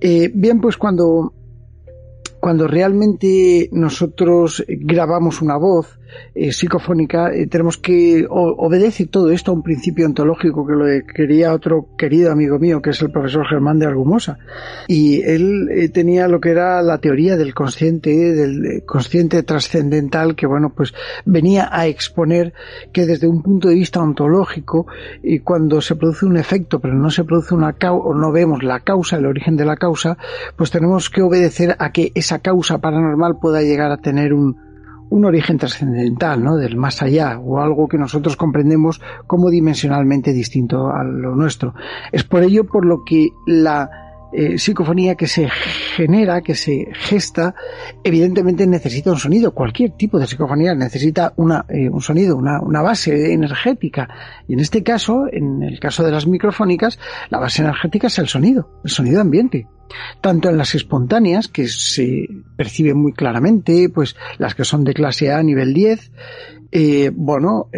Eh, 0.00 0.30
bien, 0.32 0.60
pues 0.60 0.76
cuando, 0.76 1.32
cuando 2.40 2.66
realmente 2.66 3.68
nosotros 3.72 4.64
grabamos 4.68 5.42
una 5.42 5.56
voz, 5.56 5.98
eh, 6.34 6.52
psicofónica, 6.52 7.32
eh, 7.32 7.46
tenemos 7.46 7.78
que 7.78 8.26
obedece 8.28 9.06
todo 9.06 9.30
esto 9.30 9.50
a 9.50 9.54
un 9.54 9.62
principio 9.62 10.06
ontológico 10.06 10.66
que 10.66 10.72
lo 10.72 10.84
quería 11.14 11.52
otro 11.52 11.88
querido 11.98 12.32
amigo 12.32 12.58
mío, 12.58 12.80
que 12.80 12.90
es 12.90 13.02
el 13.02 13.10
profesor 13.10 13.46
Germán 13.46 13.78
de 13.78 13.86
Argumosa. 13.86 14.38
Y 14.86 15.20
él 15.22 15.68
eh, 15.70 15.88
tenía 15.88 16.28
lo 16.28 16.40
que 16.40 16.50
era 16.50 16.80
la 16.82 16.98
teoría 16.98 17.36
del 17.36 17.54
consciente, 17.54 18.10
del 18.10 18.84
consciente 18.86 19.42
trascendental, 19.42 20.36
que 20.36 20.46
bueno, 20.46 20.72
pues 20.74 20.94
venía 21.24 21.68
a 21.70 21.86
exponer 21.86 22.52
que 22.92 23.04
desde 23.04 23.26
un 23.26 23.42
punto 23.42 23.68
de 23.68 23.74
vista 23.74 24.00
ontológico, 24.00 24.86
y 25.22 25.40
cuando 25.40 25.80
se 25.80 25.96
produce 25.96 26.26
un 26.26 26.36
efecto, 26.36 26.80
pero 26.80 26.94
no 26.94 27.10
se 27.10 27.24
produce 27.24 27.54
una 27.54 27.74
causa, 27.74 28.08
o 28.08 28.14
no 28.14 28.32
vemos 28.32 28.62
la 28.62 28.80
causa, 28.80 29.16
el 29.16 29.26
origen 29.26 29.56
de 29.56 29.64
la 29.64 29.76
causa, 29.76 30.16
pues 30.56 30.70
tenemos 30.70 31.10
que 31.10 31.22
obedecer 31.22 31.76
a 31.78 31.90
que 31.90 32.12
esa 32.28 32.40
causa 32.40 32.76
paranormal 32.78 33.38
pueda 33.38 33.62
llegar 33.62 33.90
a 33.90 33.96
tener 33.96 34.34
un, 34.34 34.54
un 35.08 35.24
origen 35.24 35.56
trascendental, 35.56 36.44
¿no? 36.44 36.56
Del 36.56 36.76
más 36.76 37.00
allá, 37.00 37.38
o 37.38 37.58
algo 37.58 37.88
que 37.88 37.96
nosotros 37.96 38.36
comprendemos 38.36 39.00
como 39.26 39.48
dimensionalmente 39.48 40.34
distinto 40.34 40.90
a 40.90 41.04
lo 41.04 41.34
nuestro. 41.34 41.72
Es 42.12 42.24
por 42.24 42.42
ello 42.42 42.64
por 42.64 42.84
lo 42.84 43.02
que 43.02 43.30
la 43.46 44.07
eh, 44.30 44.58
psicofonía 44.58 45.14
que 45.14 45.26
se 45.26 45.48
genera, 45.48 46.42
que 46.42 46.54
se 46.54 46.88
gesta, 46.92 47.54
evidentemente 48.04 48.66
necesita 48.66 49.10
un 49.10 49.18
sonido. 49.18 49.54
Cualquier 49.54 49.92
tipo 49.92 50.18
de 50.18 50.26
psicofonía 50.26 50.74
necesita 50.74 51.32
una, 51.36 51.64
eh, 51.68 51.88
un 51.88 52.02
sonido, 52.02 52.36
una, 52.36 52.60
una, 52.60 52.82
base 52.82 53.32
energética. 53.32 54.08
Y 54.46 54.52
en 54.52 54.60
este 54.60 54.82
caso, 54.82 55.24
en 55.32 55.62
el 55.62 55.80
caso 55.80 56.04
de 56.04 56.12
las 56.12 56.26
microfónicas, 56.26 56.98
la 57.30 57.38
base 57.38 57.62
energética 57.62 58.08
es 58.08 58.18
el 58.18 58.28
sonido, 58.28 58.68
el 58.84 58.90
sonido 58.90 59.22
ambiente. 59.22 59.66
Tanto 60.20 60.50
en 60.50 60.58
las 60.58 60.74
espontáneas, 60.74 61.48
que 61.48 61.66
se 61.66 62.26
percibe 62.54 62.92
muy 62.92 63.14
claramente, 63.14 63.88
pues 63.88 64.14
las 64.36 64.54
que 64.54 64.64
son 64.64 64.84
de 64.84 64.92
clase 64.92 65.32
A, 65.32 65.42
nivel 65.42 65.72
10, 65.72 66.12
eh, 66.70 67.10
bueno, 67.14 67.70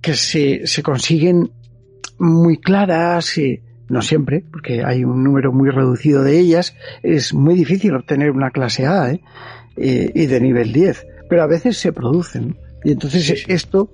que 0.00 0.14
se, 0.14 0.66
se 0.68 0.82
consiguen 0.84 1.50
muy 2.20 2.58
claras, 2.58 3.36
no 3.90 4.02
siempre, 4.02 4.44
porque 4.50 4.84
hay 4.84 5.04
un 5.04 5.22
número 5.22 5.52
muy 5.52 5.68
reducido 5.68 6.22
de 6.22 6.38
ellas, 6.38 6.76
es 7.02 7.34
muy 7.34 7.54
difícil 7.54 7.94
obtener 7.94 8.30
una 8.30 8.50
clase 8.50 8.86
A 8.86 9.10
¿eh? 9.10 9.20
Eh, 9.76 10.12
y 10.14 10.26
de 10.26 10.40
nivel 10.40 10.72
10, 10.72 11.06
pero 11.28 11.42
a 11.42 11.46
veces 11.46 11.76
se 11.76 11.92
producen. 11.92 12.56
Y 12.84 12.92
entonces 12.92 13.44
esto, 13.48 13.90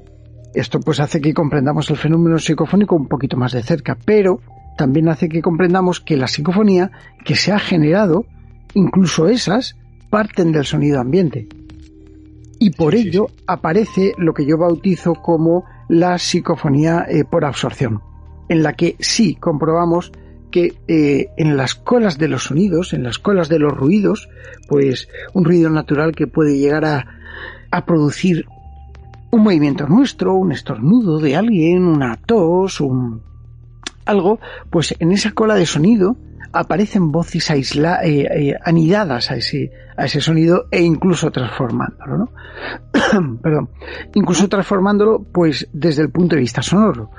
esto 0.55 0.81
pues 0.81 1.01
hace 1.01 1.21
que 1.21 1.35
comprendamos 1.35 1.91
el 1.91 1.97
fenómeno 1.97 2.39
psicofónico 2.39 2.95
un 2.95 3.09
poquito 3.09 3.37
más 3.37 3.53
de 3.53 3.63
cerca, 3.63 3.97
pero 4.05 4.41
también 4.77 5.09
hace 5.09 5.29
que 5.29 5.43
comprendamos 5.43 6.01
que 6.01 6.17
la 6.17 6.29
psicofonía 6.29 6.91
que 7.25 7.35
se 7.35 7.53
ha 7.53 7.59
generado, 7.59 8.27
incluso 8.75 9.29
esas, 9.29 9.77
parten 10.11 10.53
del 10.53 10.67
sonido 10.67 11.01
ambiente. 11.01 11.49
Y 12.59 12.71
por 12.71 12.95
ello 12.95 13.29
aparece 13.47 14.13
lo 14.19 14.35
que 14.35 14.47
yo 14.47 14.59
bautizo 14.59 15.15
como 15.15 15.65
la 15.89 16.19
psicofonía 16.19 17.07
eh, 17.09 17.25
por 17.25 17.45
absorción 17.45 18.01
en 18.49 18.63
la 18.63 18.75
que 18.75 18.97
sí 19.01 19.35
comprobamos 19.35 20.13
que 20.51 20.79
eh, 20.89 21.29
en 21.37 21.57
las 21.57 21.75
colas 21.75 22.19
de 22.19 22.29
los 22.29 22.45
sonidos, 22.45 22.93
en 22.93 23.03
las 23.03 23.19
colas 23.19 23.49
de 23.49 23.59
los 23.59 23.73
ruidos, 23.73 24.29
pues 24.69 25.09
un 25.35 25.45
ruido 25.45 25.71
natural 25.71 26.15
que 26.15 26.27
puede 26.27 26.59
llegar 26.59 26.85
a, 26.85 27.07
a 27.71 27.85
producir 27.85 28.47
un 29.31 29.43
movimiento 29.43 29.87
nuestro, 29.87 30.35
un 30.35 30.53
estornudo 30.53 31.19
de 31.19 31.37
alguien, 31.37 31.85
una 31.85 32.17
tos, 32.17 32.81
un 32.81 33.23
algo, 34.07 34.39
pues 34.71 34.95
en 34.99 35.13
esa 35.13 35.33
cola 35.33 35.57
de 35.57 35.67
sonido 35.67 36.17
aparecen 36.53 37.13
voces 37.13 37.51
aisla, 37.51 38.01
eh, 38.05 38.27
eh, 38.31 38.55
anidadas 38.65 39.31
a 39.31 39.37
ese, 39.37 39.73
a 39.97 40.07
ese 40.07 40.21
sonido 40.21 40.69
e 40.71 40.83
incluso 40.83 41.31
transformándolo, 41.31 42.19
¿no? 42.19 42.31
Perdón, 43.43 43.69
incluso 44.15 44.49
transformándolo 44.49 45.23
pues 45.23 45.69
desde 45.73 46.03
el 46.03 46.11
punto 46.11 46.37
de 46.37 46.43
vista 46.43 46.63
sonoro. 46.63 47.11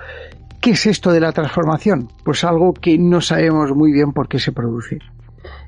¿Qué 0.67 0.73
es 0.73 0.85
esto 0.85 1.13
de 1.13 1.21
la 1.21 1.31
transformación? 1.31 2.09
Pues 2.25 2.43
algo 2.43 2.73
que 2.73 2.97
no 2.97 3.21
sabemos 3.21 3.73
muy 3.73 3.93
bien 3.93 4.11
por 4.11 4.27
qué 4.27 4.37
se 4.37 4.51
produce. 4.51 4.99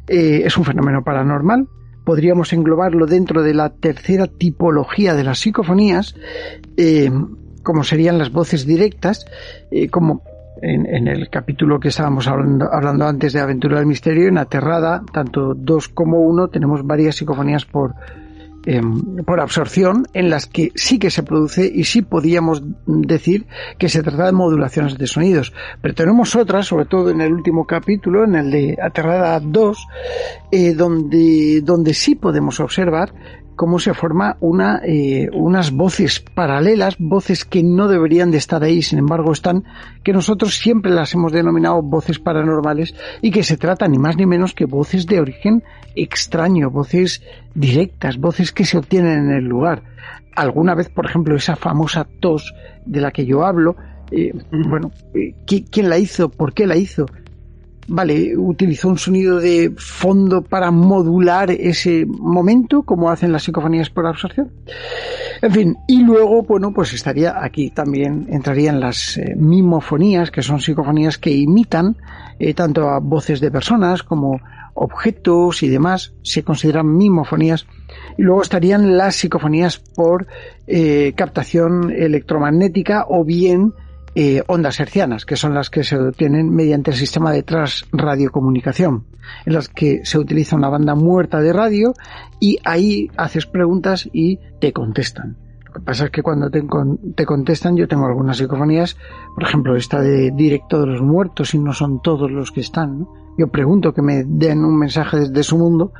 Eh, 0.09 0.41
es 0.43 0.57
un 0.57 0.65
fenómeno 0.65 1.05
paranormal, 1.05 1.69
podríamos 2.03 2.51
englobarlo 2.51 3.05
dentro 3.05 3.41
de 3.41 3.53
la 3.53 3.69
tercera 3.69 4.27
tipología 4.27 5.13
de 5.13 5.23
las 5.23 5.39
psicofonías, 5.39 6.15
eh, 6.75 7.09
como 7.63 7.85
serían 7.85 8.17
las 8.17 8.33
voces 8.33 8.65
directas, 8.65 9.25
eh, 9.71 9.87
como 9.87 10.21
en, 10.61 11.07
el 11.07 11.29
capítulo 11.29 11.79
que 11.79 11.87
estábamos 11.87 12.27
hablando, 12.27 12.67
hablando, 12.69 13.05
antes 13.07 13.31
de 13.31 13.39
Aventura 13.39 13.77
del 13.77 13.85
Misterio, 13.85 14.27
en 14.27 14.37
Aterrada, 14.37 15.01
tanto 15.13 15.53
2 15.55 15.87
como 15.87 16.19
1, 16.23 16.49
tenemos 16.49 16.85
varias 16.85 17.15
psicofonías 17.15 17.63
por, 17.63 17.95
Em, 18.65 19.23
por 19.23 19.39
absorción 19.39 20.05
en 20.13 20.29
las 20.29 20.45
que 20.45 20.73
sí 20.75 20.99
que 20.99 21.09
se 21.09 21.23
produce 21.23 21.71
y 21.73 21.85
sí 21.85 22.01
podíamos 22.01 22.61
decir 22.85 23.47
que 23.77 23.87
se 23.87 24.03
trata 24.03 24.25
de 24.25 24.31
modulaciones 24.33 24.97
de 24.97 25.07
sonidos. 25.07 25.53
Pero 25.81 25.95
tenemos 25.95 26.35
otras, 26.35 26.67
sobre 26.67 26.85
todo 26.85 27.09
en 27.09 27.21
el 27.21 27.31
último 27.31 27.65
capítulo, 27.65 28.25
en 28.25 28.35
el 28.35 28.51
de 28.51 28.77
Aterrada 28.81 29.39
2, 29.39 29.87
eh, 30.51 30.73
donde, 30.73 31.61
donde 31.63 31.93
sí 31.93 32.15
podemos 32.15 32.59
observar 32.59 33.13
cómo 33.59 33.77
se 33.77 33.93
forma 33.93 34.37
una, 34.39 34.79
eh, 34.85 35.27
unas 35.33 35.71
voces 35.71 36.21
paralelas, 36.21 36.95
voces 36.97 37.43
que 37.43 37.61
no 37.61 37.89
deberían 37.89 38.31
de 38.31 38.37
estar 38.37 38.63
ahí, 38.63 38.81
sin 38.81 38.99
embargo 38.99 39.33
están, 39.33 39.65
que 40.01 40.13
nosotros 40.13 40.55
siempre 40.55 40.93
las 40.93 41.13
hemos 41.13 41.33
denominado 41.33 41.81
voces 41.81 42.19
paranormales 42.19 42.95
y 43.21 43.31
que 43.31 43.43
se 43.43 43.57
trata 43.57 43.85
ni 43.89 43.97
más 43.97 44.15
ni 44.15 44.25
menos 44.25 44.53
que 44.53 44.63
voces 44.63 45.07
de 45.07 45.19
origen 45.19 45.61
extraño, 45.93 46.69
voces 46.69 47.21
directas, 47.53 48.17
voces 48.17 48.53
que 48.53 48.63
se 48.63 48.77
obtienen 48.77 49.25
en 49.25 49.31
el 49.31 49.43
lugar. 49.43 49.83
Alguna 50.37 50.73
vez, 50.73 50.87
por 50.87 51.05
ejemplo, 51.05 51.35
esa 51.35 51.57
famosa 51.57 52.07
tos 52.21 52.55
de 52.85 53.01
la 53.01 53.11
que 53.11 53.25
yo 53.25 53.43
hablo, 53.43 53.75
eh, 54.09 54.31
bueno, 54.51 54.91
eh, 55.13 55.35
¿quién 55.45 55.89
la 55.89 55.97
hizo? 55.97 56.29
¿Por 56.29 56.53
qué 56.53 56.65
la 56.65 56.77
hizo? 56.77 57.07
Vale, 57.89 58.37
utilizó 58.37 58.87
un 58.87 58.97
sonido 58.97 59.39
de 59.39 59.73
fondo 59.77 60.41
para 60.41 60.71
modular 60.71 61.51
ese 61.51 62.05
momento, 62.05 62.83
como 62.83 63.09
hacen 63.09 63.31
las 63.31 63.43
psicofonías 63.43 63.89
por 63.89 64.05
absorción. 64.05 64.51
En 65.41 65.51
fin, 65.51 65.77
y 65.87 66.01
luego, 66.03 66.43
bueno, 66.43 66.73
pues 66.73 66.93
estaría 66.93 67.43
aquí 67.43 67.69
también, 67.69 68.27
entrarían 68.29 68.79
las 68.79 69.17
eh, 69.17 69.35
mimofonías, 69.37 70.31
que 70.31 70.41
son 70.41 70.59
psicofonías 70.59 71.17
que 71.17 71.31
imitan 71.31 71.97
eh, 72.39 72.53
tanto 72.53 72.89
a 72.89 72.99
voces 72.99 73.39
de 73.39 73.51
personas 73.51 74.03
como 74.03 74.39
objetos 74.73 75.63
y 75.63 75.67
demás, 75.67 76.13
se 76.23 76.43
consideran 76.43 76.95
mimofonías. 76.95 77.67
Y 78.17 78.21
luego 78.21 78.41
estarían 78.41 78.97
las 78.97 79.15
psicofonías 79.15 79.77
por 79.77 80.27
eh, 80.67 81.13
captación 81.15 81.91
electromagnética 81.91 83.05
o 83.09 83.25
bien 83.25 83.73
eh, 84.15 84.43
ondas 84.47 84.79
hercianas, 84.79 85.25
que 85.25 85.35
son 85.35 85.53
las 85.53 85.69
que 85.69 85.83
se 85.83 85.97
obtienen 85.97 86.53
mediante 86.53 86.91
el 86.91 86.97
sistema 86.97 87.31
de 87.31 87.43
transradiocomunicación, 87.43 89.05
en 89.45 89.53
las 89.53 89.69
que 89.69 90.01
se 90.03 90.17
utiliza 90.17 90.55
una 90.55 90.69
banda 90.69 90.95
muerta 90.95 91.39
de 91.41 91.53
radio 91.53 91.93
y 92.39 92.57
ahí 92.63 93.09
haces 93.17 93.45
preguntas 93.45 94.09
y 94.11 94.39
te 94.59 94.73
contestan. 94.73 95.37
Lo 95.65 95.73
que 95.73 95.79
pasa 95.81 96.05
es 96.05 96.11
que 96.11 96.23
cuando 96.23 96.49
te, 96.49 96.63
te 97.15 97.25
contestan, 97.25 97.77
yo 97.77 97.87
tengo 97.87 98.07
algunas 98.07 98.37
psicofonías, 98.37 98.97
por 99.35 99.43
ejemplo, 99.43 99.75
esta 99.75 100.01
de 100.01 100.31
directo 100.31 100.81
de 100.81 100.87
los 100.87 101.01
muertos 101.01 101.53
y 101.53 101.59
no 101.59 101.73
son 101.73 102.01
todos 102.01 102.31
los 102.31 102.51
que 102.51 102.61
están. 102.61 103.07
Yo 103.37 103.47
pregunto 103.49 103.93
que 103.93 104.01
me 104.01 104.23
den 104.25 104.65
un 104.65 104.77
mensaje 104.77 105.19
desde 105.19 105.43
su 105.43 105.57
mundo 105.59 105.93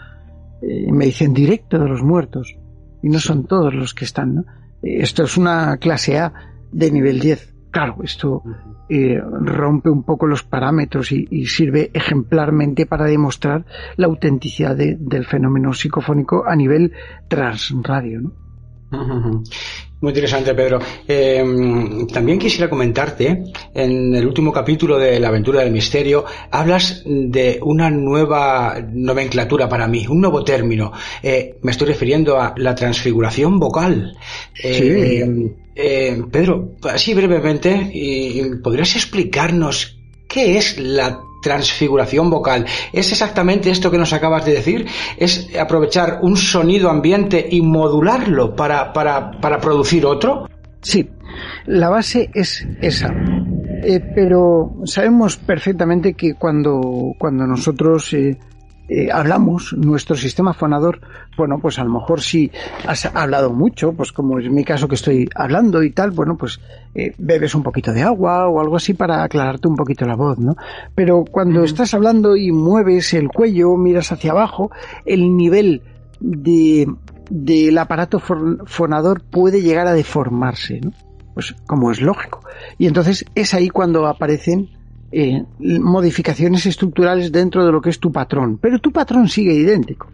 eh, 0.64 0.86
y 0.88 0.92
me 0.92 1.06
dicen 1.06 1.34
directo 1.34 1.78
de 1.78 1.88
los 1.88 2.02
muertos 2.02 2.58
y 3.04 3.10
no 3.10 3.20
son 3.20 3.46
todos 3.46 3.74
los 3.76 3.94
que 3.94 4.06
están. 4.06 4.46
Esto 4.82 5.24
es 5.24 5.38
una 5.38 5.78
clase 5.78 6.18
A 6.18 6.34
de 6.72 6.92
nivel 6.92 7.20
10 7.20 7.59
Claro, 7.72 7.98
esto 8.04 8.44
eh, 8.90 9.22
rompe 9.22 9.90
un 9.90 10.04
poco 10.04 10.26
los 10.26 10.44
parámetros 10.44 11.12
y, 11.12 11.46
sirve 11.46 11.92
ejemplarmente 11.94 12.88
para 12.88 13.06
demostrar 13.06 13.66
la 13.96 14.08
autenticidad 14.08 14.76
del 14.76 15.26
fenómeno 15.26 15.74
psicofónico 15.74 16.48
a 16.48 16.56
nivel 16.56 16.94
transradio. 17.28 18.22
¿no? 18.22 18.49
Muy 20.02 20.12
interesante, 20.12 20.54
Pedro. 20.54 20.80
Eh, 21.08 21.44
también 22.12 22.40
quisiera 22.40 22.70
comentarte, 22.70 23.44
en 23.74 24.16
el 24.16 24.26
último 24.26 24.52
capítulo 24.52 24.98
de 24.98 25.20
La 25.20 25.28
aventura 25.28 25.60
del 25.62 25.72
misterio, 25.72 26.24
hablas 26.50 27.04
de 27.06 27.60
una 27.62 27.90
nueva 27.90 28.80
nomenclatura 28.94 29.68
para 29.68 29.88
mí, 29.88 30.08
un 30.08 30.22
nuevo 30.22 30.44
término. 30.44 30.94
Eh, 31.22 31.58
me 31.62 31.72
estoy 31.72 31.88
refiriendo 31.90 32.40
a 32.40 32.54
la 32.58 32.76
transfiguración 32.76 33.60
vocal. 33.60 34.16
sí. 34.54 35.52
Eh, 35.82 36.22
Pedro, 36.30 36.76
así 36.92 37.14
brevemente, 37.14 38.60
¿podrías 38.62 38.98
explicarnos 38.98 39.99
qué 40.30 40.58
es 40.58 40.80
la 40.80 41.20
transfiguración 41.42 42.30
vocal? 42.30 42.66
¿Es 42.94 43.12
exactamente 43.12 43.70
esto 43.70 43.92
que 43.92 43.98
nos 43.98 44.14
acabas 44.14 44.46
de 44.46 44.54
decir? 44.54 44.88
¿Es 45.18 45.50
aprovechar 45.58 46.20
un 46.22 46.38
sonido 46.38 46.90
ambiente 46.90 47.46
y 47.50 47.62
modularlo 47.62 48.56
para, 48.56 48.94
producir 49.60 50.06
otro? 50.06 50.48
Sí, 50.82 51.10
la 51.66 51.90
base 51.90 52.30
es 52.34 52.66
esa. 52.82 53.14
Eh, 53.82 54.00
pero 54.14 54.76
sabemos 54.86 55.38
perfectamente 55.38 56.14
que 56.14 56.36
cuando, 56.36 57.14
cuando 57.18 57.48
nosotros 57.48 58.14
eh, 58.14 58.38
eh, 58.90 59.10
hablamos, 59.12 59.74
nuestro 59.78 60.16
sistema 60.16 60.54
fonador, 60.54 61.00
bueno, 61.38 61.60
pues 61.60 61.78
a 61.78 61.84
lo 61.84 61.92
mejor 61.92 62.22
si 62.22 62.52
has 62.88 63.06
hablado 63.06 63.52
mucho, 63.52 63.94
pues 63.94 64.12
como 64.12 64.40
es 64.40 64.50
mi 64.50 64.64
caso 64.64 64.88
que 64.88 64.96
estoy 64.96 65.30
hablando 65.36 65.84
y 65.84 65.92
tal, 65.92 66.10
bueno, 66.10 66.36
pues 66.38 66.60
eh, 66.96 67.14
bebes 67.20 67.54
un 67.54 67.62
poquito 67.62 67.94
de 67.94 68.02
agua 68.02 68.48
o 68.48 68.60
algo 68.60 68.76
así 68.76 68.96
para 68.96 69.24
aclararte 69.24 69.68
un 69.68 69.76
poquito 69.76 70.06
la 70.06 70.16
voz, 70.16 70.40
¿no? 70.40 70.56
Pero 70.96 71.24
cuando 71.24 71.64
estás 71.64 71.94
hablando 71.94 72.36
y 72.36 72.52
mueves 72.52 73.14
el 73.14 73.30
cuello, 73.30 73.78
miras 73.78 74.12
hacia 74.12 74.32
abajo, 74.32 74.72
el 75.06 75.38
nivel 75.38 75.84
de 76.20 76.88
del 77.30 77.78
aparato 77.78 78.20
fonador 78.20 79.22
puede 79.22 79.62
llegar 79.62 79.86
a 79.86 79.94
deformarse, 79.94 80.82
¿no? 80.82 80.92
Pues 81.36 81.56
como 81.68 81.92
es 81.92 82.02
lógico. 82.02 82.42
Y 82.80 82.88
entonces 82.88 83.24
es 83.36 83.54
ahí 83.54 83.70
cuando 83.70 84.08
aparecen 84.08 84.79
eh, 85.12 85.44
modificaciones 85.60 86.66
estructurales 86.66 87.32
dentro 87.32 87.66
de 87.66 87.72
lo 87.72 87.82
que 87.82 87.90
es 87.90 88.00
tu 88.00 88.12
patrón, 88.12 88.58
pero 88.62 88.80
tu 88.80 88.92
patrón 88.92 89.28
sigue 89.28 89.54
idéntico. 89.54 90.08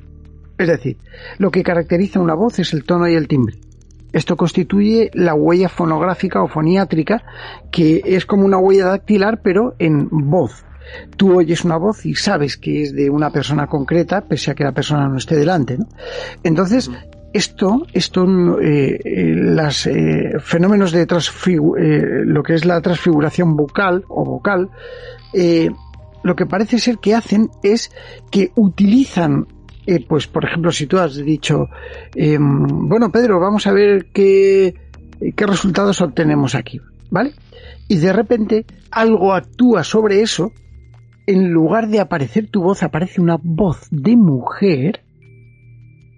Es 0.57 0.67
decir, 0.67 0.97
lo 1.37 1.51
que 1.51 1.63
caracteriza 1.63 2.19
una 2.19 2.33
voz 2.33 2.59
es 2.59 2.73
el 2.73 2.85
tono 2.85 3.07
y 3.07 3.15
el 3.15 3.27
timbre. 3.27 3.57
Esto 4.13 4.37
constituye 4.37 5.11
la 5.13 5.33
huella 5.33 5.67
fonográfica 5.67 6.41
o 6.41 6.47
foniátrica, 6.47 7.23
que 7.71 8.01
es 8.05 8.25
como 8.25 8.45
una 8.45 8.57
huella 8.57 8.85
dactilar, 8.85 9.41
pero 9.41 9.75
en 9.77 10.07
voz. 10.09 10.63
Tú 11.17 11.37
oyes 11.37 11.65
una 11.65 11.75
voz 11.75 12.05
y 12.05 12.15
sabes 12.15 12.55
que 12.55 12.83
es 12.83 12.93
de 12.93 13.09
una 13.09 13.31
persona 13.31 13.67
concreta, 13.67 14.21
pese 14.21 14.51
a 14.51 14.55
que 14.55 14.63
la 14.63 14.71
persona 14.71 15.09
no 15.09 15.17
esté 15.17 15.35
delante. 15.35 15.77
Entonces, 16.43 16.89
esto, 17.35 17.85
esto, 17.91 18.25
eh, 18.61 18.97
los 19.35 19.87
eh, 19.87 20.39
fenómenos 20.39 20.93
de 20.93 21.01
eh, 21.01 21.07
lo 22.25 22.43
que 22.43 22.53
es 22.53 22.63
la 22.63 22.79
transfiguración 22.79 23.57
vocal 23.57 24.05
o 24.07 24.23
vocal, 24.23 24.69
eh, 25.33 25.69
lo 26.23 26.33
que 26.37 26.45
parece 26.45 26.79
ser 26.79 26.97
que 26.99 27.13
hacen 27.13 27.49
es 27.61 27.91
que 28.31 28.53
utilizan, 28.55 29.47
pues 30.07 30.27
por 30.27 30.45
ejemplo, 30.45 30.71
si 30.71 30.87
tú 30.87 30.97
has 30.97 31.17
dicho, 31.17 31.67
em, 32.15 32.87
bueno 32.87 33.11
Pedro, 33.11 33.37
vamos 33.41 33.67
a 33.67 33.73
ver 33.73 34.07
qué, 34.13 34.73
qué 35.35 35.45
resultados 35.45 35.99
obtenemos 35.99 36.55
aquí, 36.55 36.79
¿vale? 37.11 37.33
Y 37.89 37.97
de 37.97 38.13
repente 38.13 38.65
algo 38.91 39.33
actúa 39.33 39.83
sobre 39.83 40.21
eso, 40.21 40.53
en 41.27 41.51
lugar 41.51 41.89
de 41.89 41.99
aparecer 41.99 42.47
tu 42.47 42.63
voz, 42.63 42.81
aparece 42.81 43.19
una 43.19 43.37
voz 43.43 43.87
de 43.91 44.15
mujer 44.15 45.04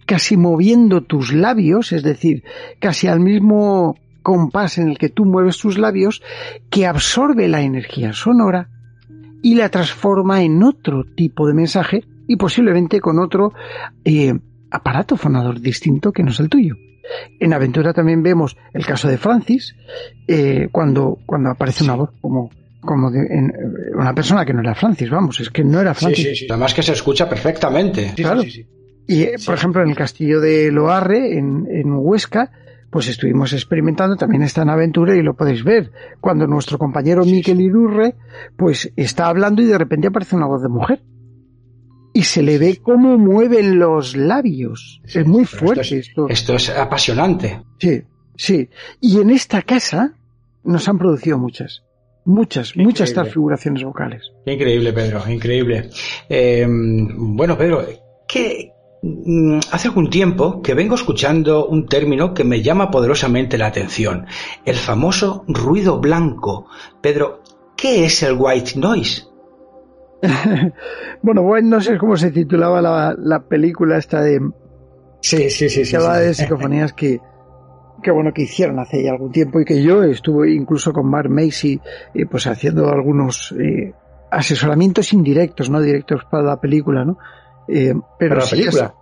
casi 0.07 0.37
moviendo 0.37 1.01
tus 1.01 1.33
labios, 1.33 1.91
es 1.91 2.01
decir, 2.01 2.43
casi 2.79 3.07
al 3.07 3.19
mismo 3.19 3.97
compás 4.23 4.77
en 4.77 4.89
el 4.89 4.97
que 4.97 5.09
tú 5.09 5.25
mueves 5.25 5.59
tus 5.59 5.77
labios, 5.77 6.23
que 6.71 6.87
absorbe 6.87 7.47
la 7.47 7.61
energía 7.61 8.13
sonora 8.13 8.69
y 9.43 9.55
la 9.55 9.69
transforma 9.69 10.41
en 10.41 10.63
otro 10.63 11.03
tipo 11.03 11.45
de 11.47 11.53
mensaje 11.53 12.03
y 12.27 12.37
posiblemente 12.37 12.99
con 12.99 13.19
otro 13.19 13.53
eh, 14.03 14.33
aparato 14.71 15.17
fonador 15.17 15.61
distinto 15.61 16.11
que 16.11 16.23
no 16.23 16.31
es 16.31 16.39
el 16.39 16.49
tuyo. 16.49 16.75
En 17.39 17.53
Aventura 17.53 17.93
también 17.93 18.23
vemos 18.23 18.57
el 18.73 18.85
caso 18.85 19.07
de 19.07 19.17
Francis, 19.17 19.75
eh, 20.27 20.69
cuando, 20.71 21.19
cuando 21.25 21.51
aparece 21.51 21.83
una 21.83 21.95
voz 21.95 22.09
como, 22.21 22.49
como 22.81 23.11
de, 23.11 23.19
en, 23.19 23.53
una 23.93 24.13
persona 24.13 24.45
que 24.45 24.53
no 24.53 24.61
era 24.61 24.75
Francis, 24.75 25.09
vamos, 25.09 25.39
es 25.39 25.49
que 25.49 25.63
no 25.63 25.79
era 25.79 25.93
Francis. 25.93 26.23
Sí, 26.23 26.35
sí, 26.35 26.35
sí. 26.35 26.47
Además 26.49 26.73
que 26.73 26.83
se 26.83 26.93
escucha 26.93 27.29
perfectamente. 27.29 28.13
Claro. 28.15 28.41
Y, 29.07 29.23
eh, 29.23 29.35
por 29.45 29.55
ejemplo, 29.55 29.81
en 29.81 29.89
el 29.89 29.95
castillo 29.95 30.41
de 30.41 30.71
Loarre, 30.71 31.37
en, 31.37 31.65
en 31.71 31.93
Huesca, 31.93 32.51
pues 32.89 33.07
estuvimos 33.07 33.53
experimentando 33.53 34.15
también 34.15 34.43
esta 34.43 34.61
aventura 34.61 35.15
y 35.15 35.21
lo 35.21 35.35
podéis 35.35 35.63
ver. 35.63 35.91
Cuando 36.19 36.47
nuestro 36.47 36.77
compañero 36.77 37.25
Miquel 37.25 37.61
Irurre, 37.61 38.15
pues 38.57 38.91
está 38.95 39.27
hablando 39.27 39.61
y 39.61 39.65
de 39.65 39.77
repente 39.77 40.07
aparece 40.07 40.35
una 40.35 40.47
voz 40.47 40.61
de 40.61 40.69
mujer. 40.69 41.03
Y 42.13 42.23
se 42.23 42.41
le 42.41 42.57
ve 42.57 42.77
cómo 42.81 43.17
mueven 43.17 43.77
los 43.77 44.15
labios. 44.15 45.01
es 45.05 45.25
muy 45.25 45.45
fuerte 45.45 45.99
esto, 45.99 46.27
esto. 46.29 46.55
es 46.55 46.69
apasionante. 46.69 47.61
Sí, 47.79 48.01
sí. 48.35 48.69
Y 48.99 49.19
en 49.19 49.29
esta 49.29 49.61
casa 49.61 50.15
nos 50.63 50.87
han 50.87 50.97
producido 50.97 51.37
muchas. 51.37 51.83
Muchas, 52.25 52.75
muchas 52.75 53.13
transfiguraciones 53.13 53.83
vocales. 53.83 54.23
increíble, 54.45 54.91
Pedro, 54.91 55.21
increíble. 55.29 55.89
Eh, 56.27 56.67
bueno, 56.67 57.57
Pedro, 57.57 57.85
¿qué, 58.27 58.73
hace 59.71 59.87
algún 59.87 60.09
tiempo 60.09 60.61
que 60.61 60.73
vengo 60.73 60.95
escuchando 60.95 61.67
un 61.67 61.87
término 61.87 62.33
que 62.33 62.43
me 62.43 62.61
llama 62.61 62.89
poderosamente 62.91 63.57
la 63.57 63.67
atención, 63.67 64.25
el 64.65 64.75
famoso 64.75 65.43
ruido 65.47 65.99
blanco. 65.99 66.67
Pedro, 67.01 67.41
¿qué 67.75 68.05
es 68.05 68.23
el 68.23 68.35
white 68.37 68.79
noise? 68.79 69.23
bueno, 71.21 71.41
white 71.41 71.67
noise 71.67 71.93
es 71.93 71.99
como 71.99 72.17
se 72.17 72.31
titulaba 72.31 72.81
la, 72.81 73.39
película 73.47 73.97
esta 73.97 74.21
de... 74.21 74.39
Sí, 75.21 75.49
sí, 75.49 75.69
sí. 75.69 75.83
Que 75.83 75.97
de 75.97 76.33
psicofonías 76.33 76.93
que, 76.93 77.19
que 78.01 78.11
bueno 78.11 78.31
que 78.33 78.43
hicieron 78.43 78.79
hace 78.79 79.03
ya 79.03 79.11
algún 79.11 79.31
tiempo 79.31 79.59
y 79.59 79.65
que 79.65 79.81
yo 79.81 80.03
estuve 80.03 80.53
incluso 80.53 80.93
con 80.93 81.09
Mark 81.09 81.29
Macy 81.29 81.79
eh, 82.13 82.25
pues 82.25 82.47
haciendo 82.47 82.89
algunos 82.89 83.53
eh, 83.59 83.93
asesoramientos 84.31 85.13
indirectos, 85.13 85.69
no 85.69 85.81
directos 85.81 86.25
para 86.29 86.43
la 86.43 86.61
película, 86.61 87.05
¿no? 87.05 87.17
Eh, 87.67 87.93
pero 88.17 88.35
la 88.35 88.45
película. 88.45 88.93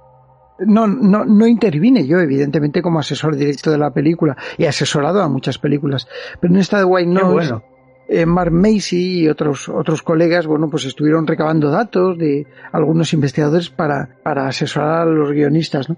no, 0.59 0.88
no, 0.88 1.26
no 1.26 1.47
intervine 1.47 2.05
yo, 2.07 2.20
evidentemente, 2.20 2.82
como 2.82 2.99
asesor 2.99 3.36
directo 3.36 3.72
de 3.72 3.78
la 3.78 3.91
película. 3.91 4.36
Y 4.57 4.66
asesorado 4.66 5.22
a 5.22 5.30
muchas 5.30 5.57
películas. 5.57 6.07
Pero 6.39 6.53
en 6.53 6.59
esta 6.59 6.80
de 6.80 6.86
White 6.86 7.09
Noise, 7.09 7.32
bueno. 7.32 7.63
eh, 8.07 8.26
Mark 8.26 8.51
Macy 8.51 9.22
y 9.22 9.28
otros, 9.30 9.70
otros 9.70 10.01
colegas, 10.01 10.47
bueno, 10.47 10.70
pues 10.70 10.86
estuvieron 10.86 11.28
recabando 11.28 11.70
datos 11.70 12.18
de 12.18 12.47
algunos 12.72 13.13
investigadores 13.13 13.70
para, 13.70 14.18
para 14.24 14.47
asesorar 14.47 15.01
a 15.01 15.05
los 15.05 15.32
guionistas, 15.32 15.89
¿no? 15.89 15.97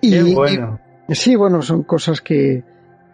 Y, 0.00 0.34
bueno. 0.34 0.80
sí, 1.10 1.36
bueno, 1.36 1.62
son 1.62 1.82
cosas 1.84 2.20
que, 2.20 2.64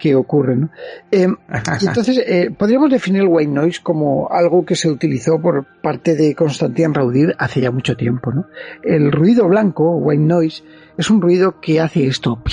que 0.01 0.17
ocurren. 0.17 0.63
¿no? 0.63 0.71
Eh, 1.13 1.29
entonces, 1.83 2.19
eh, 2.27 2.51
podríamos 2.57 2.91
definir 2.91 3.23
el 3.23 3.29
white 3.29 3.53
noise 3.53 3.81
como 3.83 4.29
algo 4.31 4.65
que 4.65 4.75
se 4.75 4.89
utilizó 4.89 5.41
por 5.41 5.67
parte 5.81 6.17
de 6.17 6.35
Constantin 6.35 6.95
Raudir 6.95 7.37
hace 7.39 7.61
ya 7.61 7.71
mucho 7.71 7.97
tiempo. 7.97 8.33
¿no? 8.33 8.47
El 8.83 9.13
ruido 9.13 9.47
blanco, 9.47 9.97
white 9.97 10.23
noise, 10.23 10.65
es 10.99 11.11
un 11.11 11.21
ruido 11.21 11.61
que 11.61 11.81
hace 11.81 12.07
esto. 12.07 12.43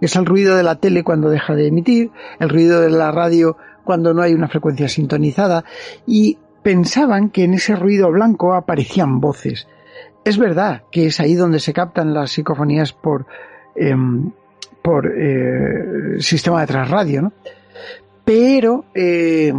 Es 0.00 0.14
el 0.14 0.26
ruido 0.26 0.56
de 0.56 0.62
la 0.62 0.76
tele 0.76 1.02
cuando 1.02 1.28
deja 1.28 1.56
de 1.56 1.66
emitir, 1.66 2.12
el 2.38 2.48
ruido 2.48 2.80
de 2.80 2.88
la 2.88 3.10
radio 3.10 3.56
cuando 3.82 4.14
no 4.14 4.22
hay 4.22 4.32
una 4.32 4.46
frecuencia 4.46 4.88
sintonizada, 4.88 5.64
y 6.06 6.38
pensaban 6.62 7.30
que 7.30 7.44
en 7.44 7.54
ese 7.54 7.74
ruido 7.74 8.10
blanco 8.12 8.54
aparecían 8.54 9.18
voces. 9.18 9.66
Es 10.24 10.36
verdad 10.36 10.82
que 10.92 11.06
es 11.06 11.20
ahí 11.20 11.34
donde 11.34 11.58
se 11.58 11.72
captan 11.72 12.12
las 12.12 12.32
psicofonías 12.32 12.92
por, 12.92 13.26
em, 13.74 14.30
por 14.82 15.12
eh, 15.14 16.20
sistema 16.20 16.60
de 16.60 16.66
trasradio, 16.66 17.22
¿no? 17.22 17.32
Pero 18.24 18.84
eh, 18.94 19.52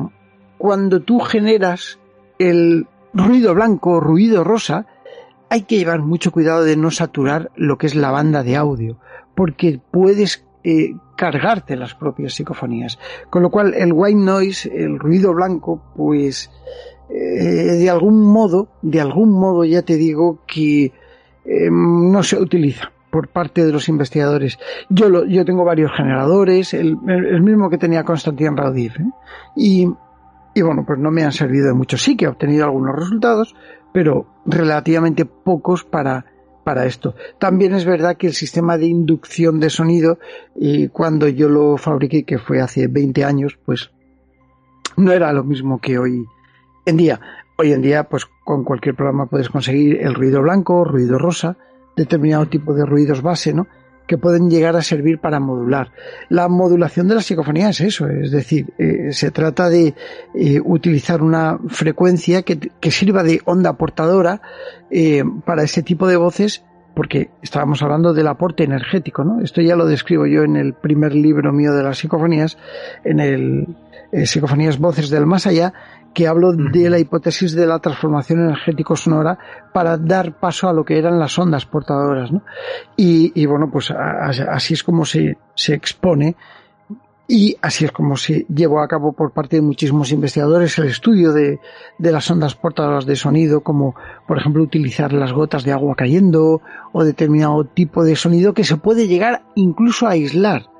cuando 0.57 1.01
tú 1.01 1.19
generas 1.19 1.99
el 2.37 2.87
ruido 3.13 3.53
blanco 3.53 3.91
o 3.91 3.99
ruido 3.99 4.43
rosa, 4.43 4.85
hay 5.49 5.63
que 5.63 5.77
llevar 5.77 6.01
mucho 6.01 6.31
cuidado 6.31 6.63
de 6.63 6.77
no 6.77 6.91
saturar 6.91 7.51
lo 7.55 7.77
que 7.77 7.87
es 7.87 7.95
la 7.95 8.11
banda 8.11 8.43
de 8.43 8.55
audio, 8.55 8.97
porque 9.35 9.79
puedes 9.91 10.45
eh, 10.63 10.93
cargarte 11.17 11.75
las 11.75 11.95
propias 11.95 12.33
psicofonías. 12.35 12.99
Con 13.29 13.41
lo 13.41 13.49
cual 13.49 13.73
el 13.73 13.91
white 13.93 14.19
noise, 14.19 14.71
el 14.71 14.99
ruido 14.99 15.33
blanco, 15.33 15.81
pues 15.95 16.51
de 17.09 17.89
algún 17.89 18.21
modo, 18.21 18.67
de 18.83 19.01
algún 19.01 19.31
modo 19.31 19.65
ya 19.65 19.81
te 19.81 19.97
digo 19.97 20.43
que 20.45 20.93
no 21.71 22.21
se 22.21 22.37
utiliza 22.37 22.91
por 23.09 23.29
parte 23.29 23.65
de 23.65 23.71
los 23.71 23.89
investigadores. 23.89 24.59
Yo, 24.89 25.25
yo 25.25 25.45
tengo 25.45 25.63
varios 25.63 25.91
generadores, 25.95 26.73
el, 26.73 26.97
mismo 26.97 27.69
que 27.69 27.77
tenía 27.77 28.03
Constantin 28.03 28.55
Raudif, 28.55 28.99
¿eh? 28.99 29.09
y, 29.55 29.87
y 30.53 30.61
bueno, 30.61 30.83
pues 30.85 30.99
no 30.99 31.11
me 31.11 31.23
han 31.23 31.31
servido 31.31 31.67
de 31.67 31.73
mucho. 31.73 31.97
Sí 31.97 32.15
que 32.15 32.25
he 32.25 32.27
obtenido 32.27 32.65
algunos 32.65 32.95
resultados, 32.95 33.55
pero 33.93 34.27
relativamente 34.45 35.25
pocos 35.25 35.83
para, 35.83 36.25
para 36.63 36.85
esto. 36.85 37.15
También 37.39 37.73
es 37.73 37.85
verdad 37.85 38.17
que 38.17 38.27
el 38.27 38.33
sistema 38.33 38.77
de 38.77 38.87
inducción 38.87 39.59
de 39.59 39.69
sonido, 39.69 40.19
y 40.55 40.89
cuando 40.89 41.27
yo 41.27 41.49
lo 41.49 41.77
fabriqué, 41.77 42.23
que 42.23 42.37
fue 42.37 42.61
hace 42.61 42.87
20 42.87 43.23
años, 43.25 43.57
pues 43.65 43.91
no 44.97 45.11
era 45.11 45.31
lo 45.33 45.43
mismo 45.43 45.79
que 45.79 45.97
hoy 45.97 46.25
en 46.85 46.97
día. 46.97 47.19
Hoy 47.57 47.73
en 47.73 47.81
día, 47.81 48.05
pues 48.05 48.25
con 48.45 48.63
cualquier 48.63 48.95
programa 48.95 49.25
puedes 49.25 49.49
conseguir 49.49 49.97
el 50.01 50.15
ruido 50.15 50.41
blanco, 50.41 50.85
ruido 50.85 51.17
rosa, 51.17 51.57
determinado 51.95 52.47
tipo 52.47 52.73
de 52.73 52.85
ruidos 52.85 53.21
base, 53.21 53.53
¿no? 53.53 53.67
que 54.09 54.17
pueden 54.17 54.49
llegar 54.49 54.75
a 54.75 54.81
servir 54.81 55.19
para 55.19 55.39
modular. 55.39 55.91
La 56.29 56.47
modulación 56.49 57.07
de 57.07 57.13
la 57.13 57.21
psicofonía 57.21 57.69
es 57.69 57.79
eso, 57.79 58.09
es 58.09 58.31
decir, 58.31 58.73
eh, 58.79 59.13
se 59.13 59.29
trata 59.29 59.69
de 59.69 59.93
eh, 60.33 60.59
utilizar 60.65 61.21
una 61.21 61.59
frecuencia 61.67 62.41
que, 62.41 62.71
sirva 62.89 63.21
de 63.21 63.39
onda 63.45 63.73
portadora 63.73 64.41
eh, 64.89 65.23
para 65.45 65.61
ese 65.61 65.83
tipo 65.83 66.07
de 66.07 66.17
voces, 66.17 66.65
porque 66.95 67.29
estábamos 67.43 67.83
hablando 67.83 68.11
del 68.11 68.27
aporte 68.27 68.63
energético, 68.63 69.23
¿no? 69.23 69.41
Esto 69.41 69.61
ya 69.61 69.75
lo 69.75 69.85
describo 69.85 70.25
yo 70.25 70.41
en 70.41 70.55
el 70.55 70.73
primer 70.73 71.13
libro 71.13 71.53
mío 71.53 71.71
de 71.73 71.83
las 71.83 71.99
psicofonías, 71.99 72.57
en 73.03 73.19
el 73.19 73.67
Psicofonías 74.11 74.79
Voces 74.79 75.11
del 75.11 75.27
Más 75.27 75.45
Allá, 75.45 75.71
que 76.13 76.27
hablo 76.27 76.53
de 76.53 76.89
la 76.89 76.99
hipótesis 76.99 77.53
de 77.53 77.65
la 77.65 77.79
transformación 77.79 78.41
energético-sonora 78.41 79.37
para 79.73 79.97
dar 79.97 80.39
paso 80.39 80.67
a 80.67 80.73
lo 80.73 80.83
que 80.83 80.97
eran 80.97 81.19
las 81.19 81.37
ondas 81.37 81.65
portadoras. 81.65 82.31
¿no? 82.31 82.41
Y, 82.95 83.45
bueno, 83.45 83.69
pues 83.71 83.91
así 83.91 84.73
es 84.73 84.83
como 84.83 85.05
se, 85.05 85.37
se 85.55 85.73
expone 85.73 86.35
y 87.27 87.55
así 87.61 87.85
es 87.85 87.91
como 87.91 88.17
se 88.17 88.47
llevó 88.53 88.81
a 88.81 88.87
cabo 88.87 89.13
por 89.13 89.31
parte 89.31 89.57
de 89.57 89.61
muchísimos 89.61 90.11
investigadores 90.11 90.79
el 90.79 90.87
estudio 90.87 91.31
de, 91.31 91.59
de, 91.99 92.11
las 92.11 92.29
ondas 92.31 92.55
portadoras 92.55 93.05
de 93.05 93.15
sonido, 93.15 93.61
como 93.61 93.93
por 94.27 94.39
ejemplo 94.39 94.63
utilizar 94.63 95.13
las 95.13 95.31
gotas 95.31 95.63
de 95.63 95.71
agua 95.71 95.93
cayendo 95.95 96.61
o 96.91 97.03
determinado 97.03 97.65
tipo 97.65 98.03
de 98.03 98.15
sonido 98.15 98.55
que 98.55 98.63
se 98.63 98.77
puede 98.77 99.07
llegar 99.07 99.43
incluso 99.53 100.07
a 100.07 100.11
aislar. 100.11 100.71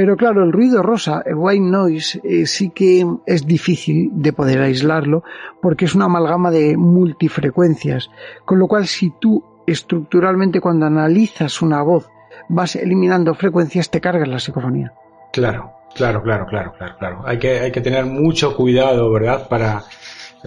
Pero 0.00 0.16
claro, 0.16 0.44
el 0.44 0.50
ruido 0.50 0.82
rosa, 0.82 1.22
el 1.26 1.34
white 1.34 1.60
noise, 1.60 2.22
eh, 2.24 2.46
sí 2.46 2.70
que 2.70 3.04
es 3.26 3.46
difícil 3.46 4.08
de 4.14 4.32
poder 4.32 4.62
aislarlo 4.62 5.22
porque 5.60 5.84
es 5.84 5.94
una 5.94 6.06
amalgama 6.06 6.50
de 6.50 6.74
multifrecuencias. 6.78 8.08
Con 8.46 8.58
lo 8.58 8.66
cual, 8.66 8.86
si 8.86 9.12
tú 9.20 9.44
estructuralmente 9.66 10.58
cuando 10.58 10.86
analizas 10.86 11.60
una 11.60 11.82
voz 11.82 12.08
vas 12.48 12.76
eliminando 12.76 13.34
frecuencias, 13.34 13.90
te 13.90 14.00
cargas 14.00 14.26
la 14.26 14.38
psicofonía. 14.38 14.94
Claro, 15.34 15.70
claro, 15.94 16.22
claro, 16.22 16.46
claro, 16.46 16.72
claro, 16.78 16.96
claro. 16.98 17.22
Hay 17.26 17.38
que, 17.38 17.60
hay 17.60 17.70
que 17.70 17.82
tener 17.82 18.06
mucho 18.06 18.56
cuidado, 18.56 19.12
¿verdad? 19.12 19.48
Para, 19.48 19.82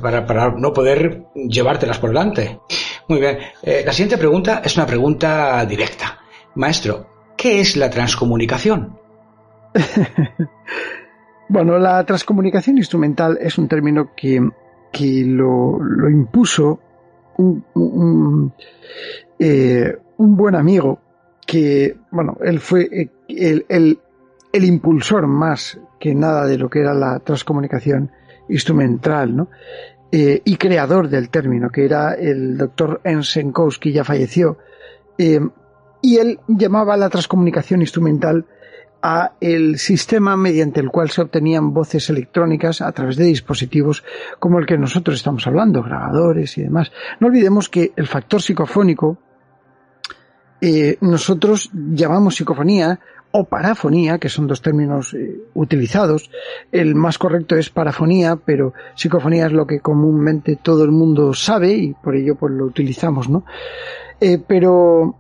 para, 0.02 0.26
para 0.26 0.50
no 0.50 0.74
poder 0.74 1.26
llevártelas 1.36 2.00
por 2.00 2.10
delante. 2.10 2.60
Muy 3.08 3.20
bien. 3.20 3.38
Eh, 3.62 3.84
la 3.86 3.92
siguiente 3.92 4.18
pregunta 4.18 4.64
es 4.66 4.76
una 4.78 4.88
pregunta 4.88 5.64
directa. 5.68 6.18
Maestro, 6.56 7.06
¿qué 7.38 7.60
es 7.60 7.78
la 7.78 7.92
transcomunicación? 7.92 9.03
bueno, 11.50 11.78
la 11.78 12.04
transcomunicación 12.06 12.78
instrumental 12.78 13.38
es 13.42 13.58
un 13.58 13.68
término 13.68 14.12
que, 14.16 14.50
que 14.92 15.24
lo, 15.26 15.80
lo, 15.80 16.10
impuso 16.10 16.80
un, 17.38 17.64
un, 17.74 18.54
eh, 19.40 19.98
buen 20.18 20.56
amigo 20.56 21.00
que, 21.46 21.98
bueno, 22.12 22.38
él 22.42 22.60
fue 22.60 22.84
eh, 22.84 23.10
el, 23.28 23.66
el, 23.68 24.00
el, 24.52 24.64
impulsor 24.64 25.28
más 25.28 25.80
que 26.00 26.14
nada 26.14 26.46
de 26.46 26.58
lo 26.58 26.70
que 26.70 26.80
era 26.80 26.94
la 26.94 27.20
transcomunicación 27.20 28.12
instrumental, 28.50 29.36
¿no? 29.36 29.50
Eh, 30.12 30.42
y 30.46 30.58
creador 30.58 31.10
del 31.10 31.30
término, 31.30 31.70
que 31.72 31.86
era 31.86 32.14
el 32.14 32.56
doctor 32.56 33.02
Ensenkowski, 33.04 33.92
ya 33.92 34.04
falleció, 34.04 34.60
y 35.18 36.18
él 36.18 36.40
llamaba 36.48 36.98
la 36.98 37.10
transcomunicación 37.10 37.82
instrumental 37.82 38.46
a 39.06 39.34
el 39.42 39.78
sistema 39.80 40.38
mediante 40.38 40.80
el 40.80 40.90
cual 40.90 41.10
se 41.10 41.22
obtenían 41.22 41.74
voces 41.74 42.10
electrónicas 42.10 42.82
a 42.82 42.90
través 42.94 43.18
de 43.18 43.26
dispositivos 43.26 44.02
como 44.40 44.60
el 44.60 44.66
que 44.66 44.78
nosotros 44.78 45.18
estamos 45.18 45.46
hablando, 45.46 45.84
grabadores 45.84 46.58
y 46.58 46.64
demás. 46.64 46.90
No 47.20 47.28
olvidemos 47.28 47.68
que 47.68 47.92
el 47.98 48.08
factor 48.08 48.42
psicofónico 48.42 49.18
eh, 50.62 50.98
nosotros 51.02 51.70
llamamos 51.74 52.36
psicofonía 52.36 52.98
o 53.32 53.44
parafonía, 53.44 54.20
que 54.20 54.30
son 54.30 54.48
dos 54.48 54.62
términos 54.62 55.14
eh, 55.14 55.36
utilizados. 55.54 56.32
El 56.72 56.96
más 56.96 57.18
correcto 57.18 57.58
es 57.58 57.70
parafonía, 57.70 58.38
pero 58.38 58.74
psicofonía 58.96 59.48
es 59.48 59.52
lo 59.52 59.68
que 59.68 59.82
comúnmente 59.82 60.56
todo 60.56 60.86
el 60.86 60.92
mundo 60.92 61.34
sabe 61.34 61.74
y 61.74 61.94
por 61.94 62.16
ello 62.16 62.36
pues 62.36 62.54
lo 62.54 62.64
utilizamos, 62.64 63.28
¿no? 63.28 63.44
Eh, 64.22 64.42
pero 64.48 65.18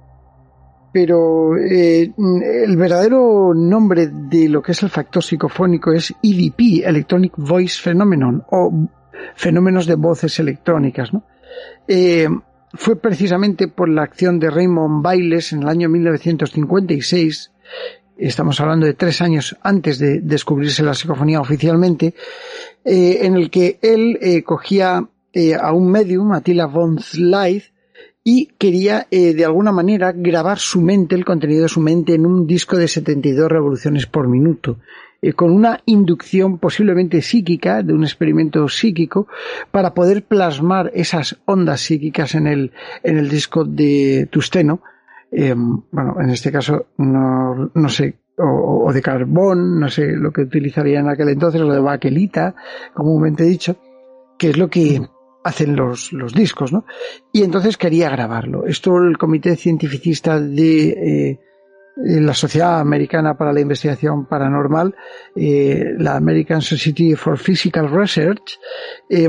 pero 0.94 1.58
eh, 1.58 2.14
el 2.16 2.78
verdadero 2.78 3.52
nombre 3.56 4.08
de 4.08 4.48
lo 4.48 4.62
que 4.62 4.74
es 4.74 4.84
el 4.84 4.92
factor 4.92 5.24
psicofónico 5.24 5.92
es 5.92 6.14
EVP, 6.22 6.88
Electronic 6.88 7.34
Voice 7.36 7.82
Phenomenon, 7.82 8.44
o 8.52 8.72
fenómenos 9.36 9.88
de 9.88 9.96
voces 9.96 10.40
electrónicas. 10.40 11.12
¿no? 11.12 11.24
Eh, 11.88 12.28
fue 12.74 12.96
precisamente 12.96 13.68
por 13.68 13.90
la 13.90 14.04
acción 14.04 14.38
de 14.38 14.52
Raymond 14.52 15.04
Bailes 15.04 15.52
en 15.54 15.64
el 15.64 15.70
año 15.70 15.90
1956, 15.90 17.52
estamos 18.16 18.62
hablando 18.62 18.86
de 18.86 18.94
tres 18.94 19.20
años 19.22 19.58
antes 19.64 19.98
de 19.98 20.20
descubrirse 20.22 20.84
la 20.84 20.94
psicofonía 20.94 21.42
oficialmente, 21.42 22.14
eh, 22.86 23.20
en 23.22 23.36
el 23.36 23.50
que 23.50 23.80
él 23.82 24.20
eh, 24.22 24.44
cogía 24.44 25.10
a 25.60 25.74
un 25.74 25.90
medium, 25.90 26.32
Attila 26.34 26.68
von 26.68 27.00
Slyth, 27.00 27.73
y 28.24 28.48
quería 28.58 29.08
eh, 29.12 29.34
de 29.34 29.46
alguna 29.46 29.72
manera 29.72 30.14
grabar 30.14 30.58
su 30.58 30.82
mente, 30.82 31.16
el 31.16 31.26
contenido 31.26 31.64
de 31.64 31.70
su 31.70 31.82
mente 31.82 32.14
en 32.14 32.26
un 32.26 32.48
disco 32.48 32.78
de 32.78 32.88
72 32.88 33.52
revoluciones 33.52 34.06
por 34.06 34.28
minuto, 34.30 34.78
eh, 35.22 35.34
con 35.34 35.52
una 35.52 35.82
inducción 35.86 36.58
posiblemente 36.58 37.22
psíquica, 37.22 37.84
de 37.84 37.94
un 37.94 38.04
experimento 38.04 38.68
psíquico, 38.70 39.28
para 39.72 39.94
poder 39.94 40.24
plasmar 40.24 40.92
esas 40.94 41.38
ondas 41.46 41.82
psíquicas 41.82 42.36
en 42.36 42.48
el, 42.48 42.72
en 43.04 43.18
el 43.18 43.30
disco 43.30 43.66
de 43.66 44.30
Tusteno, 44.32 44.82
eh, 45.32 45.56
bueno, 45.56 46.16
en 46.22 46.30
este 46.30 46.52
caso 46.52 46.88
no, 46.98 47.72
no 47.74 47.90
sé, 47.90 48.20
o, 48.38 48.86
o, 48.88 48.94
de 48.94 49.02
carbón, 49.02 49.80
no 49.80 49.90
sé 49.90 50.14
lo 50.16 50.32
que 50.32 50.42
utilizaría 50.42 51.00
en 51.00 51.10
aquel 51.10 51.30
entonces, 51.30 51.62
o 51.62 51.72
de 51.72 51.80
baquelita, 51.80 52.56
comúnmente 52.94 53.44
dicho, 53.44 53.76
que 54.38 54.50
es 54.50 54.58
lo 54.58 54.70
que 54.70 55.02
hacen 55.44 55.76
los, 55.76 56.14
los 56.14 56.34
discos, 56.34 56.72
¿no? 56.72 56.86
Y 57.32 57.44
entonces 57.44 57.78
quería 57.78 58.10
grabarlo. 58.10 58.66
Esto 58.66 58.98
el 58.98 59.18
Comité 59.18 59.56
Cientificista 59.56 60.40
de 60.40 60.90
eh, 60.90 61.40
la 61.98 62.34
Sociedad 62.34 62.80
Americana 62.80 63.38
para 63.38 63.54
la 63.54 63.62
Investigación 63.62 64.26
Paranormal, 64.26 64.96
eh, 65.36 65.94
la 65.98 66.16
American 66.16 66.62
Society 66.62 67.16
for 67.16 67.38
Physical 67.38 67.90
Research, 67.90 68.60
eh, 69.10 69.28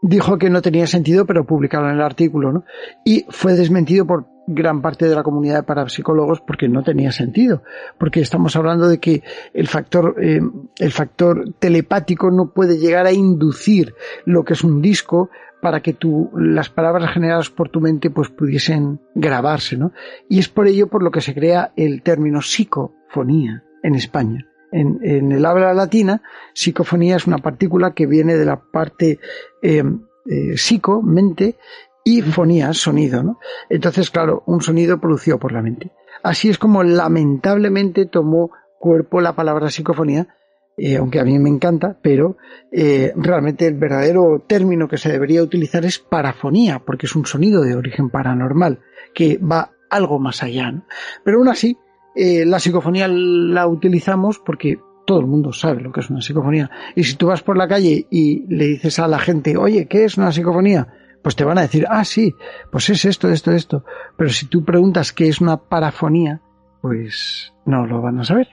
dijo 0.00 0.38
que 0.38 0.50
no 0.50 0.62
tenía 0.62 0.86
sentido, 0.86 1.26
pero 1.26 1.44
publicaron 1.44 1.90
el 1.90 2.00
artículo, 2.00 2.52
¿no? 2.52 2.64
Y 3.04 3.26
fue 3.28 3.54
desmentido 3.54 4.06
por 4.06 4.26
gran 4.46 4.80
parte 4.80 5.08
de 5.08 5.14
la 5.14 5.24
comunidad 5.24 5.56
de 5.56 5.62
parapsicólogos 5.64 6.40
porque 6.40 6.68
no 6.68 6.82
tenía 6.82 7.10
sentido, 7.10 7.62
porque 7.98 8.20
estamos 8.20 8.54
hablando 8.54 8.88
de 8.88 9.00
que 9.00 9.22
el 9.52 9.66
factor, 9.66 10.14
eh, 10.22 10.40
el 10.78 10.92
factor 10.92 11.52
telepático 11.58 12.30
no 12.30 12.52
puede 12.52 12.78
llegar 12.78 13.06
a 13.06 13.12
inducir 13.12 13.94
lo 14.24 14.44
que 14.44 14.52
es 14.52 14.62
un 14.62 14.80
disco 14.80 15.30
para 15.66 15.80
que 15.80 15.94
tu, 15.94 16.30
las 16.36 16.70
palabras 16.70 17.10
generadas 17.10 17.50
por 17.50 17.70
tu 17.70 17.80
mente 17.80 18.08
pues 18.08 18.28
pudiesen 18.28 19.00
grabarse, 19.16 19.76
¿no? 19.76 19.90
Y 20.28 20.38
es 20.38 20.48
por 20.48 20.68
ello 20.68 20.86
por 20.86 21.02
lo 21.02 21.10
que 21.10 21.20
se 21.20 21.34
crea 21.34 21.72
el 21.74 22.02
término 22.02 22.40
psicofonía 22.40 23.64
en 23.82 23.96
España. 23.96 24.46
En, 24.70 25.00
en 25.02 25.32
el 25.32 25.44
habla 25.44 25.74
latina, 25.74 26.22
psicofonía 26.54 27.16
es 27.16 27.26
una 27.26 27.38
partícula 27.38 27.94
que 27.94 28.06
viene 28.06 28.36
de 28.36 28.44
la 28.44 28.60
parte 28.60 29.18
eh, 29.60 29.82
eh, 30.26 30.56
psico, 30.56 31.02
mente, 31.02 31.56
y 32.04 32.22
fonía, 32.22 32.72
sonido, 32.72 33.24
¿no? 33.24 33.40
Entonces, 33.68 34.12
claro, 34.12 34.44
un 34.46 34.60
sonido 34.60 35.00
producido 35.00 35.40
por 35.40 35.50
la 35.50 35.62
mente. 35.62 35.90
Así 36.22 36.48
es 36.48 36.58
como 36.58 36.84
lamentablemente 36.84 38.06
tomó 38.06 38.52
cuerpo 38.78 39.20
la 39.20 39.34
palabra 39.34 39.68
psicofonía, 39.68 40.28
eh, 40.76 40.96
aunque 40.96 41.20
a 41.20 41.24
mí 41.24 41.38
me 41.38 41.48
encanta, 41.48 41.98
pero 42.02 42.36
eh, 42.70 43.12
realmente 43.16 43.66
el 43.66 43.74
verdadero 43.74 44.44
término 44.46 44.88
que 44.88 44.98
se 44.98 45.10
debería 45.10 45.42
utilizar 45.42 45.84
es 45.84 45.98
parafonía, 45.98 46.82
porque 46.84 47.06
es 47.06 47.16
un 47.16 47.26
sonido 47.26 47.62
de 47.62 47.74
origen 47.74 48.10
paranormal, 48.10 48.80
que 49.14 49.38
va 49.38 49.72
algo 49.90 50.18
más 50.18 50.42
allá. 50.42 50.70
¿no? 50.72 50.84
Pero 51.24 51.38
aún 51.38 51.48
así, 51.48 51.78
eh, 52.14 52.44
la 52.44 52.60
psicofonía 52.60 53.08
la 53.08 53.66
utilizamos 53.66 54.38
porque 54.38 54.78
todo 55.06 55.20
el 55.20 55.26
mundo 55.26 55.52
sabe 55.52 55.80
lo 55.80 55.92
que 55.92 56.00
es 56.00 56.10
una 56.10 56.20
psicofonía. 56.20 56.70
Y 56.94 57.04
si 57.04 57.16
tú 57.16 57.28
vas 57.28 57.42
por 57.42 57.56
la 57.56 57.68
calle 57.68 58.06
y 58.10 58.44
le 58.48 58.66
dices 58.66 58.98
a 58.98 59.08
la 59.08 59.18
gente, 59.18 59.56
oye, 59.56 59.86
¿qué 59.86 60.04
es 60.04 60.18
una 60.18 60.32
psicofonía? 60.32 60.88
pues 61.26 61.34
te 61.34 61.42
van 61.42 61.58
a 61.58 61.62
decir, 61.62 61.84
ah, 61.90 62.04
sí, 62.04 62.36
pues 62.70 62.88
es 62.88 63.04
esto, 63.04 63.28
esto, 63.28 63.50
esto. 63.50 63.84
Pero 64.16 64.30
si 64.30 64.46
tú 64.46 64.64
preguntas 64.64 65.12
qué 65.12 65.26
es 65.26 65.40
una 65.40 65.56
parafonía, 65.56 66.40
pues 66.80 67.52
no 67.64 67.84
lo 67.84 68.00
van 68.00 68.20
a 68.20 68.24
saber. 68.24 68.46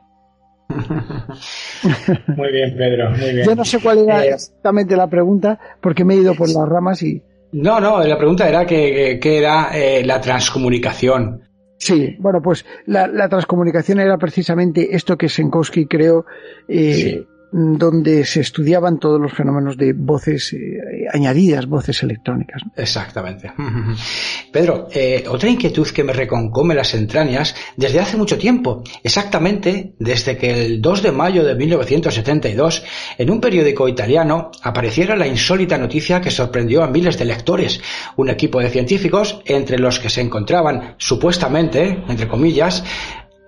muy 2.38 2.52
bien, 2.52 2.76
Pedro, 2.78 3.12
muy 3.12 3.34
bien. 3.34 3.46
Yo 3.46 3.56
no 3.56 3.66
sé 3.66 3.80
cuál 3.82 4.00
era 4.00 4.26
eh, 4.26 4.30
exactamente 4.30 4.96
la 4.96 5.08
pregunta, 5.08 5.60
porque 5.82 6.04
me 6.04 6.16
he 6.16 6.18
ido 6.18 6.34
por 6.36 6.50
las 6.50 6.68
ramas 6.68 7.04
y... 7.04 7.22
No, 7.52 7.80
no, 7.80 8.04
la 8.04 8.18
pregunta 8.18 8.50
era 8.50 8.66
que, 8.66 9.20
era 9.22 9.70
eh, 9.74 10.04
la 10.04 10.20
transcomunicación. 10.20 11.42
Sí, 11.78 12.16
bueno, 12.20 12.42
pues 12.42 12.66
la, 12.86 13.08
la, 13.08 13.30
transcomunicación 13.30 14.00
era 14.00 14.18
precisamente 14.18 14.96
esto 14.96 15.18
que 15.18 15.30
Senkowski 15.30 15.86
creó 15.86 16.26
eh, 16.68 17.26
donde 17.54 18.26
se 18.26 18.42
estudiaban 18.42 18.98
todos 18.98 19.22
los 19.22 19.32
fenómenos 19.32 19.78
de 19.78 19.94
voces 19.94 20.54
eh, 20.54 21.03
añadidas, 21.14 21.68
voces 21.68 22.02
electrónicas. 22.04 22.62
Exactamente. 22.76 23.54
Pedro, 24.52 24.88
eh, 24.92 25.24
otra 25.30 25.50
inquietud 25.50 25.88
que 25.90 26.04
me 26.04 26.12
reconcome 26.12 26.74
las 26.74 26.94
entrañas 26.96 27.56
desde 27.78 28.00
hace 28.00 28.18
mucho 28.18 28.38
tiempo, 28.38 28.84
exactamente 29.04 29.94
desde 30.00 30.36
que 30.38 30.66
el 30.66 30.82
2 30.82 31.04
de 31.04 31.12
mayo 31.12 31.44
de 31.44 31.56
1972, 31.56 32.84
en 33.18 33.30
un 33.30 33.40
periódico 33.40 33.88
italiano, 33.88 34.52
apareciera 34.64 35.16
la 35.16 35.28
insólita 35.28 35.78
noticia 35.78 36.20
que 36.20 36.32
sorprendió 36.32 36.84
a 36.84 36.88
miles 36.88 37.18
de 37.18 37.26
lectores. 37.26 37.80
Un 38.16 38.30
equipo 38.30 38.60
de 38.60 38.70
científicos, 38.70 39.40
entre 39.46 39.78
los 39.78 40.00
que 40.00 40.10
se 40.10 40.22
encontraban 40.22 40.96
supuestamente, 40.98 42.04
entre 42.08 42.28
comillas, 42.28 42.84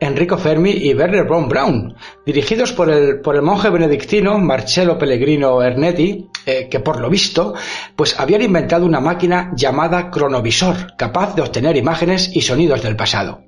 Enrico 0.05 0.37
Fermi 0.37 0.71
y 0.71 0.93
Werner 0.93 1.25
von 1.25 1.49
Braun, 1.49 1.95
dirigidos 2.25 2.71
por 2.71 2.89
el, 2.89 3.21
monje 3.41 3.69
benedictino 3.69 4.37
Marcello 4.37 4.97
Pellegrino 4.97 5.61
Ernetti, 5.61 6.29
eh, 6.45 6.67
que 6.69 6.79
por 6.79 6.99
lo 6.99 7.09
visto, 7.09 7.55
pues 7.95 8.19
habían 8.19 8.43
inventado 8.43 8.85
una 8.85 8.99
máquina 8.99 9.51
llamada 9.55 10.11
cronovisor, 10.11 10.95
capaz 10.95 11.35
de 11.35 11.41
obtener 11.41 11.75
imágenes 11.75 12.29
y 12.33 12.41
sonidos 12.41 12.83
del 12.83 12.95
pasado. 12.95 13.41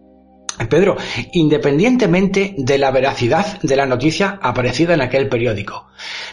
Pedro, 0.70 0.98
independientemente 1.34 2.56
de 2.58 2.78
la 2.80 2.90
veracidad 2.90 3.62
de 3.62 3.76
la 3.76 3.86
noticia 3.86 4.40
aparecida 4.42 4.96
en 4.96 5.02
aquel 5.02 5.30
periódico, 5.30 5.86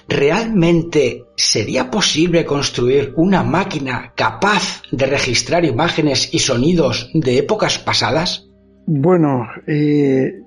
¿realmente 0.08 1.24
sería 1.36 1.90
posible 1.90 2.46
construir 2.46 3.12
una 3.16 3.42
máquina 3.42 4.14
capaz 4.16 4.82
de 4.90 5.04
registrar 5.04 5.66
imágenes 5.66 6.32
y 6.32 6.38
sonidos 6.38 7.10
de 7.12 7.36
épocas 7.36 7.78
pasadas? 7.78 8.46
Bueno, 8.86 9.46
eh, 9.66 10.42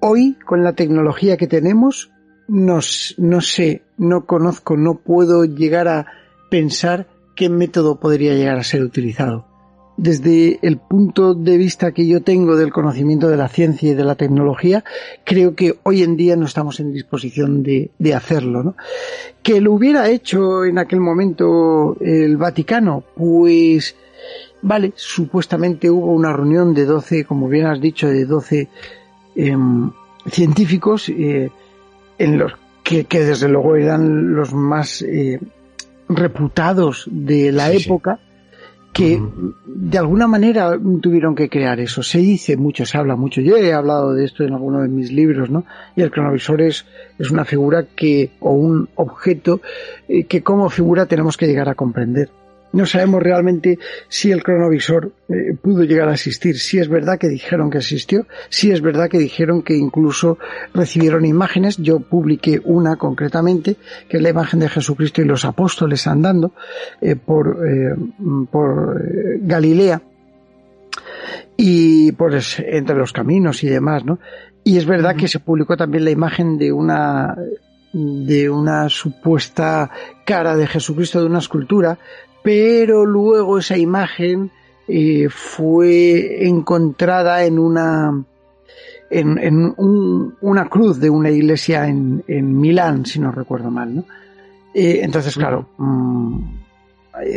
hoy 0.00 0.36
con 0.44 0.62
la 0.62 0.74
tecnología 0.74 1.36
que 1.36 1.46
tenemos, 1.46 2.10
no 2.46 2.80
sé, 2.82 3.82
no 3.96 4.26
conozco, 4.26 4.76
no 4.76 4.96
puedo 4.96 5.44
llegar 5.44 5.88
a 5.88 6.06
pensar 6.50 7.08
qué 7.34 7.48
método 7.48 7.98
podría 8.00 8.34
llegar 8.34 8.58
a 8.58 8.64
ser 8.64 8.82
utilizado 8.82 9.46
desde 9.96 10.58
el 10.62 10.78
punto 10.78 11.34
de 11.34 11.56
vista 11.56 11.92
que 11.92 12.06
yo 12.06 12.22
tengo 12.22 12.56
del 12.56 12.72
conocimiento 12.72 13.28
de 13.28 13.36
la 13.36 13.48
ciencia 13.48 13.92
y 13.92 13.94
de 13.94 14.04
la 14.04 14.16
tecnología, 14.16 14.84
creo 15.24 15.54
que 15.54 15.78
hoy 15.84 16.02
en 16.02 16.16
día 16.16 16.36
no 16.36 16.46
estamos 16.46 16.80
en 16.80 16.92
disposición 16.92 17.62
de, 17.62 17.90
hacerlo. 18.14 18.62
¿no? 18.62 18.76
Que 19.42 19.60
lo 19.60 19.72
hubiera 19.72 20.08
hecho 20.10 20.64
en 20.64 20.78
aquel 20.78 21.00
momento 21.00 21.96
el 22.00 22.36
Vaticano, 22.36 23.04
pues 23.16 23.96
vale, 24.64 24.92
supuestamente 24.96 25.90
hubo 25.90 26.12
una 26.12 26.32
reunión 26.32 26.74
de 26.74 26.86
12, 26.86 27.24
como 27.24 27.48
bien 27.48 27.66
has 27.66 27.80
dicho, 27.80 28.08
de 28.08 28.24
12 28.24 28.68
em, 29.36 29.90
científicos, 30.26 31.08
eh, 31.10 31.50
en 32.18 32.38
los 32.38 32.52
que, 32.82 33.06
desde 33.10 33.48
luego 33.48 33.76
eran 33.76 34.34
los 34.34 34.52
más 34.52 35.02
eh, 35.02 35.40
reputados 36.08 37.06
de 37.10 37.52
la 37.52 37.72
época 37.72 38.18
que 38.92 39.20
de 39.66 39.98
alguna 39.98 40.28
manera 40.28 40.78
tuvieron 41.00 41.34
que 41.34 41.48
crear 41.48 41.80
eso. 41.80 42.02
Se 42.04 42.18
dice 42.18 42.56
mucho, 42.56 42.86
se 42.86 42.96
habla 42.96 43.16
mucho. 43.16 43.40
Yo 43.40 43.56
he 43.56 43.72
hablado 43.72 44.14
de 44.14 44.24
esto 44.24 44.44
en 44.44 44.52
alguno 44.52 44.82
de 44.82 44.88
mis 44.88 45.10
libros, 45.10 45.50
¿no? 45.50 45.64
Y 45.96 46.02
el 46.02 46.12
cronovisor 46.12 46.62
es, 46.62 46.86
es 47.18 47.30
una 47.32 47.44
figura 47.44 47.86
que, 47.96 48.30
o 48.38 48.52
un 48.52 48.88
objeto 48.94 49.60
eh, 50.08 50.24
que 50.24 50.44
como 50.44 50.70
figura 50.70 51.06
tenemos 51.06 51.36
que 51.36 51.48
llegar 51.48 51.68
a 51.68 51.74
comprender. 51.74 52.30
No 52.74 52.86
sabemos 52.86 53.22
realmente 53.22 53.78
si 54.08 54.32
el 54.32 54.42
cronovisor 54.42 55.12
eh, 55.28 55.56
pudo 55.60 55.84
llegar 55.84 56.08
a 56.08 56.14
existir. 56.14 56.58
Si 56.58 56.78
es 56.78 56.88
verdad 56.88 57.18
que 57.18 57.28
dijeron 57.28 57.70
que 57.70 57.78
existió, 57.78 58.26
si 58.48 58.72
es 58.72 58.80
verdad 58.80 59.08
que 59.08 59.18
dijeron 59.18 59.62
que 59.62 59.76
incluso 59.76 60.38
recibieron 60.74 61.24
imágenes. 61.24 61.76
Yo 61.76 62.00
publiqué 62.00 62.60
una 62.64 62.96
concretamente, 62.96 63.76
que 64.08 64.16
es 64.16 64.22
la 64.22 64.30
imagen 64.30 64.58
de 64.58 64.68
Jesucristo 64.68 65.22
y 65.22 65.24
los 65.24 65.44
apóstoles 65.44 66.06
andando 66.08 66.52
eh, 67.00 67.14
por, 67.14 67.64
eh, 67.64 67.94
por 68.50 69.00
Galilea 69.40 70.02
y 71.56 72.10
por 72.12 72.32
entre 72.58 72.96
los 72.96 73.12
caminos 73.12 73.62
y 73.62 73.68
demás, 73.68 74.04
¿no? 74.04 74.18
Y 74.64 74.78
es 74.78 74.86
verdad 74.86 75.14
que 75.14 75.28
se 75.28 75.38
publicó 75.38 75.76
también 75.76 76.04
la 76.04 76.10
imagen 76.10 76.58
de 76.58 76.72
una 76.72 77.36
de 77.92 78.50
una 78.50 78.88
supuesta 78.88 79.88
cara 80.24 80.56
de 80.56 80.66
Jesucristo 80.66 81.20
de 81.20 81.26
una 81.26 81.38
escultura 81.38 81.96
pero 82.44 83.06
luego 83.06 83.58
esa 83.58 83.78
imagen 83.78 84.50
eh, 84.86 85.28
fue 85.30 86.46
encontrada 86.46 87.42
en 87.42 87.58
una 87.58 88.22
en, 89.08 89.74
una 89.78 90.68
cruz 90.68 91.00
de 91.00 91.08
una 91.08 91.30
iglesia 91.30 91.88
en, 91.88 92.22
Milán, 92.60 93.06
si 93.06 93.18
no 93.18 93.32
recuerdo 93.32 93.70
mal, 93.70 93.96
¿no? 93.96 94.04
Eh, 94.74 95.00
entonces, 95.02 95.34
claro, 95.36 95.68
mm, 95.78 96.40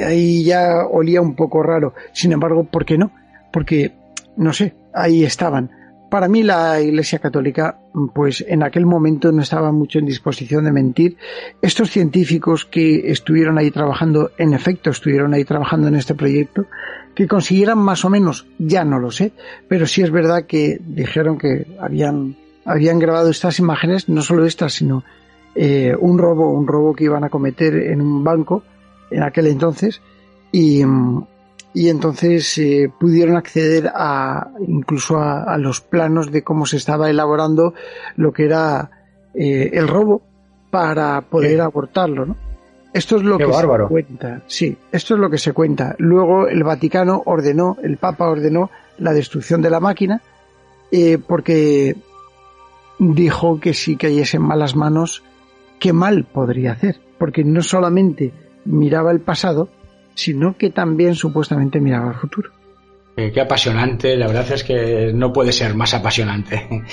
ahí 0.06 0.44
ya 0.44 0.86
olía 0.86 1.22
un 1.22 1.36
poco 1.36 1.64
raro. 1.64 1.94
Sin 2.12 2.34
embargo, 2.34 2.66
¿por 2.66 2.84
qué 2.84 2.98
no? 2.98 3.12
Porque, 3.54 3.94
no 4.36 4.52
sé, 4.52 4.74
ahí 4.94 5.24
estaban. 5.24 5.72
Para 6.10 6.28
mí 6.28 6.44
la 6.44 6.82
Iglesia 6.82 7.20
Católica, 7.20 7.80
pues 8.14 8.46
en 8.48 8.64
aquel 8.64 8.86
momento 8.86 9.32
no 9.32 9.42
estaba 9.42 9.72
mucho 9.72 10.00
en 10.00 10.06
disposición 10.06 10.66
de 10.66 10.72
mentir. 10.72 11.18
Estos 11.62 11.90
científicos 11.90 12.66
que 12.66 13.12
estuvieron 13.12 13.58
ahí 13.58 13.72
trabajando, 13.72 14.32
en 14.38 14.54
efecto 14.54 14.92
estuvieron 14.92 15.34
ahí 15.34 15.44
trabajando 15.44 15.88
en 15.88 15.96
este 15.96 16.14
proyecto, 16.14 16.66
que 17.16 17.28
consiguieran 17.28 17.80
más 17.80 18.06
o 18.06 18.10
menos, 18.10 18.46
ya 18.60 18.84
no 18.84 19.00
lo 19.00 19.10
sé, 19.10 19.32
pero 19.68 19.88
sí 19.88 20.04
es 20.04 20.12
verdad 20.12 20.46
que 20.46 20.80
dijeron 20.86 21.38
que 21.38 21.66
habían, 21.80 22.36
habían 22.66 23.00
grabado 23.00 23.32
estas 23.32 23.58
imágenes, 23.60 24.08
no 24.08 24.22
solo 24.22 24.46
estas, 24.46 24.74
sino 24.74 25.04
eh, 25.56 25.96
un 26.00 26.20
robo, 26.20 26.52
un 26.52 26.68
robo 26.68 26.94
que 26.94 27.06
iban 27.06 27.24
a 27.24 27.30
cometer 27.30 27.76
en 27.76 28.02
un 28.02 28.24
banco 28.24 28.64
en 29.10 29.24
aquel 29.24 29.48
entonces, 29.48 30.02
y, 30.52 30.84
y 31.74 31.90
entonces 31.90 32.58
eh, 32.58 32.92
pudieron 33.00 33.36
acceder 33.36 33.92
a 33.94 34.50
incluso 34.68 35.20
a, 35.20 35.58
los 35.58 35.82
planos 35.82 36.32
de 36.32 36.44
cómo 36.44 36.66
se 36.66 36.78
estaba 36.78 37.10
elaborando 37.10 37.74
lo 38.16 38.32
que 38.32 38.46
era 38.46 38.90
eh, 39.34 39.70
el 39.74 39.88
robo 39.88 40.22
para 40.72 41.22
poder 41.22 41.62
abortarlo, 41.62 42.26
¿no? 42.26 42.36
Esto 42.94 43.18
es 43.18 43.24
lo 43.24 43.38
que 43.38 43.46
se 43.46 43.68
cuenta. 43.88 44.42
Sí, 44.48 44.76
esto 44.92 45.14
es 45.14 45.20
lo 45.20 45.30
que 45.30 45.38
se 45.38 45.54
cuenta. 45.54 45.96
Luego 46.00 46.48
el 46.48 46.64
Vaticano 46.64 47.22
ordenó, 47.26 47.78
el 47.84 47.98
Papa 47.98 48.28
ordenó 48.28 48.72
la 48.98 49.14
destrucción 49.14 49.62
de 49.62 49.70
la 49.70 49.80
máquina 49.80 50.22
eh, 50.92 51.18
porque 51.20 51.96
dijo 52.98 53.60
que 53.60 53.74
si 53.74 53.98
cayese 53.98 54.38
en 54.38 54.44
malas 54.44 54.76
manos, 54.76 55.24
qué 55.80 55.94
mal 55.94 56.24
podría 56.24 56.72
hacer, 56.72 57.00
porque 57.18 57.44
no 57.44 57.62
solamente 57.62 58.34
miraba 58.66 59.12
el 59.12 59.20
pasado, 59.20 59.70
sino 60.18 60.58
que 60.58 60.72
también 60.72 61.14
supuestamente 61.14 61.80
miraba 61.80 62.10
al 62.10 62.16
futuro. 62.16 62.50
Eh, 63.16 63.32
qué 63.34 63.42
apasionante, 63.42 64.16
la 64.16 64.28
verdad 64.28 64.52
es 64.52 64.64
que 64.64 65.12
no 65.14 65.32
puede 65.32 65.52
ser 65.52 65.74
más 65.76 65.94
apasionante. 65.94 66.68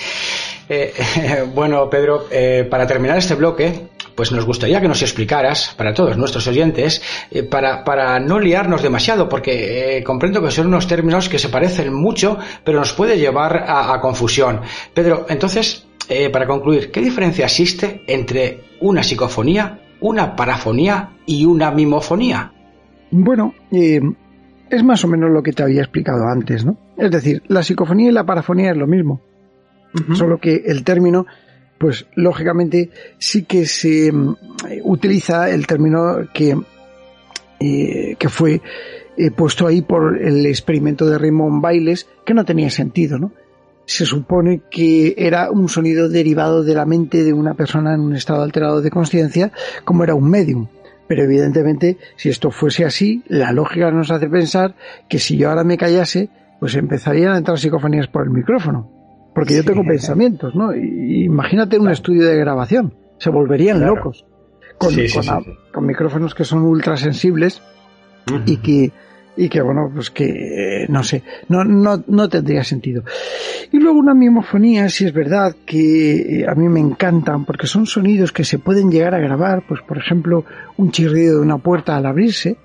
Eh, 0.66 0.94
bueno, 1.54 1.90
Pedro, 1.90 2.24
eh, 2.30 2.66
para 2.70 2.86
terminar 2.86 3.18
este 3.18 3.34
bloque, 3.34 3.88
pues 4.14 4.32
nos 4.32 4.46
gustaría 4.46 4.80
que 4.80 4.88
nos 4.88 5.02
explicaras, 5.02 5.74
para 5.76 5.92
todos 5.92 6.16
nuestros 6.16 6.46
oyentes, 6.46 7.02
para, 7.50 7.84
para, 7.84 8.18
no 8.18 8.40
liarnos 8.40 8.80
demasiado, 8.80 9.28
porque 9.28 10.02
comprendo 10.06 10.42
que 10.42 10.50
son 10.50 10.68
unos 10.68 10.86
términos 10.86 11.28
que 11.28 11.38
se 11.38 11.50
parecen 11.50 11.92
mucho, 11.92 12.38
pero 12.64 12.78
nos 12.78 12.94
puede 12.94 13.18
llevar 13.18 13.58
a, 13.68 13.92
a 13.92 14.00
confusión. 14.00 14.62
Pedro, 14.94 15.26
entonces, 15.28 15.86
para 16.32 16.46
concluir, 16.46 16.90
¿qué 16.90 17.02
diferencia 17.02 17.44
existe 17.44 18.02
entre 18.06 18.64
una 18.80 19.02
psicofonía, 19.02 19.80
una 20.00 20.34
parafonía 20.34 21.10
y 21.26 21.44
una 21.44 21.70
mimofonía? 21.70 22.53
Bueno, 23.10 23.54
eh, 23.70 24.00
es 24.70 24.82
más 24.82 25.04
o 25.04 25.08
menos 25.08 25.30
lo 25.30 25.42
que 25.42 25.52
te 25.52 25.62
había 25.62 25.82
explicado 25.82 26.26
antes, 26.26 26.64
¿no? 26.64 26.76
Es 26.96 27.10
decir, 27.10 27.42
la 27.48 27.62
psicofonía 27.62 28.10
y 28.10 28.12
la 28.12 28.24
parafonía 28.24 28.70
es 28.70 28.76
lo 28.76 28.86
mismo, 28.86 29.20
solo 30.14 30.38
que 30.38 30.62
el 30.66 30.82
término, 30.82 31.26
pues 31.78 32.06
lógicamente 32.14 32.90
sí 33.18 33.44
que 33.44 33.66
se 33.66 34.10
mm, 34.10 34.36
utiliza 34.82 35.50
el 35.50 35.66
término 35.66 36.28
que, 36.32 36.56
eh, 37.60 38.16
que 38.18 38.28
fue 38.28 38.60
eh, 39.16 39.30
puesto 39.30 39.66
ahí 39.66 39.82
por 39.82 40.20
el 40.20 40.44
experimento 40.46 41.06
de 41.06 41.18
Raymond 41.18 41.62
Bailes, 41.62 42.08
que 42.24 42.34
no 42.34 42.44
tenía 42.44 42.70
sentido, 42.70 43.18
¿no? 43.18 43.32
Se 43.86 44.06
supone 44.06 44.62
que 44.70 45.14
era 45.16 45.50
un 45.50 45.68
sonido 45.68 46.08
derivado 46.08 46.64
de 46.64 46.74
la 46.74 46.86
mente 46.86 47.22
de 47.22 47.32
una 47.32 47.54
persona 47.54 47.94
en 47.94 48.00
un 48.00 48.16
estado 48.16 48.42
alterado 48.42 48.80
de 48.80 48.90
conciencia, 48.90 49.52
como 49.84 50.02
era 50.02 50.14
un 50.14 50.28
medium. 50.28 50.66
Pero 51.06 51.24
evidentemente, 51.24 51.98
si 52.16 52.30
esto 52.30 52.50
fuese 52.50 52.84
así, 52.84 53.22
la 53.28 53.52
lógica 53.52 53.90
nos 53.90 54.10
hace 54.10 54.28
pensar 54.28 54.74
que 55.08 55.18
si 55.18 55.36
yo 55.36 55.50
ahora 55.50 55.64
me 55.64 55.76
callase, 55.76 56.30
pues 56.60 56.74
empezarían 56.76 57.32
a 57.32 57.38
entrar 57.38 57.58
psicofonías 57.58 58.08
por 58.08 58.24
el 58.24 58.30
micrófono. 58.30 58.90
Porque 59.34 59.56
yo 59.56 59.64
tengo 59.64 59.82
pensamientos, 59.84 60.54
¿no? 60.54 60.74
imagínate 60.74 61.78
un 61.78 61.90
estudio 61.90 62.26
de 62.26 62.36
grabación. 62.36 62.94
Se 63.18 63.30
volverían 63.30 63.84
locos. 63.84 64.24
Con, 64.78 64.94
con, 65.72 65.86
micrófonos 65.86 66.34
que 66.34 66.44
son 66.44 66.62
ultrasensibles 66.62 67.62
y 68.46 68.56
que 68.58 68.92
y 69.36 69.48
que 69.48 69.60
bueno, 69.60 69.90
pues 69.92 70.10
que 70.10 70.86
no 70.88 71.02
sé, 71.02 71.22
no, 71.48 71.64
no, 71.64 72.02
no 72.06 72.28
tendría 72.28 72.64
sentido. 72.64 73.02
Y 73.72 73.78
luego 73.78 73.98
una 73.98 74.14
mimofonía, 74.14 74.88
si 74.88 75.06
es 75.06 75.12
verdad 75.12 75.54
que 75.66 76.40
eh, 76.40 76.46
a 76.48 76.54
mí 76.54 76.68
me 76.68 76.80
encantan 76.80 77.44
porque 77.44 77.66
son 77.66 77.86
sonidos 77.86 78.32
que 78.32 78.44
se 78.44 78.58
pueden 78.58 78.90
llegar 78.90 79.14
a 79.14 79.18
grabar, 79.18 79.64
pues 79.66 79.80
por 79.82 79.98
ejemplo 79.98 80.44
un 80.76 80.90
chirrido 80.90 81.36
de 81.36 81.42
una 81.42 81.58
puerta 81.58 81.96
al 81.96 82.06
abrirse. 82.06 82.56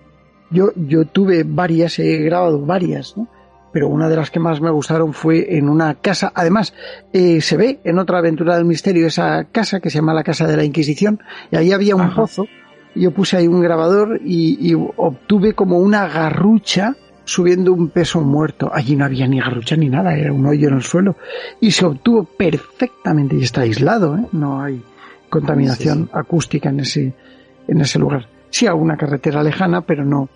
Yo, 0.51 0.71
yo 0.75 1.05
tuve 1.05 1.43
varias, 1.45 1.99
he 1.99 2.17
grabado 2.17 2.65
varias, 2.65 3.15
¿no? 3.15 3.27
Pero 3.71 3.87
una 3.87 4.09
de 4.09 4.15
las 4.15 4.31
que 4.31 4.39
más 4.39 4.61
me 4.61 4.71
gustaron 4.71 5.13
fue 5.13 5.57
en 5.57 5.69
una 5.69 5.93
casa, 5.93 6.31
además 6.33 6.73
eh, 7.13 7.39
se 7.39 7.55
ve 7.55 7.79
en 7.83 7.99
otra 7.99 8.17
aventura 8.17 8.55
del 8.55 8.65
misterio 8.65 9.05
esa 9.05 9.43
casa 9.45 9.79
que 9.79 9.91
se 9.91 9.99
llama 9.99 10.15
la 10.15 10.23
Casa 10.23 10.47
de 10.47 10.57
la 10.57 10.63
Inquisición 10.63 11.19
y 11.51 11.55
ahí 11.55 11.71
había 11.71 11.95
un 11.95 12.15
pozo 12.15 12.47
yo 12.95 13.11
puse 13.11 13.37
ahí 13.37 13.47
un 13.47 13.61
grabador 13.61 14.19
y, 14.23 14.73
obtuve 14.73 15.53
como 15.53 15.79
una 15.79 16.07
garrucha 16.07 16.95
subiendo 17.23 17.73
un 17.73 17.89
peso 17.89 18.21
muerto. 18.21 18.71
Allí 18.73 18.95
no 18.95 19.05
había 19.05 19.27
ni 19.27 19.39
garrucha 19.39 19.75
ni 19.75 19.89
nada, 19.89 20.15
era 20.15 20.33
un 20.33 20.45
hoyo 20.45 20.69
en 20.69 20.75
el 20.75 20.83
suelo. 20.83 21.15
Y 21.61 21.71
se 21.71 21.85
obtuvo 21.85 22.23
perfectamente 22.23 23.35
y 23.35 23.43
está 23.43 23.61
aislado, 23.61 24.17
¿eh? 24.17 24.25
no 24.31 24.61
hay 24.61 24.81
contaminación 25.29 26.09
acústica 26.11 26.69
en 26.69 26.79
ese, 26.79 27.13
en 27.67 27.81
ese 27.81 27.99
lugar. 27.99 28.27
Sí, 28.49 28.65
alguna 28.65 28.97
carretera 28.97 29.43
lejana, 29.43 29.81
pero 29.81 30.03
no, 30.03 30.27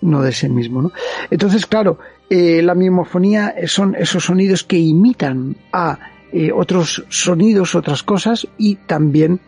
no 0.00 0.22
de 0.22 0.30
ese 0.30 0.48
mismo. 0.48 0.80
¿no? 0.80 0.92
Entonces, 1.30 1.66
claro, 1.66 1.98
eh, 2.30 2.62
la 2.62 2.74
mimofonía 2.74 3.54
son 3.66 3.94
esos 3.94 4.24
sonidos 4.24 4.64
que 4.64 4.78
imitan 4.78 5.54
a 5.72 5.98
eh, 6.32 6.50
otros 6.52 7.04
sonidos, 7.08 7.74
otras 7.74 8.02
cosas 8.02 8.46
y 8.58 8.76
también 8.76 9.40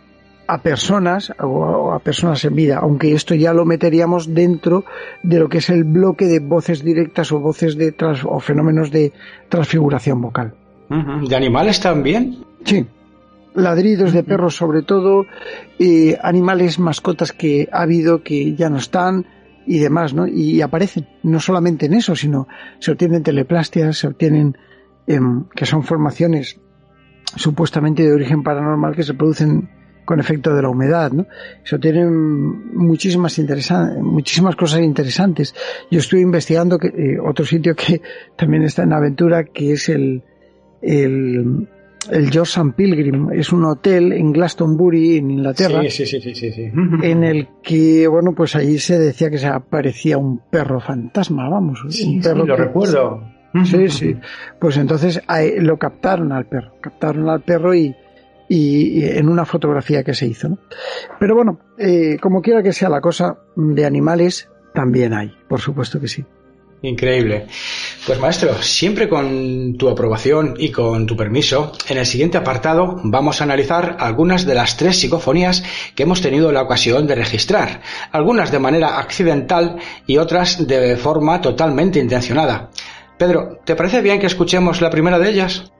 a 0.50 0.58
personas 0.58 1.32
o 1.38 1.92
a 1.92 2.00
personas 2.00 2.44
en 2.44 2.56
vida, 2.56 2.78
aunque 2.82 3.12
esto 3.12 3.36
ya 3.36 3.54
lo 3.54 3.64
meteríamos 3.64 4.34
dentro 4.34 4.84
de 5.22 5.38
lo 5.38 5.48
que 5.48 5.58
es 5.58 5.70
el 5.70 5.84
bloque 5.84 6.26
de 6.26 6.40
voces 6.40 6.82
directas 6.82 7.30
o 7.30 7.38
voces 7.38 7.76
de 7.76 7.92
trans, 7.92 8.24
o 8.24 8.40
fenómenos 8.40 8.90
de 8.90 9.12
transfiguración 9.48 10.20
vocal. 10.20 10.54
¿De 10.88 11.36
animales 11.36 11.78
también? 11.78 12.44
Sí, 12.64 12.84
ladridos 13.54 14.12
de 14.12 14.24
perros 14.24 14.56
sobre 14.56 14.82
todo, 14.82 15.24
eh, 15.78 16.18
animales, 16.20 16.80
mascotas 16.80 17.32
que 17.32 17.68
ha 17.70 17.82
habido 17.82 18.24
que 18.24 18.56
ya 18.56 18.68
no 18.70 18.78
están 18.78 19.26
y 19.66 19.78
demás, 19.78 20.14
¿no? 20.14 20.26
Y 20.26 20.62
aparecen, 20.62 21.06
no 21.22 21.38
solamente 21.38 21.86
en 21.86 21.94
eso, 21.94 22.16
sino 22.16 22.48
se 22.80 22.90
obtienen 22.90 23.22
teleplastias, 23.22 23.98
se 23.98 24.08
obtienen, 24.08 24.56
em, 25.06 25.44
que 25.54 25.64
son 25.64 25.84
formaciones 25.84 26.58
supuestamente 27.36 28.02
de 28.02 28.12
origen 28.12 28.42
paranormal 28.42 28.96
que 28.96 29.04
se 29.04 29.14
producen 29.14 29.70
con 30.10 30.18
efecto 30.18 30.52
de 30.52 30.60
la 30.60 30.68
humedad, 30.68 31.12
¿no? 31.12 31.24
Eso 31.64 31.78
tiene 31.78 32.04
muchísimas 32.04 33.40
muchísimas 34.02 34.56
cosas 34.56 34.80
interesantes. 34.80 35.54
Yo 35.88 36.00
estoy 36.00 36.22
investigando 36.22 36.80
que, 36.80 36.88
eh, 36.88 37.20
otro 37.24 37.44
sitio 37.44 37.76
que 37.76 38.02
también 38.36 38.64
está 38.64 38.82
en 38.82 38.92
aventura, 38.92 39.44
que 39.44 39.74
es 39.74 39.88
el, 39.88 40.24
el, 40.82 41.68
el 42.10 42.30
George 42.32 42.60
Pilgrim. 42.76 43.30
Es 43.30 43.52
un 43.52 43.64
hotel 43.66 44.12
en 44.12 44.32
Glastonbury, 44.32 45.18
en 45.18 45.30
Inglaterra. 45.30 45.80
Sí, 45.82 46.04
sí, 46.04 46.20
sí, 46.20 46.34
sí, 46.34 46.50
sí, 46.50 46.72
En 47.04 47.22
el 47.22 47.46
que, 47.62 48.08
bueno, 48.08 48.32
pues 48.34 48.56
allí 48.56 48.80
se 48.80 48.98
decía 48.98 49.30
que 49.30 49.38
se 49.38 49.46
aparecía 49.46 50.18
un 50.18 50.40
perro 50.50 50.80
fantasma, 50.80 51.48
vamos. 51.48 51.84
un 51.84 52.20
perro 52.20 52.44
lo 52.44 52.56
recuerdo. 52.56 53.22
Sí, 53.62 53.88
sí. 53.90 54.16
Pues 54.58 54.76
entonces 54.76 55.22
lo 55.58 55.76
captaron 55.76 56.32
al 56.32 56.46
perro. 56.46 56.72
Captaron 56.80 57.28
al 57.28 57.42
perro 57.42 57.72
y, 57.76 57.94
y, 58.50 59.04
en 59.04 59.28
una 59.28 59.44
fotografía 59.44 60.02
que 60.02 60.12
se 60.12 60.26
hizo. 60.26 60.48
¿no? 60.48 60.58
Pero 61.20 61.36
bueno, 61.36 61.60
eh, 61.78 62.16
como 62.20 62.42
quiera 62.42 62.62
que 62.62 62.72
sea 62.72 62.88
la 62.88 63.00
cosa, 63.00 63.38
de 63.54 63.86
animales 63.86 64.50
también 64.74 65.14
hay, 65.14 65.32
por 65.48 65.60
supuesto 65.60 66.00
que 66.00 66.08
sí. 66.08 66.24
Increíble. 66.82 67.46
Pues 68.06 68.18
maestro, 68.18 68.54
siempre 68.62 69.08
con 69.08 69.76
tu 69.76 69.88
aprobación 69.90 70.54
y 70.56 70.70
con 70.70 71.06
tu 71.06 71.14
permiso, 71.14 71.72
en 71.88 71.98
el 71.98 72.06
siguiente 72.06 72.38
apartado 72.38 72.96
vamos 73.04 73.40
a 73.40 73.44
analizar 73.44 73.98
algunas 74.00 74.46
de 74.46 74.54
las 74.54 74.78
tres 74.78 74.98
psicofonías 74.98 75.62
que 75.94 76.04
hemos 76.04 76.22
tenido 76.22 76.50
la 76.52 76.62
ocasión 76.62 77.06
de 77.06 77.16
registrar, 77.16 77.82
algunas 78.12 78.50
de 78.50 78.60
manera 78.60 78.98
accidental 78.98 79.76
y 80.06 80.16
otras 80.16 80.66
de 80.66 80.96
forma 80.96 81.40
totalmente 81.42 81.98
intencionada. 81.98 82.70
Pedro, 83.18 83.58
¿te 83.64 83.76
parece 83.76 84.00
bien 84.00 84.18
que 84.18 84.26
escuchemos 84.26 84.80
la 84.80 84.88
primera 84.88 85.18
de 85.18 85.28
ellas? 85.28 85.70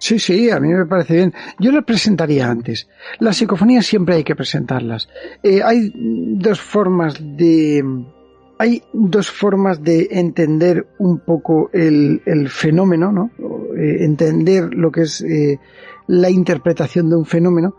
Sí, 0.00 0.18
sí, 0.18 0.48
a 0.50 0.58
mí 0.58 0.72
me 0.72 0.86
parece 0.86 1.14
bien. 1.14 1.34
Yo 1.58 1.70
las 1.72 1.84
presentaría 1.84 2.50
antes. 2.50 2.88
Las 3.18 3.36
psicofonías 3.36 3.84
siempre 3.84 4.14
hay 4.14 4.24
que 4.24 4.34
presentarlas. 4.34 5.10
Eh, 5.42 5.60
hay 5.62 5.92
dos 5.94 6.58
formas 6.58 7.18
de 7.20 7.84
hay 8.58 8.82
dos 8.94 9.30
formas 9.30 9.82
de 9.82 10.08
entender 10.10 10.86
un 10.98 11.18
poco 11.18 11.68
el, 11.72 12.48
fenómeno, 12.48 13.12
¿no? 13.12 13.30
Eh, 13.76 14.04
entender 14.04 14.74
lo 14.74 14.90
que 14.90 15.02
es 15.02 15.20
eh, 15.20 15.58
la 16.06 16.30
interpretación 16.30 17.10
de 17.10 17.16
un 17.16 17.26
fenómeno. 17.26 17.76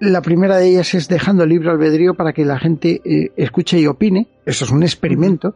La 0.00 0.20
primera 0.22 0.56
de 0.56 0.68
ellas 0.68 0.92
es 0.94 1.08
dejando 1.08 1.46
libre 1.46 1.70
albedrío 1.70 2.14
para 2.14 2.32
que 2.32 2.44
la 2.44 2.58
gente 2.58 3.00
eh, 3.04 3.32
escuche 3.36 3.78
y 3.78 3.86
opine. 3.86 4.26
Eso 4.44 4.64
es 4.64 4.70
un 4.70 4.82
experimento. 4.82 5.54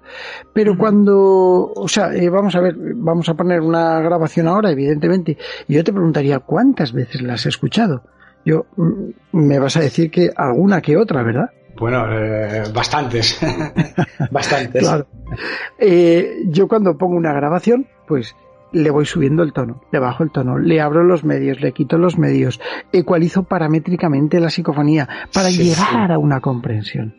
Pero 0.53 0.79
cuando, 0.79 1.73
o 1.75 1.89
sea, 1.89 2.15
eh, 2.15 2.29
vamos 2.29 2.55
a 2.55 2.61
ver, 2.61 2.77
vamos 2.77 3.29
a 3.29 3.35
poner 3.35 3.61
una 3.61 4.01
grabación 4.01 4.47
ahora, 4.47 4.71
evidentemente. 4.71 5.37
Y 5.67 5.75
yo 5.75 5.85
te 5.85 5.93
preguntaría, 5.93 6.39
¿cuántas 6.39 6.93
veces 6.93 7.21
la 7.23 7.35
has 7.35 7.47
escuchado? 7.47 8.03
Yo, 8.45 8.67
mm, 8.77 9.11
me 9.33 9.59
vas 9.59 9.77
a 9.77 9.81
decir 9.81 10.11
que 10.11 10.31
alguna 10.35 10.81
que 10.81 10.97
otra, 10.97 11.23
¿verdad? 11.23 11.51
Bueno, 11.77 12.07
eh, 12.11 12.65
bastantes. 12.73 13.41
bastantes. 14.31 14.83
Claro. 14.83 15.07
yo 16.47 16.69
cuando 16.69 16.97
pongo 16.97 17.17
una 17.17 17.33
grabación, 17.33 17.87
pues 18.07 18.35
le 18.73 18.91
voy 18.91 19.07
subiendo 19.07 19.43
el 19.43 19.53
tono, 19.53 19.83
le 19.93 19.99
bajo 19.99 20.23
el 20.23 20.31
tono, 20.31 20.59
le 20.59 20.81
abro 20.81 21.05
los 21.05 21.25
medios, 21.25 21.61
le 21.61 21.73
quito 21.73 21.99
los 21.99 22.19
medios, 22.19 22.61
ecualizo 22.93 23.45
paramétricamente 23.45 24.41
la 24.41 24.51
psicofonía 24.51 25.09
para 25.33 25.51
llegar 25.51 26.13
a 26.13 26.19
una 26.19 26.41
comprensión. 26.41 27.15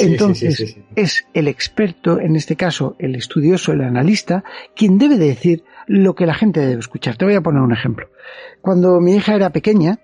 Entonces, 0.00 0.76
es 0.96 1.26
el 1.34 1.46
experto, 1.46 2.18
en 2.20 2.34
este 2.36 2.56
caso 2.56 2.96
el 2.98 3.14
estudioso, 3.14 3.72
el 3.72 3.82
analista, 3.82 4.42
quien 4.74 4.98
debe 4.98 5.16
decir 5.16 5.62
lo 5.86 6.14
que 6.14 6.26
la 6.26 6.34
gente 6.34 6.60
debe 6.60 6.80
escuchar. 6.80 7.16
Te 7.16 7.24
voy 7.24 7.34
a 7.34 7.40
poner 7.40 7.62
un 7.62 7.72
ejemplo. 7.72 8.08
Cuando 8.60 9.00
mi 9.00 9.14
hija 9.14 9.34
era 9.34 9.50
pequeña, 9.50 10.00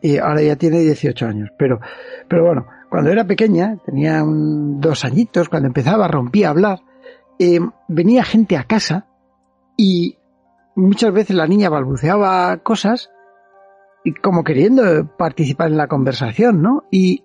y 0.00 0.18
ahora 0.18 0.42
ya 0.42 0.56
tiene 0.56 0.80
18 0.80 1.26
años, 1.26 1.50
pero, 1.56 1.80
pero 2.28 2.44
bueno, 2.44 2.66
cuando 2.90 3.10
era 3.10 3.24
pequeña, 3.24 3.76
tenía 3.86 4.22
dos 4.26 5.04
añitos, 5.04 5.48
cuando 5.48 5.68
empezaba, 5.68 6.08
rompía 6.08 6.48
a 6.48 6.50
hablar, 6.50 6.80
eh, 7.38 7.60
venía 7.88 8.24
gente 8.24 8.56
a 8.56 8.64
casa 8.64 9.06
y 9.76 10.18
muchas 10.74 11.12
veces 11.12 11.36
la 11.36 11.46
niña 11.46 11.68
balbuceaba 11.68 12.58
cosas 12.58 13.10
y 14.04 14.14
como 14.14 14.44
queriendo 14.44 15.16
participar 15.16 15.70
en 15.70 15.76
la 15.76 15.88
conversación, 15.88 16.62
¿no? 16.62 16.84
Y 16.90 17.24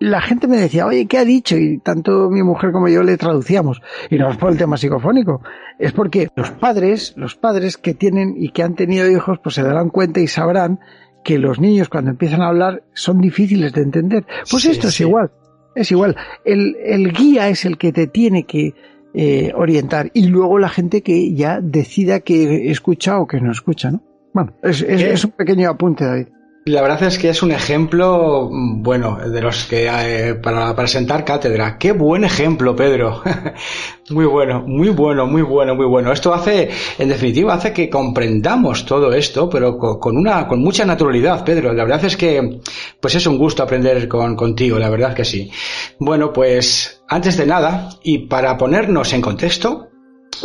la 0.00 0.20
gente 0.20 0.46
me 0.46 0.58
decía, 0.58 0.86
oye, 0.86 1.06
¿qué 1.06 1.18
ha 1.18 1.24
dicho? 1.24 1.56
Y 1.56 1.78
tanto 1.78 2.30
mi 2.30 2.42
mujer 2.42 2.70
como 2.72 2.88
yo 2.88 3.02
le 3.02 3.16
traducíamos. 3.16 3.80
Y 4.10 4.16
no 4.16 4.30
es 4.30 4.36
por 4.36 4.52
el 4.52 4.58
tema 4.58 4.76
psicofónico, 4.76 5.42
es 5.78 5.92
porque 5.92 6.28
los 6.36 6.50
padres, 6.52 7.14
los 7.16 7.34
padres 7.34 7.76
que 7.76 7.94
tienen 7.94 8.34
y 8.36 8.50
que 8.50 8.62
han 8.62 8.74
tenido 8.74 9.10
hijos, 9.10 9.38
pues 9.42 9.54
se 9.54 9.62
darán 9.62 9.90
cuenta 9.90 10.20
y 10.20 10.28
sabrán 10.28 10.80
que 11.24 11.38
los 11.38 11.58
niños 11.58 11.88
cuando 11.88 12.10
empiezan 12.10 12.42
a 12.42 12.48
hablar 12.48 12.84
son 12.92 13.20
difíciles 13.20 13.72
de 13.72 13.82
entender. 13.82 14.24
Pues 14.50 14.64
esto 14.66 14.88
es 14.88 15.00
igual, 15.00 15.32
es 15.74 15.90
igual. 15.90 16.16
El, 16.44 16.76
el 16.84 17.12
guía 17.12 17.48
es 17.48 17.64
el 17.64 17.76
que 17.76 17.92
te 17.92 18.06
tiene 18.06 18.44
que 18.44 18.74
eh, 19.14 19.52
orientar 19.54 20.10
y 20.14 20.26
luego 20.26 20.58
la 20.58 20.68
gente 20.68 21.02
que 21.02 21.34
ya 21.34 21.60
decida 21.60 22.20
que 22.20 22.70
escucha 22.70 23.18
o 23.18 23.26
que 23.26 23.40
no 23.40 23.50
escucha, 23.50 23.90
¿no? 23.90 24.02
Bueno, 24.32 24.52
es, 24.62 24.82
es 24.82 25.24
un 25.24 25.32
pequeño 25.32 25.70
apunte, 25.70 26.04
David. 26.04 26.28
La 26.68 26.82
verdad 26.82 27.04
es 27.04 27.18
que 27.18 27.30
es 27.30 27.42
un 27.42 27.50
ejemplo, 27.50 28.50
mm, 28.52 28.82
bueno, 28.82 29.16
de 29.16 29.40
los 29.40 29.64
que 29.64 29.88
eh, 29.88 30.34
para 30.34 30.76
presentar 30.76 31.24
cátedra. 31.24 31.78
Qué 31.78 31.92
buen 31.92 32.24
ejemplo, 32.24 32.76
Pedro. 32.76 33.22
muy 34.10 34.26
bueno, 34.26 34.64
muy 34.66 34.90
bueno, 34.90 35.26
muy 35.26 35.40
bueno, 35.40 35.74
muy 35.74 35.86
bueno. 35.86 36.12
Esto 36.12 36.34
hace, 36.34 36.68
en 36.98 37.08
definitiva, 37.08 37.54
hace 37.54 37.72
que 37.72 37.88
comprendamos 37.88 38.84
todo 38.84 39.14
esto, 39.14 39.48
pero 39.48 39.78
con 39.78 40.18
una, 40.18 40.46
con 40.46 40.60
mucha 40.60 40.84
naturalidad, 40.84 41.42
Pedro. 41.42 41.72
La 41.72 41.84
verdad 41.84 42.04
es 42.04 42.18
que, 42.18 42.60
pues 43.00 43.14
es 43.14 43.26
un 43.26 43.38
gusto 43.38 43.62
aprender 43.62 44.06
con, 44.06 44.36
contigo, 44.36 44.78
la 44.78 44.90
verdad 44.90 45.14
que 45.14 45.24
sí. 45.24 45.50
Bueno, 45.98 46.34
pues 46.34 47.02
antes 47.08 47.38
de 47.38 47.46
nada, 47.46 47.88
y 48.02 48.26
para 48.26 48.58
ponernos 48.58 49.14
en 49.14 49.22
contexto, 49.22 49.88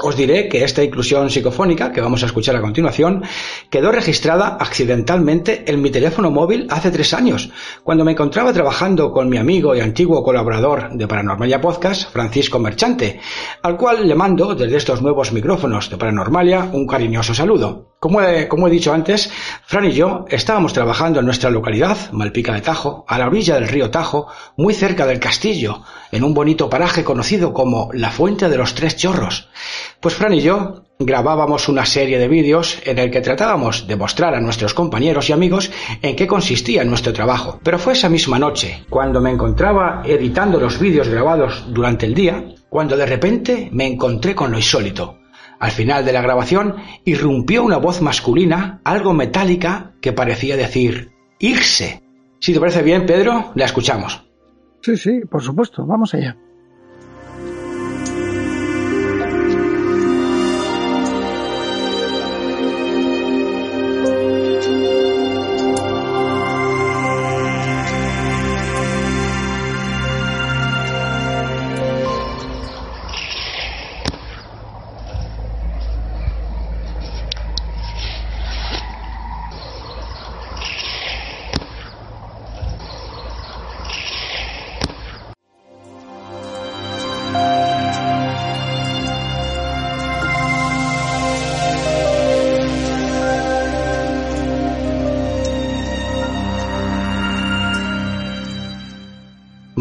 os 0.02 0.16
diré 0.16 0.48
que 0.50 0.64
esta 0.64 0.84
inclusión 0.84 1.30
psicofónica 1.30 1.92
que 1.92 2.02
vamos 2.02 2.24
a 2.24 2.26
escuchar 2.26 2.56
a 2.56 2.62
continuación 2.62 3.24
quedó 3.70 3.92
registrada 3.92 4.58
accidentalmente 4.60 5.64
en 5.72 5.82
mi 5.82 5.92
teléfono 5.92 6.32
móvil 6.32 6.68
hace 6.70 6.92
tres 6.92 7.14
años, 7.14 7.52
cuando 7.84 8.06
me 8.06 8.14
encontraba 8.14 8.54
trabajando 8.54 9.12
con 9.12 9.30
mi 9.30 9.38
amigo 9.38 9.76
y 9.76 9.82
antiguo 9.82 10.24
colaborador 10.24 10.90
de 10.94 11.08
Paranormalia 11.08 11.62
Podcast, 11.62 12.12
Francisco 12.12 12.60
Merchante, 12.60 13.20
al 13.62 13.78
cual 13.78 14.08
le 14.08 14.16
mando 14.16 14.56
desde 14.56 14.78
estos 14.78 15.02
nuevos 15.02 15.32
micrófonos 15.32 15.90
de 15.90 15.98
Paranormalia 15.98 16.70
un 16.74 16.88
cariñoso 16.88 17.34
saludo. 17.34 17.93
Como 18.04 18.20
he, 18.20 18.70
dicho 18.70 18.92
antes, 18.92 19.32
Fran 19.66 19.86
y 19.86 19.94
yo 19.94 20.26
estábamos 20.28 20.74
trabajando 20.74 21.22
en 21.22 21.26
nuestra 21.26 21.50
localidad, 21.50 22.12
Malpica 22.12 22.52
de 22.52 22.60
Tajo, 22.60 23.06
a 23.08 23.18
la 23.18 23.28
orilla 23.28 23.56
del 23.56 23.70
río 23.70 23.92
Tajo, 23.92 24.28
muy 24.58 24.74
cerca 24.74 25.06
del 25.06 25.22
castillo, 25.22 25.84
en 26.12 26.26
un 26.26 26.34
bonito 26.34 26.70
paraje 26.70 27.06
conocido 27.06 27.54
como 27.54 27.92
la 27.94 28.12
Fuente 28.12 28.50
de 28.50 28.58
los 28.58 28.76
Tres 28.76 28.98
Chorros. 28.98 29.48
Pues 30.02 30.16
Fran 30.16 30.34
y 30.34 30.42
yo 30.42 30.84
grabábamos 31.00 31.70
una 31.70 31.86
serie 31.86 32.20
de 32.20 32.28
vídeos 32.28 32.82
en 32.84 33.00
el 33.00 33.10
que 33.10 33.22
tratábamos 33.22 33.88
de 33.88 33.96
mostrar 33.96 34.36
a 34.36 34.42
nuestros 34.42 34.74
compañeros 34.74 35.30
y 35.30 35.32
amigos 35.32 35.72
en 36.02 36.18
qué 36.18 36.28
consistía 36.28 36.84
nuestro 36.84 37.14
trabajo. 37.14 37.62
Pero 37.64 37.80
fue 37.80 37.94
esa 37.94 38.10
misma 38.10 38.38
noche, 38.38 38.84
cuando 38.90 39.22
me 39.22 39.32
encontraba 39.32 40.04
editando 40.04 40.60
los 40.60 40.78
vídeos 40.78 41.08
grabados 41.08 41.64
durante 41.70 42.06
el 42.06 42.14
día, 42.14 42.44
cuando 42.68 42.98
de 42.98 43.06
repente 43.06 43.70
me 43.72 43.88
encontré 43.88 44.36
con 44.36 44.52
lo 44.52 44.58
insólito. 44.58 45.23
Al 45.64 45.72
final 45.72 46.04
de 46.04 46.12
la 46.12 46.22
grabación 46.22 46.76
irrumpió 47.06 47.64
una 47.64 47.78
voz 47.78 48.02
masculina, 48.02 48.82
algo 48.84 49.14
metálica, 49.14 49.94
que 50.02 50.12
parecía 50.12 50.58
decir 50.58 51.14
irse. 51.40 52.04
Si 52.42 52.52
te 52.52 52.60
parece 52.60 52.84
bien, 52.84 53.06
Pedro, 53.06 53.54
la 53.56 53.64
escuchamos. 53.64 54.30
Sí, 54.82 54.98
sí, 54.98 55.22
por 55.22 55.42
supuesto, 55.42 55.86
vamos 55.86 56.14
allá. 56.16 56.38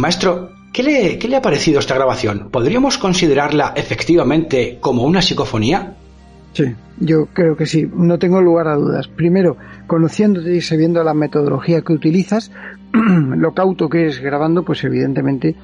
Maestro, 0.03 0.51
¿qué 0.73 0.83
le, 0.83 1.17
¿qué 1.17 1.29
le 1.29 1.37
ha 1.37 1.43
parecido 1.43 1.79
esta 1.79 1.95
grabación? 1.95 2.49
¿Podríamos 2.51 2.99
considerarla 2.99 3.73
efectivamente 3.77 4.79
como 4.81 5.05
una 5.05 5.23
psicofonía? 5.23 5.95
Sí, 6.55 6.75
yo 6.99 7.27
creo 7.27 7.57
que 7.57 7.67
sí, 7.67 7.89
no 7.95 8.19
tengo 8.19 8.41
lugar 8.41 8.67
a 8.67 8.75
dudas. 8.75 9.07
Primero, 9.07 9.57
conociéndote 9.87 10.57
y 10.57 10.61
sabiendo 10.61 11.05
la 11.05 11.15
metodología 11.15 11.83
que 11.83 11.93
utilizas, 11.93 12.51
lo 12.93 13.55
cauto 13.55 13.89
que 13.89 14.09
es 14.09 14.19
grabando, 14.19 14.65
pues 14.65 14.83
evidentemente 14.83 15.55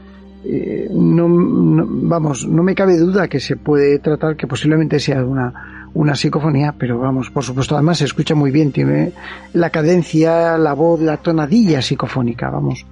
eh, 0.44 0.88
no, 0.88 1.26
vamos, 1.28 2.46
no 2.46 2.62
me 2.62 2.76
cabe 2.76 2.96
duda 2.96 3.26
que 3.26 3.40
se 3.40 3.56
puede 3.56 3.98
tratar 3.98 4.36
que 4.36 4.46
posiblemente 4.46 5.00
sea 5.00 5.24
una, 5.24 5.90
una 5.94 6.14
psicofonía, 6.14 6.76
pero 6.78 6.96
vamos, 7.00 7.28
por 7.30 7.42
supuesto, 7.42 7.74
además 7.74 7.98
se 7.98 8.04
escucha 8.04 8.36
muy 8.36 8.52
bien, 8.52 8.70
tiene 8.70 9.14
la 9.52 9.70
cadencia, 9.70 10.56
la 10.58 10.74
voz, 10.74 11.00
la 11.00 11.16
tonadilla 11.16 11.82
psicofónica, 11.82 12.50
vamos. 12.50 12.86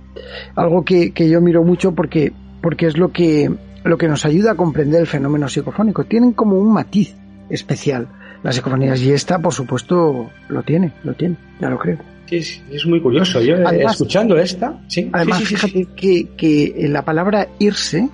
Algo 0.54 0.84
que, 0.84 1.12
que 1.12 1.28
yo 1.28 1.40
miro 1.40 1.62
mucho 1.62 1.92
porque, 1.92 2.32
porque 2.60 2.86
es 2.86 2.96
lo 2.96 3.12
que, 3.12 3.50
lo 3.84 3.98
que 3.98 4.08
nos 4.08 4.24
ayuda 4.24 4.52
a 4.52 4.54
comprender 4.54 5.00
el 5.00 5.06
fenómeno 5.06 5.48
psicofónico. 5.48 6.04
Tienen 6.04 6.32
como 6.32 6.58
un 6.58 6.72
matiz 6.72 7.14
especial 7.48 8.08
las 8.42 8.54
psicofonías 8.54 9.00
y 9.00 9.12
esta, 9.12 9.38
por 9.38 9.52
supuesto, 9.52 10.30
lo 10.48 10.62
tiene, 10.62 10.92
lo 11.04 11.14
tiene, 11.14 11.36
ya 11.60 11.68
lo 11.68 11.78
creo. 11.78 11.98
Sí, 12.28 12.62
es 12.70 12.86
muy 12.86 13.00
curioso. 13.00 13.40
Yo 13.40 13.56
eh, 13.56 13.84
escuchando 13.84 14.36
esta, 14.36 14.80
sí. 14.88 15.08
Además, 15.12 15.42
fíjate 15.44 15.86
que, 15.96 16.28
que, 16.36 16.86
la 16.88 17.04
palabra 17.04 17.48
irse 17.58 18.08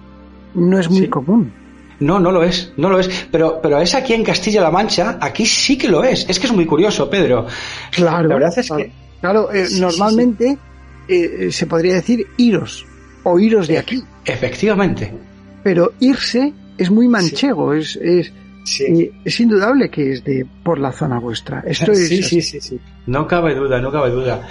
no 0.54 0.78
es 0.78 0.90
muy 0.90 1.08
común. 1.08 1.52
No, 2.00 2.18
no 2.18 2.32
lo 2.32 2.42
es, 2.42 2.72
no 2.76 2.90
lo 2.90 2.98
es. 2.98 3.26
Pero, 3.30 3.60
pero 3.62 3.80
es 3.80 3.94
aquí 3.94 4.12
en 4.12 4.24
Castilla-La 4.24 4.70
Mancha, 4.70 5.18
aquí 5.20 5.46
sí 5.46 5.78
que 5.78 5.88
lo 5.88 6.02
es. 6.02 6.28
Es 6.28 6.38
que 6.38 6.46
es 6.46 6.52
muy 6.52 6.66
curioso, 6.66 7.08
Pedro. 7.08 7.46
Claro. 7.90 8.28
La 8.28 8.34
verdad 8.34 8.58
es 8.58 8.70
que. 8.70 8.90
Claro, 9.20 9.52
eh, 9.52 9.66
normalmente 9.78 10.58
eh, 11.08 11.48
se 11.50 11.66
podría 11.66 11.94
decir 11.94 12.26
iros 12.36 12.86
o 13.24 13.38
iros 13.38 13.68
de 13.68 13.78
aquí. 13.78 14.02
Efectivamente. 14.24 15.12
Pero 15.62 15.92
irse 16.00 16.52
es 16.78 16.90
muy 16.90 17.08
manchego, 17.08 17.72
es, 17.74 17.96
es 17.96 18.32
Sí. 18.64 19.10
es 19.24 19.40
indudable 19.40 19.90
que 19.90 20.12
es 20.12 20.22
de 20.24 20.46
por 20.62 20.78
la 20.78 20.92
zona 20.92 21.18
vuestra. 21.18 21.64
Esto 21.66 21.90
es 21.92 22.08
sí, 22.08 22.22
sí, 22.22 22.40
sí, 22.40 22.60
sí. 22.60 22.78
No 23.06 23.26
cabe 23.26 23.56
duda, 23.56 23.80
no 23.80 23.90
cabe 23.90 24.10
duda. 24.10 24.48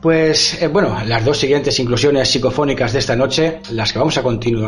Pues 0.00 0.62
eh, 0.62 0.68
bueno, 0.68 0.96
las 1.06 1.24
dos 1.24 1.38
siguientes 1.38 1.80
inclusiones 1.80 2.30
psicofónicas 2.30 2.92
de 2.92 3.00
esta 3.00 3.16
noche, 3.16 3.60
las 3.72 3.92
que 3.92 3.98
vamos 3.98 4.16
a 4.16 4.22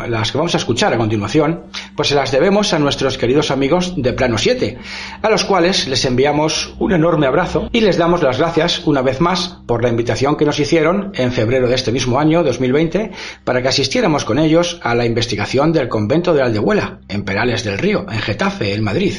las 0.08 0.32
que 0.32 0.38
vamos 0.38 0.54
a 0.54 0.58
escuchar 0.58 0.92
a 0.92 0.98
continuación, 0.98 1.66
pues 1.94 2.08
se 2.08 2.16
las 2.16 2.32
debemos 2.32 2.72
a 2.72 2.80
nuestros 2.80 3.16
queridos 3.16 3.52
amigos 3.52 3.94
de 3.96 4.12
Plano 4.12 4.38
7, 4.38 4.78
a 5.22 5.30
los 5.30 5.44
cuales 5.44 5.86
les 5.86 6.04
enviamos 6.04 6.74
un 6.80 6.92
enorme 6.92 7.28
abrazo 7.28 7.68
y 7.72 7.80
les 7.80 7.96
damos 7.96 8.22
las 8.22 8.38
gracias 8.38 8.84
una 8.86 9.02
vez 9.02 9.20
más 9.20 9.60
por 9.66 9.84
la 9.84 9.88
invitación 9.88 10.36
que 10.36 10.44
nos 10.44 10.58
hicieron 10.58 11.12
en 11.14 11.30
febrero 11.30 11.68
de 11.68 11.76
este 11.76 11.92
mismo 11.92 12.18
año 12.18 12.42
2020 12.42 13.12
para 13.44 13.62
que 13.62 13.68
asistiéramos 13.68 14.24
con 14.24 14.40
ellos 14.40 14.80
a 14.82 14.96
la 14.96 15.06
investigación 15.06 15.72
del 15.72 15.88
convento 15.88 16.34
de 16.34 16.42
Aldehuela 16.42 16.98
en 17.08 17.24
Perales 17.24 17.62
del 17.62 17.78
Río, 17.78 18.04
en 18.10 18.20
Getafe, 18.20 18.74
en 18.74 18.82
Madrid. 18.82 19.14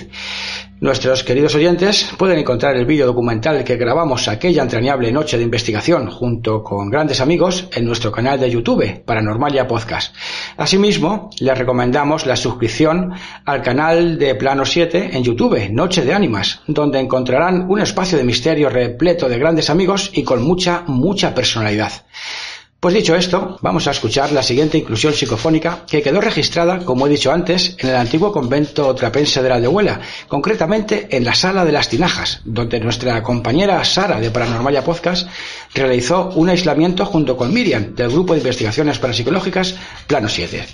Nuestros 0.82 1.24
queridos 1.24 1.54
oyentes 1.54 2.10
pueden 2.18 2.40
encontrar 2.40 2.76
el 2.76 2.88
vídeo 2.88 3.06
documental 3.06 3.64
que 3.64 3.78
grabamos 3.78 4.28
aquella 4.28 4.64
entrañable 4.64 5.12
noche 5.12 5.38
de 5.38 5.44
investigación 5.44 6.10
junto 6.10 6.64
con 6.64 6.90
grandes 6.90 7.22
amigos 7.22 7.68
en 7.72 7.86
nuestro 7.86 8.12
canal 8.12 8.40
de 8.40 8.50
YouTube, 8.50 9.04
Paranormalia 9.06 9.68
Podcast. 9.68 10.16
Asimismo, 10.58 11.30
les 11.40 11.56
recomendamos 11.56 12.26
la 12.26 12.36
suscripción 12.36 13.14
al 13.46 13.62
canal 13.62 14.18
de 14.18 14.34
Plano 14.34 14.66
7 14.66 15.12
en 15.14 15.24
YouTube, 15.24 15.70
Noche 15.70 16.02
de 16.02 16.16
Ánimas, 16.16 16.62
donde 16.66 17.00
encontrarán 17.00 17.70
un 17.70 17.80
espacio 17.80 18.18
de 18.18 18.24
misterio 18.24 18.68
repleto 18.68 19.30
de 19.30 19.38
grandes 19.38 19.70
amigos 19.70 20.10
y 20.16 20.24
con 20.24 20.42
mucha, 20.42 20.84
mucha 20.88 21.36
personalidad. 21.36 21.92
Pues 22.82 22.96
dicho 22.96 23.16
esto, 23.16 23.60
vamos 23.62 23.88
a 23.88 23.92
escuchar 23.92 24.32
la 24.32 24.42
siguiente 24.42 24.80
inclusión 24.80 25.14
psicofónica 25.14 25.86
que 25.86 26.02
quedó 26.02 26.20
registrada, 26.20 26.80
como 26.80 27.06
he 27.06 27.12
dicho 27.12 27.32
antes, 27.32 27.76
en 27.78 27.90
el 27.90 27.96
antiguo 27.96 28.32
convento 28.32 28.96
trapense 28.96 29.44
de 29.44 29.50
la 29.50 29.56
Aldehuela, 29.58 30.02
concretamente 30.28 31.08
en 31.12 31.24
la 31.24 31.36
sala 31.36 31.64
de 31.64 31.74
las 31.74 31.90
tinajas, 31.90 32.42
donde 32.44 32.80
nuestra 32.80 33.22
compañera 33.22 33.86
Sara 33.86 34.20
de 34.20 34.32
Paranormalia 34.32 34.84
Podcast 34.84 35.28
realizó 35.76 36.32
un 36.34 36.50
aislamiento 36.50 37.06
junto 37.06 37.38
con 37.38 37.54
Miriam 37.54 37.94
del 37.94 38.10
grupo 38.10 38.34
de 38.34 38.40
investigaciones 38.40 38.98
parapsicológicas 38.98 39.76
Plano 40.08 40.28
7. 40.28 40.66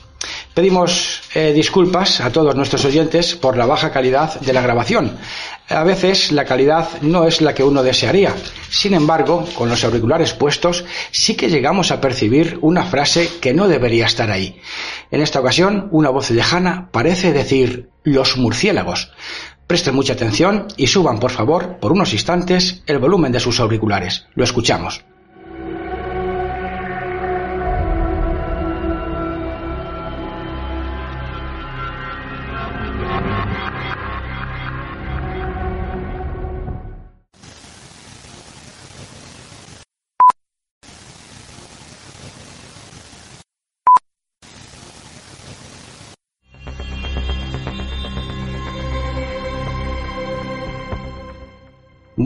Pedimos 0.53 1.22
eh, 1.36 1.51
disculpas 1.53 2.22
a 2.22 2.32
todos 2.32 2.55
nuestros 2.55 2.84
oyentes 2.86 3.36
por 3.36 3.58
la 3.58 3.66
baja 3.66 3.91
calidad 3.91 4.39
de 4.39 4.53
la 4.53 4.62
grabación, 4.62 5.18
a 5.70 5.84
veces 5.84 6.32
la 6.32 6.45
calidad 6.45 6.88
no 7.01 7.26
es 7.26 7.41
la 7.41 7.53
que 7.53 7.63
uno 7.63 7.84
desearía. 7.84 8.34
Sin 8.70 8.93
embargo, 8.93 9.45
con 9.55 9.70
los 9.70 9.84
auriculares 9.84 10.34
puestos, 10.34 10.86
sí 11.11 11.36
que 11.36 11.49
llegamos 11.49 11.91
a 11.91 11.99
percibir 11.99 12.57
una 12.61 12.86
frase 12.86 13.30
que 13.41 13.53
no 13.53 13.68
debería 13.68 14.05
estar 14.05 14.32
ahí. 14.32 14.59
En 15.11 15.22
esta 15.22 15.39
ocasión, 15.39 15.89
una 15.91 16.09
voz 16.09 16.30
lejana 16.32 16.89
parece 16.91 17.34
decir 17.34 17.89
los 18.03 18.38
murciélagos. 18.38 19.11
Presten 19.68 19.95
mucha 19.95 20.13
atención 20.13 20.68
y 20.78 20.88
suban, 20.88 21.20
por 21.20 21.32
favor, 21.32 21.78
por 21.80 21.91
unos 21.91 22.13
instantes, 22.13 22.84
el 22.88 22.99
volumen 22.99 23.34
de 23.34 23.41
sus 23.41 23.59
auriculares. 23.59 24.26
Lo 24.34 24.45
escuchamos. 24.45 25.03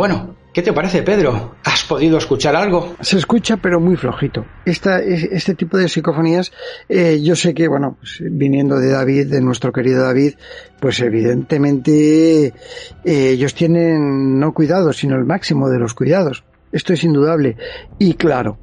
Bueno, 0.01 0.35
¿qué 0.51 0.63
te 0.63 0.73
parece, 0.73 1.03
Pedro? 1.03 1.57
¿Has 1.63 1.83
podido 1.83 2.17
escuchar 2.17 2.55
algo? 2.55 2.95
Se 3.01 3.19
escucha, 3.19 3.57
pero 3.57 3.79
muy 3.79 3.95
flojito. 3.95 4.43
Esta, 4.65 4.99
este 4.99 5.53
tipo 5.53 5.77
de 5.77 5.87
psicofonías, 5.87 6.51
eh, 6.89 7.21
yo 7.21 7.35
sé 7.35 7.53
que, 7.53 7.67
bueno, 7.67 7.97
pues, 7.99 8.17
viniendo 8.19 8.79
de 8.79 8.89
David, 8.89 9.27
de 9.27 9.41
nuestro 9.41 9.71
querido 9.71 10.03
David, 10.03 10.33
pues 10.79 11.01
evidentemente 11.01 12.47
eh, 12.47 12.53
ellos 13.03 13.53
tienen 13.53 14.39
no 14.39 14.55
cuidados, 14.55 14.97
sino 14.97 15.15
el 15.17 15.25
máximo 15.25 15.69
de 15.69 15.77
los 15.77 15.93
cuidados. 15.93 16.45
Esto 16.71 16.93
es 16.93 17.03
indudable. 17.03 17.57
Y 17.99 18.15
claro, 18.15 18.57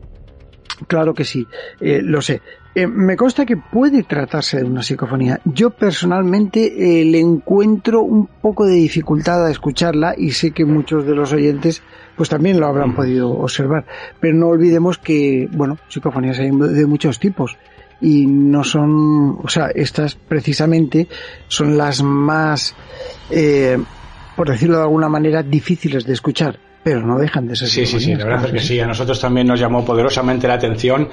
Claro 0.86 1.12
que 1.14 1.24
sí, 1.24 1.46
eh, 1.80 2.00
lo 2.02 2.22
sé. 2.22 2.40
Eh, 2.78 2.86
me 2.86 3.16
consta 3.16 3.44
que 3.44 3.56
puede 3.56 4.04
tratarse 4.04 4.58
de 4.58 4.62
una 4.62 4.84
psicofonía. 4.84 5.40
Yo 5.44 5.70
personalmente 5.70 7.00
eh, 7.00 7.04
le 7.04 7.18
encuentro 7.18 8.02
un 8.02 8.28
poco 8.28 8.66
de 8.66 8.74
dificultad 8.74 9.44
a 9.44 9.50
escucharla 9.50 10.14
y 10.16 10.30
sé 10.30 10.52
que 10.52 10.64
muchos 10.64 11.04
de 11.04 11.12
los 11.12 11.32
oyentes 11.32 11.82
pues 12.16 12.28
también 12.28 12.60
lo 12.60 12.68
habrán 12.68 12.94
podido 12.94 13.30
observar. 13.30 13.84
Pero 14.20 14.36
no 14.36 14.46
olvidemos 14.46 14.96
que, 14.96 15.48
bueno, 15.50 15.76
psicofonías 15.88 16.38
hay 16.38 16.52
de 16.52 16.86
muchos 16.86 17.18
tipos 17.18 17.56
y 18.00 18.28
no 18.28 18.62
son, 18.62 19.40
o 19.42 19.48
sea, 19.48 19.70
estas 19.74 20.14
precisamente 20.14 21.08
son 21.48 21.76
las 21.76 22.00
más, 22.00 22.76
por 24.36 24.50
decirlo 24.50 24.76
de 24.76 24.82
alguna 24.84 25.08
manera, 25.08 25.42
difíciles 25.42 26.04
de 26.04 26.12
escuchar 26.12 26.60
pero 26.88 27.06
no 27.06 27.18
dejan 27.18 27.46
de 27.46 27.54
ser. 27.54 27.68
Sí, 27.68 27.84
sí, 27.84 28.00
sí, 28.00 28.14
la 28.14 28.24
verdad 28.24 28.46
es 28.46 28.52
que 28.52 28.60
sí, 28.60 28.80
a 28.80 28.86
nosotros 28.86 29.20
también 29.20 29.46
nos 29.46 29.60
llamó 29.60 29.84
poderosamente 29.84 30.48
la 30.48 30.54
atención. 30.54 31.10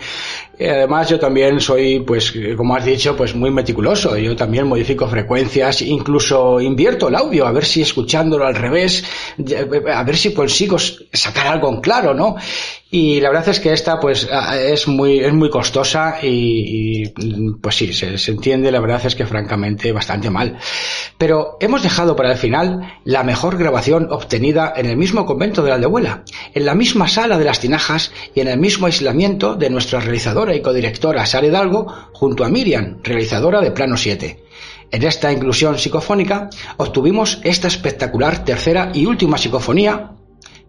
además, 0.57 1.09
yo 1.09 1.19
también 1.19 1.59
soy, 1.59 1.99
pues, 1.99 2.33
como 2.55 2.77
has 2.77 2.85
dicho, 2.85 3.13
pues 3.17 3.35
muy 3.35 3.51
meticuloso. 3.51 4.15
Yo 4.17 4.37
también 4.37 4.67
modifico 4.67 5.05
frecuencias, 5.09 5.81
incluso 5.81 6.61
invierto 6.61 7.09
el 7.09 7.15
audio, 7.15 7.45
a 7.45 7.51
ver 7.51 7.65
si 7.65 7.81
escuchándolo 7.81 8.47
al 8.47 8.55
revés, 8.55 9.03
a 9.93 10.03
ver 10.03 10.15
si 10.15 10.33
consigo 10.33 10.77
sacar 10.79 11.47
algo 11.47 11.69
en 11.73 11.81
claro, 11.81 12.13
¿no? 12.13 12.37
Y 12.95 13.19
la 13.19 13.27
verdad 13.29 13.49
es 13.49 13.59
que 13.59 13.73
esta 13.73 13.99
pues 13.99 14.25
es 14.57 14.87
muy, 14.87 15.19
es 15.19 15.33
muy 15.33 15.49
costosa 15.49 16.19
y, 16.23 17.09
pues 17.61 17.75
sí, 17.75 17.91
se, 17.91 18.17
se, 18.17 18.31
entiende, 18.31 18.71
la 18.71 18.79
verdad 18.79 19.01
es 19.03 19.15
que 19.15 19.25
francamente 19.25 19.91
bastante 19.91 20.29
mal. 20.29 20.57
Pero 21.17 21.57
hemos 21.59 21.83
dejado 21.83 22.15
para 22.15 22.31
el 22.31 22.37
final 22.37 22.99
la 23.03 23.23
mejor 23.23 23.57
grabación 23.57 24.07
obtenida 24.11 24.71
en 24.77 24.85
el 24.85 24.95
mismo 24.95 25.25
convento 25.25 25.61
de 25.65 25.71
la 25.71 25.75
Aldehuela, 25.75 26.23
en 26.53 26.65
la 26.65 26.75
misma 26.75 27.07
sala 27.07 27.37
de 27.37 27.45
las 27.45 27.59
tinajas 27.59 28.11
y 28.33 28.41
en 28.41 28.47
el 28.47 28.59
mismo 28.59 28.85
aislamiento 28.85 29.55
de 29.55 29.69
nuestra 29.69 29.99
realizadora 29.99 30.55
y 30.55 30.61
codirectora 30.61 31.25
Sara 31.25 31.47
Hidalgo 31.47 31.87
junto 32.13 32.45
a 32.45 32.49
Miriam, 32.49 32.99
realizadora 33.03 33.61
de 33.61 33.71
Plano 33.71 33.97
7. 33.97 34.43
En 34.91 35.03
esta 35.03 35.31
inclusión 35.31 35.77
psicofónica 35.77 36.49
obtuvimos 36.77 37.39
esta 37.43 37.67
espectacular 37.67 38.45
tercera 38.45 38.91
y 38.93 39.05
última 39.05 39.37
psicofonía 39.37 40.11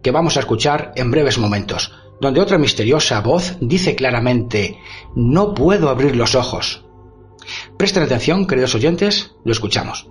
que 0.01 0.11
vamos 0.11 0.37
a 0.37 0.41
escuchar 0.41 0.91
en 0.95 1.11
breves 1.11 1.37
momentos 1.37 1.91
donde 2.19 2.41
otra 2.41 2.57
misteriosa 2.57 3.21
voz 3.21 3.57
dice 3.61 3.95
claramente 3.95 4.79
No 5.15 5.53
puedo 5.53 5.89
abrir 5.89 6.15
los 6.15 6.35
ojos. 6.35 6.83
Presten 7.77 8.03
atención, 8.03 8.47
queridos 8.47 8.75
oyentes, 8.75 9.35
lo 9.45 9.51
escuchamos. 9.51 10.09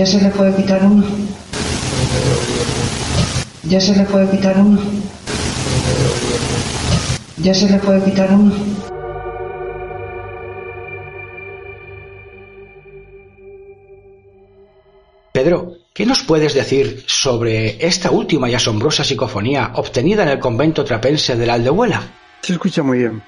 Ya 0.00 0.06
se 0.06 0.18
le 0.18 0.30
puede 0.30 0.56
quitar 0.56 0.82
uno. 0.82 1.04
Ya 3.64 3.78
se 3.78 3.94
le 3.94 4.04
puede 4.06 4.30
quitar 4.30 4.58
uno. 4.58 4.80
Ya 7.36 7.52
se 7.52 7.68
le 7.68 7.78
puede 7.78 8.02
quitar 8.04 8.32
uno. 8.32 8.54
Pedro, 15.32 15.74
¿qué 15.92 16.06
nos 16.06 16.22
puedes 16.22 16.54
decir 16.54 17.04
sobre 17.06 17.86
esta 17.86 18.10
última 18.10 18.48
y 18.48 18.54
asombrosa 18.54 19.04
psicofonía 19.04 19.72
obtenida 19.74 20.22
en 20.22 20.30
el 20.30 20.38
convento 20.38 20.82
trapense 20.82 21.36
de 21.36 21.46
la 21.46 21.52
Aldehuela? 21.52 22.00
Se 22.40 22.54
escucha 22.54 22.82
muy 22.82 23.00
bien. 23.00 23.22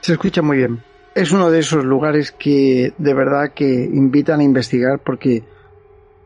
Se 0.00 0.14
escucha 0.14 0.42
muy 0.42 0.56
bien. 0.56 0.82
Es 1.14 1.30
uno 1.30 1.52
de 1.52 1.60
esos 1.60 1.84
lugares 1.84 2.32
que 2.32 2.94
de 2.98 3.14
verdad 3.14 3.52
que 3.54 3.64
invitan 3.64 4.40
a 4.40 4.42
investigar 4.42 4.98
porque, 5.04 5.44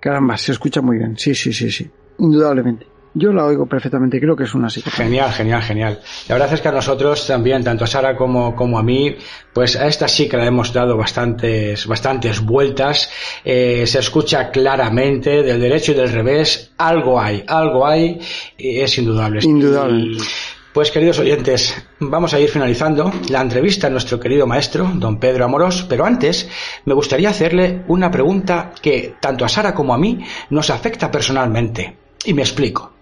caramba, 0.05 0.37
se 0.37 0.53
escucha 0.53 0.83
muy 0.83 0.99
bien. 0.99 1.17
Sí, 1.17 1.35
sí, 1.35 1.51
sí, 1.51 1.71
sí. 1.71 1.91
Indudablemente. 2.19 2.87
Yo 3.15 3.33
la 3.33 3.47
oigo 3.47 3.65
perfectamente, 3.65 4.21
creo 4.21 4.37
que 4.37 4.43
es 4.43 4.55
una 4.55 4.69
psicofonía. 4.69 5.07
Genial, 5.07 5.33
genial, 5.33 5.63
genial. 5.63 6.01
La 6.29 6.35
verdad 6.35 6.53
es 6.53 6.61
que 6.61 6.69
a 6.69 6.73
nosotros 6.73 7.27
también, 7.27 7.65
tanto 7.65 7.85
a 7.85 7.87
Sara 7.87 8.15
como, 8.15 8.55
como 8.55 8.79
a 8.79 8.83
mí, 8.83 9.17
pues 9.55 9.77
a 9.77 9.87
esta 9.87 10.07
sí 10.07 10.29
que 10.29 10.37
le 10.37 10.47
hemos 10.47 10.75
dado 10.75 10.97
bastantes, 10.97 11.87
bastantes 11.87 12.41
vueltas. 12.41 13.09
Eh, 13.45 13.87
se 13.87 14.01
escucha 14.01 14.51
claramente 14.51 15.43
del 15.43 15.59
derecho 15.59 15.93
y 15.93 15.95
del 15.95 16.13
revés. 16.13 16.73
Algo 16.77 17.19
hay, 17.19 17.43
algo 17.47 17.87
hay, 17.87 18.21
y 18.59 18.81
es 18.81 18.99
indudable. 18.99 19.41
Indudable. 19.43 20.17
Y, 20.17 20.19
pues 20.75 20.91
queridos 20.91 21.21
oyentes, 21.21 21.84
vamos 22.11 22.35
a 22.35 22.41
ir 22.41 22.49
finalizando 22.49 23.13
la 23.29 23.41
entrevista 23.41 23.87
a 23.87 23.91
nuestro 23.91 24.19
querido 24.19 24.47
maestro, 24.47 24.91
don 24.95 25.19
Pedro 25.19 25.45
Amorós, 25.45 25.87
pero 25.89 26.05
antes 26.05 26.49
me 26.85 26.95
gustaría 26.95 27.31
hacerle 27.31 27.85
una 27.89 28.11
pregunta 28.11 28.73
que 28.81 29.15
tanto 29.21 29.45
a 29.45 29.49
Sara 29.49 29.75
como 29.75 29.95
a 29.95 29.99
mí 29.99 30.25
nos 30.51 30.71
afecta 30.71 31.11
personalmente. 31.11 31.97
Y 32.25 32.35
me 32.35 32.43
explico. 32.43 32.93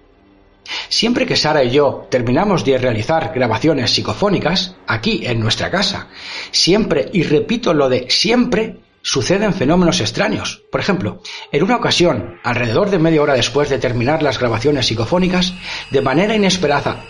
Siempre 0.88 1.26
que 1.26 1.36
Sara 1.36 1.64
y 1.64 1.70
yo 1.70 2.06
terminamos 2.10 2.64
de 2.64 2.78
realizar 2.78 3.32
grabaciones 3.34 3.90
psicofónicas, 3.90 4.76
aquí 4.86 5.22
en 5.24 5.40
nuestra 5.40 5.70
casa, 5.70 6.08
siempre, 6.50 7.08
y 7.12 7.22
repito 7.24 7.74
lo 7.74 7.88
de 7.88 8.06
siempre, 8.08 8.78
suceden 9.02 9.52
fenómenos 9.52 10.00
extraños. 10.00 10.62
Por 10.70 10.80
ejemplo, 10.80 11.20
en 11.50 11.62
una 11.62 11.76
ocasión, 11.76 12.38
alrededor 12.44 12.90
de 12.90 12.98
media 12.98 13.22
hora 13.22 13.34
después 13.34 13.68
de 13.68 13.78
terminar 13.78 14.22
las 14.22 14.38
grabaciones 14.38 14.86
psicofónicas, 14.86 15.54
de 15.90 16.00
manera 16.00 16.36
inesperada, 16.36 17.04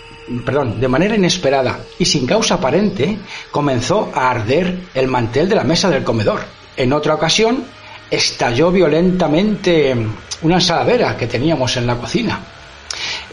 perdón, 0.45 0.81
de 0.81 0.89
manera 0.89 1.17
inesperada 1.17 1.81
y 1.99 2.05
sin 2.05 2.27
causa 2.27 2.55
aparente, 2.55 3.19
comenzó 3.51 4.11
a 4.15 4.31
arder 4.31 4.79
el 4.95 5.09
mantel 5.09 5.49
de 5.49 5.57
la 5.57 5.65
mesa 5.65 5.91
del 5.91 6.05
comedor. 6.05 6.41
En 6.77 6.93
otra 6.93 7.15
ocasión, 7.15 7.65
estalló 8.11 8.71
violentamente 8.71 9.97
una 10.43 10.57
ensaladera 10.57 11.17
que 11.17 11.27
teníamos 11.27 11.77
en 11.77 11.87
la 11.87 11.97
cocina. 11.97 12.41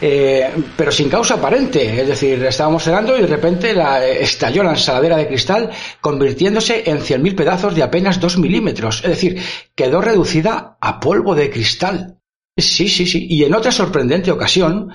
Eh, 0.00 0.50
pero 0.74 0.90
sin 0.90 1.10
causa 1.10 1.34
aparente. 1.34 2.00
Es 2.00 2.08
decir, 2.08 2.42
estábamos 2.44 2.82
cenando 2.82 3.16
y 3.16 3.20
de 3.20 3.26
repente 3.26 3.74
la, 3.74 4.04
estalló 4.06 4.62
la 4.62 4.70
ensaladera 4.70 5.16
de 5.16 5.28
cristal, 5.28 5.70
convirtiéndose 6.00 6.88
en 6.90 7.00
100.000 7.00 7.34
pedazos 7.34 7.74
de 7.74 7.82
apenas 7.82 8.18
2 8.18 8.38
milímetros. 8.38 9.02
Es 9.04 9.10
decir, 9.10 9.42
quedó 9.74 10.00
reducida 10.00 10.78
a 10.80 10.98
polvo 10.98 11.34
de 11.34 11.50
cristal. 11.50 12.16
Sí, 12.56 12.88
sí, 12.88 13.06
sí. 13.06 13.26
Y 13.28 13.44
en 13.44 13.54
otra 13.54 13.72
sorprendente 13.72 14.30
ocasión, 14.30 14.92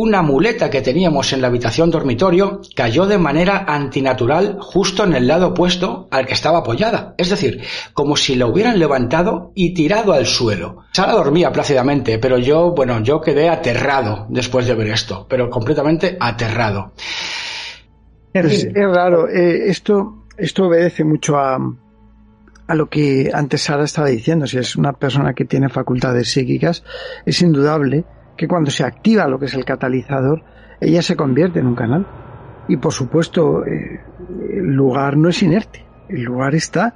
una 0.00 0.22
muleta 0.22 0.70
que 0.70 0.80
teníamos 0.80 1.32
en 1.32 1.40
la 1.40 1.48
habitación 1.48 1.90
dormitorio 1.90 2.60
cayó 2.76 3.06
de 3.06 3.18
manera 3.18 3.64
antinatural 3.66 4.56
justo 4.60 5.02
en 5.02 5.12
el 5.14 5.26
lado 5.26 5.48
opuesto 5.48 6.06
al 6.12 6.24
que 6.24 6.34
estaba 6.34 6.58
apoyada, 6.58 7.14
es 7.18 7.30
decir, 7.30 7.62
como 7.94 8.14
si 8.16 8.36
la 8.36 8.46
hubieran 8.46 8.78
levantado 8.78 9.50
y 9.56 9.74
tirado 9.74 10.12
al 10.12 10.24
suelo. 10.24 10.84
Sara 10.92 11.14
dormía 11.14 11.50
plácidamente, 11.50 12.20
pero 12.20 12.38
yo, 12.38 12.70
bueno, 12.76 13.02
yo 13.02 13.20
quedé 13.20 13.48
aterrado 13.48 14.26
después 14.28 14.68
de 14.68 14.76
ver 14.76 14.86
esto, 14.86 15.26
pero 15.28 15.50
completamente 15.50 16.16
aterrado. 16.20 16.92
Es, 18.32 18.66
es 18.66 18.74
raro, 18.74 19.28
eh, 19.28 19.68
esto, 19.68 20.26
esto 20.36 20.66
obedece 20.66 21.02
mucho 21.02 21.36
a, 21.38 21.58
a 22.68 22.74
lo 22.76 22.88
que 22.88 23.32
antes 23.34 23.62
Sara 23.62 23.82
estaba 23.82 24.06
diciendo, 24.06 24.46
si 24.46 24.58
es 24.58 24.76
una 24.76 24.92
persona 24.92 25.34
que 25.34 25.44
tiene 25.44 25.68
facultades 25.68 26.30
psíquicas, 26.30 26.84
es 27.26 27.42
indudable 27.42 28.04
que 28.38 28.48
cuando 28.48 28.70
se 28.70 28.84
activa 28.84 29.28
lo 29.28 29.38
que 29.38 29.44
es 29.46 29.54
el 29.54 29.64
catalizador, 29.66 30.42
ella 30.80 31.02
se 31.02 31.16
convierte 31.16 31.58
en 31.58 31.66
un 31.66 31.74
canal. 31.74 32.06
Y 32.68 32.76
por 32.78 32.92
supuesto, 32.92 33.66
eh, 33.66 34.00
el 34.50 34.72
lugar 34.74 35.16
no 35.18 35.28
es 35.28 35.42
inerte, 35.42 35.84
el 36.08 36.22
lugar 36.22 36.54
está. 36.54 36.94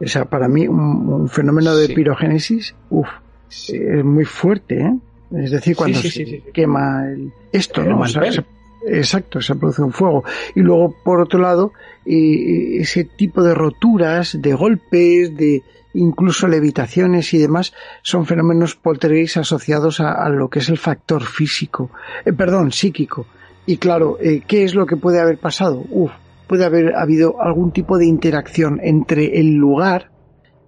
O 0.00 0.06
sea, 0.06 0.24
para 0.26 0.46
mí 0.48 0.68
un, 0.68 0.78
un 1.08 1.28
fenómeno 1.28 1.74
de 1.74 1.86
Sí. 1.88 1.94
pirogénesis, 1.94 2.74
uff, 2.90 3.08
es 3.48 4.04
muy 4.04 4.24
fuerte, 4.24 4.80
¿eh? 4.80 4.94
Es 5.36 5.50
decir, 5.50 5.74
cuando 5.74 5.98
Sí, 5.98 6.10
se 6.10 6.42
quema 6.52 7.04
el, 7.10 7.32
esto, 7.52 7.82
¿no? 7.82 8.00
O 8.00 8.06
sea, 8.06 8.20
mantel. 8.22 8.44
se- 8.44 8.55
exacto, 8.86 9.40
se 9.40 9.54
produce 9.54 9.82
un 9.82 9.92
fuego. 9.92 10.24
Y 10.54 10.60
luego, 10.60 10.94
por 11.04 11.20
otro 11.20 11.40
lado, 11.40 11.72
eh, 12.04 12.78
ese 12.80 13.04
tipo 13.04 13.42
de 13.42 13.54
roturas, 13.54 14.40
de 14.40 14.54
golpes, 14.54 15.36
de 15.36 15.62
incluso 15.96 16.46
levitaciones 16.46 17.32
y 17.34 17.38
demás, 17.38 17.72
son 18.02 18.26
fenómenos 18.26 18.76
poltergeist 18.76 19.38
asociados 19.38 20.00
a, 20.00 20.28
lo 20.28 20.48
que 20.48 20.60
es 20.60 20.68
el 20.68 20.78
factor 20.78 21.22
físico, 21.22 21.90
eh, 22.24 22.32
perdón, 22.32 22.72
psíquico. 22.72 23.26
Y 23.64 23.78
claro, 23.78 24.18
eh, 24.20 24.42
¿qué 24.46 24.64
es 24.64 24.74
lo 24.74 24.86
que 24.86 24.96
puede 24.96 25.20
haber 25.20 25.38
pasado? 25.38 25.84
Uf, 25.90 26.12
puede 26.46 26.64
haber 26.64 26.94
habido 26.94 27.42
algún 27.42 27.72
tipo 27.72 27.98
de 27.98 28.06
interacción 28.06 28.80
entre 28.82 29.40
el 29.40 29.54
lugar 29.54 30.10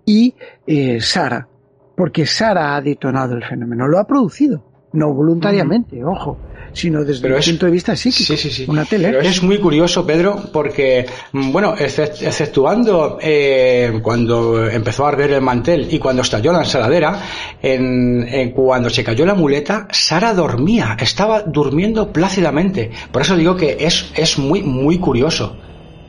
y 0.04 0.34
eh, 0.66 1.00
Sara, 1.00 1.48
porque 1.96 2.26
Sara 2.26 2.74
ha 2.74 2.80
detonado 2.80 3.34
el 3.34 3.44
fenómeno, 3.44 3.86
lo 3.86 3.98
ha 3.98 4.06
producido, 4.06 4.67
no 4.92 5.12
voluntariamente, 5.12 6.02
ojo, 6.04 6.38
sino 6.72 7.04
desde 7.04 7.22
Pero 7.22 7.34
el 7.34 7.40
es- 7.40 7.48
punto 7.48 7.66
de 7.66 7.72
vista 7.72 7.94
psíquico. 7.96 8.24
Sí, 8.32 8.36
sí, 8.36 8.50
sí. 8.50 8.66
Una 8.68 8.84
tele. 8.84 9.08
Pero 9.08 9.20
es 9.20 9.42
muy 9.42 9.58
curioso, 9.58 10.06
Pedro, 10.06 10.36
porque, 10.52 11.06
mm, 11.32 11.52
bueno, 11.52 11.74
excep- 11.76 12.22
exceptuando 12.26 13.18
eh, 13.20 14.00
cuando 14.02 14.68
empezó 14.68 15.04
a 15.06 15.08
arder 15.10 15.32
el 15.32 15.42
mantel 15.42 15.88
y 15.92 15.98
cuando 15.98 16.22
estalló 16.22 16.52
la 16.52 16.60
ensaladera, 16.60 17.20
en, 17.62 18.26
en 18.28 18.50
cuando 18.52 18.88
se 18.90 19.04
cayó 19.04 19.26
la 19.26 19.34
muleta, 19.34 19.88
Sara 19.90 20.32
dormía, 20.34 20.96
estaba 21.00 21.42
durmiendo 21.42 22.12
plácidamente. 22.12 22.90
Por 23.12 23.22
eso 23.22 23.36
digo 23.36 23.56
que 23.56 23.76
es, 23.80 24.12
es 24.16 24.38
muy, 24.38 24.62
muy 24.62 24.98
curioso. 24.98 25.56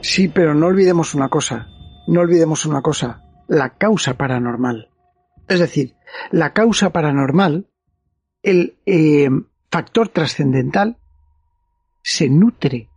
Sí, 0.02 0.28
pero 0.30 0.54
no 0.56 0.68
olvidemos 0.68 1.14
una 1.16 1.28
cosa, 1.30 1.68
no 2.08 2.22
olvidemos 2.22 2.66
una 2.66 2.82
cosa, 2.82 3.22
la 3.48 3.76
causa 3.78 4.14
paranormal. 4.14 4.90
Es 5.48 5.60
decir, 5.60 5.96
la 6.32 6.54
causa 6.54 6.92
paranormal, 6.92 7.66
el 8.44 8.78
eh, 8.86 9.30
factor 9.72 10.10
trascendental, 10.10 10.98
se 12.02 12.30
nutre 12.30 12.90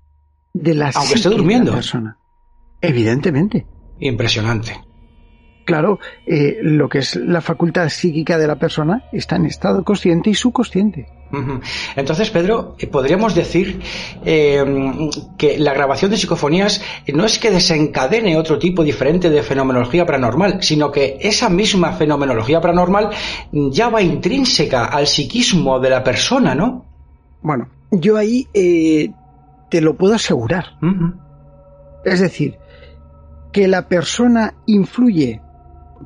de 0.54 0.74
la 0.74 0.86
Aunque 0.94 1.14
esté 1.14 1.16
psique 1.16 1.28
de 1.28 1.30
la 1.30 1.36
durmiendo. 1.36 1.72
persona. 1.72 2.18
Evidentemente. 2.80 3.66
Impresionante. 4.00 4.80
Claro, 5.64 6.00
eh, 6.26 6.58
lo 6.62 6.88
que 6.88 6.98
es 6.98 7.16
la 7.16 7.40
facultad 7.40 7.88
psíquica 7.88 8.36
de 8.36 8.46
la 8.48 8.56
persona 8.56 9.04
está 9.12 9.36
en 9.36 9.46
estado 9.46 9.84
consciente 9.84 10.30
y 10.30 10.34
subconsciente. 10.34 11.06
Entonces, 11.96 12.30
Pedro, 12.30 12.76
eh, 12.78 12.86
podríamos 12.86 13.34
decir 13.34 13.80
eh, 14.24 15.10
que 15.38 15.58
la 15.58 15.72
grabación 15.72 16.10
de 16.10 16.16
psicofonías 16.18 16.82
no 17.12 17.24
es 17.24 17.38
que 17.38 17.50
desencadene 17.50 18.36
otro 18.36 18.58
tipo 18.58 18.84
diferente 18.84 19.30
de 19.30 19.42
fenomenología 19.42 20.04
paranormal, 20.04 20.62
sino 20.62 20.90
que 20.90 21.18
esa 21.20 21.48
misma 21.48 21.92
fenomenología 21.92 22.60
paranormal 22.60 23.10
ya 23.52 23.88
va 23.88 24.02
intrínseca 24.02 24.86
al 24.86 25.06
psiquismo 25.06 25.80
de 25.80 25.90
la 25.90 26.04
persona, 26.04 26.54
¿no? 26.54 26.84
Bueno, 27.40 27.68
yo 27.90 28.16
ahí 28.16 28.46
eh, 28.54 29.10
te 29.70 29.80
lo 29.80 29.96
puedo 29.96 30.14
asegurar. 30.14 30.78
Es 32.04 32.20
decir, 32.20 32.58
que 33.52 33.68
la 33.68 33.88
persona 33.88 34.54
influye, 34.66 35.40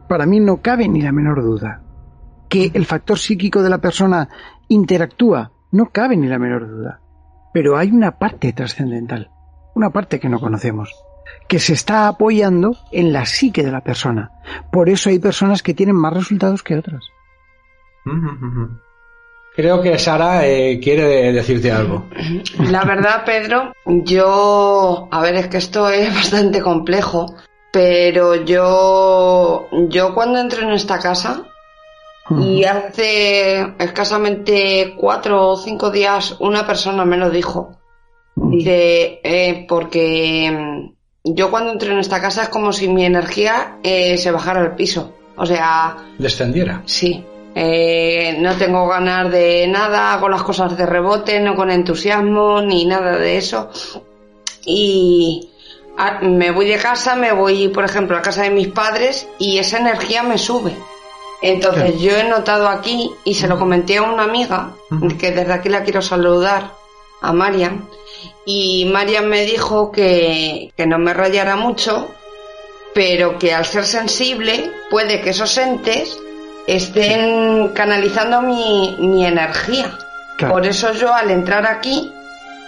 para 0.09 0.27
mí 0.27 0.41
no 0.41 0.59
cabe 0.59 0.89
ni 0.89 1.03
la 1.03 1.13
menor 1.13 1.43
duda. 1.43 1.83
Que 2.49 2.71
el 2.75 2.87
factor 2.87 3.19
psíquico 3.19 3.63
de 3.63 3.71
la 3.71 3.79
persona 3.79 4.29
interactúa, 4.69 5.53
no 5.73 5.87
cabe 5.91 6.17
ni 6.17 6.27
la 6.27 6.39
menor 6.39 6.69
duda. 6.69 7.01
Pero 7.53 7.77
hay 7.77 7.91
una 7.91 8.19
parte 8.19 8.53
trascendental, 8.53 9.31
una 9.75 9.91
parte 9.91 10.21
que 10.21 10.29
no 10.29 10.41
conocemos, 10.41 10.95
que 11.49 11.59
se 11.59 11.73
está 11.73 12.09
apoyando 12.09 12.77
en 12.93 13.13
la 13.13 13.27
psique 13.27 13.63
de 13.63 13.73
la 13.73 13.83
persona. 13.83 14.31
Por 14.71 14.89
eso 14.89 15.11
hay 15.11 15.19
personas 15.19 15.63
que 15.63 15.75
tienen 15.75 15.97
más 15.97 16.13
resultados 16.13 16.63
que 16.63 16.77
otras. 16.77 17.05
Creo 19.57 19.81
que 19.81 19.99
Sara 19.99 20.47
eh, 20.47 20.79
quiere 20.83 21.33
decirte 21.33 21.73
algo. 21.73 22.07
La 22.59 22.85
verdad, 22.85 23.25
Pedro, 23.25 23.73
yo, 23.87 25.09
a 25.11 25.21
ver, 25.23 25.35
es 25.37 25.49
que 25.49 25.57
esto 25.57 25.89
es 25.89 26.15
bastante 26.15 26.61
complejo, 26.61 27.35
pero 27.73 28.35
yo, 28.35 29.67
yo 29.89 30.15
cuando 30.15 30.41
entré 30.41 30.63
en 30.63 30.73
esta 30.73 30.99
casa 30.99 31.45
y 32.31 32.65
hace 32.65 33.75
escasamente 33.79 34.95
cuatro 34.97 35.51
o 35.51 35.57
cinco 35.57 35.91
días 35.91 36.37
una 36.41 36.67
persona 36.67 37.05
me 37.05 37.17
lo 37.17 37.31
dijo. 37.31 37.77
Dice, 38.35 39.21
eh, 39.23 39.65
porque 39.69 40.51
mm, 40.51 41.35
yo 41.35 41.51
cuando 41.51 41.73
entré 41.73 41.93
en 41.93 41.99
esta 41.99 42.21
casa 42.21 42.45
es 42.45 42.49
como 42.49 42.73
si 42.73 42.89
mi 42.89 43.05
energía 43.05 43.79
eh, 43.83 44.19
se 44.19 44.31
bajara 44.31 44.61
al 44.61 44.75
piso. 44.75 45.15
O 45.37 45.47
sea, 45.47 45.97
Descendiera. 46.19 46.83
Sí, 46.87 47.25
Eh, 47.59 48.37
no 48.39 48.55
tengo 48.57 48.87
ganas 48.87 49.33
de 49.33 49.67
nada, 49.67 50.13
hago 50.13 50.29
las 50.29 50.43
cosas 50.43 50.77
de 50.77 50.85
rebote, 50.85 51.41
no 51.41 51.55
con 51.55 51.71
entusiasmo 51.71 52.61
ni 52.61 52.85
nada 52.85 53.17
de 53.17 53.39
eso. 53.39 53.71
Y 54.67 55.49
me 56.21 56.51
voy 56.51 56.67
de 56.67 56.77
casa, 56.77 57.17
me 57.17 57.33
voy, 57.33 57.69
por 57.69 57.85
ejemplo, 57.85 58.17
a 58.19 58.21
casa 58.21 58.43
de 58.43 58.51
mis 58.51 58.69
padres 58.69 59.27
y 59.39 59.57
esa 59.57 59.79
energía 59.79 60.23
me 60.23 60.37
sube. 60.37 60.77
Entonces 61.43 62.01
yo 62.01 62.17
he 62.17 62.25
notado 62.25 62.69
aquí 62.69 63.11
y 63.25 63.35
se 63.35 63.47
lo 63.47 63.59
comenté 63.59 63.99
a 63.99 64.03
una 64.03 64.25
amiga, 64.25 64.71
que 65.19 65.33
desde 65.33 65.53
aquí 65.53 65.69
la 65.69 65.83
quiero 65.85 66.03
saludar, 66.03 66.73
a 67.21 67.33
Marian, 67.33 67.89
y 68.45 68.85
Marian 68.93 69.29
me 69.29 69.45
dijo 69.45 69.91
que, 69.91 70.73
que 70.77 70.87
no 70.87 70.99
me 70.99 71.13
rayara 71.13 71.57
mucho, 71.57 72.09
pero 72.95 73.39
que 73.39 73.53
al 73.53 73.65
ser 73.67 73.85
sensible 73.85 74.71
puede 74.91 75.21
que 75.21 75.31
esos 75.31 75.57
entes 75.59 76.19
estén 76.67 77.69
canalizando 77.75 78.43
mi, 78.43 78.97
mi 78.99 79.27
energía. 79.27 79.99
Por 80.49 80.67
eso 80.67 80.93
yo 80.93 81.13
al 81.15 81.31
entrar 81.31 81.67
aquí 81.67 82.13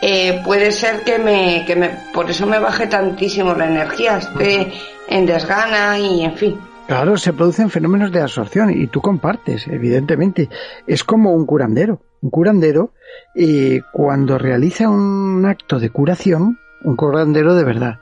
eh, 0.00 0.40
puede 0.44 0.72
ser 0.72 1.02
que 1.02 1.18
me, 1.18 1.64
que 1.66 1.76
me, 1.76 1.90
por 2.12 2.30
eso 2.30 2.46
me 2.46 2.58
baje 2.58 2.86
tantísimo 2.86 3.54
la 3.54 3.66
energía, 3.66 4.18
esté 4.18 4.72
en 5.08 5.26
desgana 5.26 5.98
y 5.98 6.24
en 6.24 6.36
fin. 6.36 6.67
Claro, 6.88 7.18
se 7.18 7.34
producen 7.34 7.68
fenómenos 7.68 8.10
de 8.12 8.22
absorción 8.22 8.70
y 8.70 8.86
tú 8.86 9.02
compartes, 9.02 9.68
evidentemente. 9.68 10.48
Es 10.86 11.04
como 11.04 11.32
un 11.32 11.44
curandero. 11.44 12.00
Un 12.22 12.30
curandero, 12.30 12.94
eh, 13.34 13.82
cuando 13.92 14.38
realiza 14.38 14.88
un 14.88 15.44
acto 15.44 15.78
de 15.78 15.90
curación, 15.90 16.58
un 16.82 16.96
curandero 16.96 17.54
de 17.54 17.64
verdad, 17.64 18.00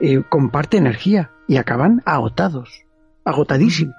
eh, 0.00 0.20
comparte 0.28 0.76
energía 0.76 1.30
y 1.46 1.58
acaban 1.58 2.02
agotados, 2.06 2.82
agotadísimos. 3.24 3.94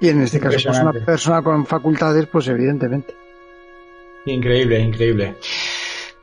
Y 0.00 0.08
en 0.08 0.22
este 0.22 0.40
caso, 0.40 0.58
pues 0.64 0.80
una 0.80 0.92
persona 0.92 1.42
con 1.42 1.66
facultades, 1.66 2.26
pues 2.26 2.48
evidentemente. 2.48 3.14
Increíble, 4.24 4.80
increíble. 4.80 5.36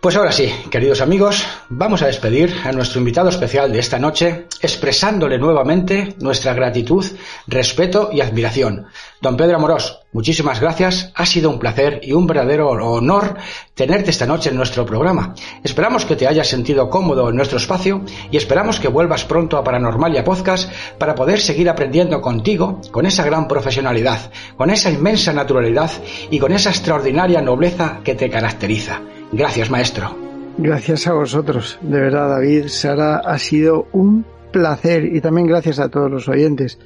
Pues 0.01 0.15
ahora 0.15 0.31
sí, 0.31 0.51
queridos 0.71 0.99
amigos, 0.99 1.45
vamos 1.69 2.01
a 2.01 2.07
despedir 2.07 2.51
a 2.63 2.71
nuestro 2.71 2.97
invitado 2.97 3.29
especial 3.29 3.71
de 3.71 3.77
esta 3.77 3.99
noche, 3.99 4.47
expresándole 4.59 5.37
nuevamente 5.37 6.15
nuestra 6.17 6.55
gratitud, 6.55 7.05
respeto 7.45 8.09
y 8.11 8.19
admiración. 8.19 8.87
Don 9.21 9.37
Pedro 9.37 9.57
Amorós, 9.57 9.99
muchísimas 10.11 10.59
gracias, 10.59 11.11
ha 11.13 11.27
sido 11.27 11.51
un 11.51 11.59
placer 11.59 11.99
y 12.01 12.13
un 12.13 12.25
verdadero 12.25 12.69
honor 12.71 13.35
tenerte 13.75 14.09
esta 14.09 14.25
noche 14.25 14.49
en 14.49 14.55
nuestro 14.55 14.87
programa. 14.87 15.35
Esperamos 15.63 16.03
que 16.05 16.15
te 16.15 16.27
hayas 16.27 16.47
sentido 16.47 16.89
cómodo 16.89 17.29
en 17.29 17.35
nuestro 17.35 17.59
espacio 17.59 18.01
y 18.31 18.37
esperamos 18.37 18.79
que 18.79 18.87
vuelvas 18.87 19.25
pronto 19.25 19.55
a 19.55 19.63
Paranormalia 19.63 20.23
Podcast 20.23 20.71
para 20.97 21.13
poder 21.13 21.39
seguir 21.39 21.69
aprendiendo 21.69 22.21
contigo 22.21 22.81
con 22.89 23.05
esa 23.05 23.23
gran 23.23 23.47
profesionalidad, 23.47 24.31
con 24.57 24.71
esa 24.71 24.89
inmensa 24.89 25.31
naturalidad 25.31 25.91
y 26.31 26.39
con 26.39 26.53
esa 26.53 26.71
extraordinaria 26.71 27.39
nobleza 27.39 27.99
que 28.03 28.15
te 28.15 28.31
caracteriza. 28.31 28.99
Gracias, 29.31 29.69
maestro. 29.69 30.15
Gracias 30.57 31.07
a 31.07 31.13
vosotros. 31.13 31.79
De 31.81 31.99
verdad, 31.99 32.29
David, 32.29 32.67
Sara, 32.67 33.17
ha 33.17 33.39
sido 33.39 33.87
un 33.93 34.25
placer 34.51 35.05
y 35.05 35.21
también 35.21 35.47
gracias 35.47 35.79
a 35.79 35.89
todos 35.89 36.11
los 36.11 36.27
oyentes. 36.27 36.77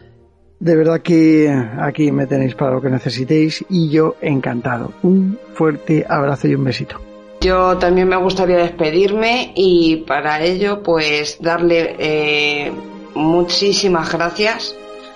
De 0.60 0.76
verdad 0.76 1.02
que 1.02 1.52
aquí 1.82 2.12
me 2.12 2.28
tenéis 2.28 2.56
para 2.56 2.72
lo 2.76 2.82
que 2.82 2.90
necesitéis 2.90 3.66
y 3.70 3.90
yo 3.90 4.16
encantado. 4.22 4.94
Un 5.04 5.38
fuerte 5.54 6.06
abrazo 6.08 6.48
y 6.48 6.56
un 6.56 6.64
besito. 6.64 7.02
Yo 7.42 7.78
también 7.78 8.08
me 8.08 8.16
gustaría 8.16 8.58
despedirme 8.58 9.52
y 9.56 9.98
para 10.08 10.42
ello 10.42 10.82
pues 10.82 11.38
darle 11.42 11.96
eh, 12.00 12.72
muchísimas 13.16 14.12
gracias. 14.12 14.76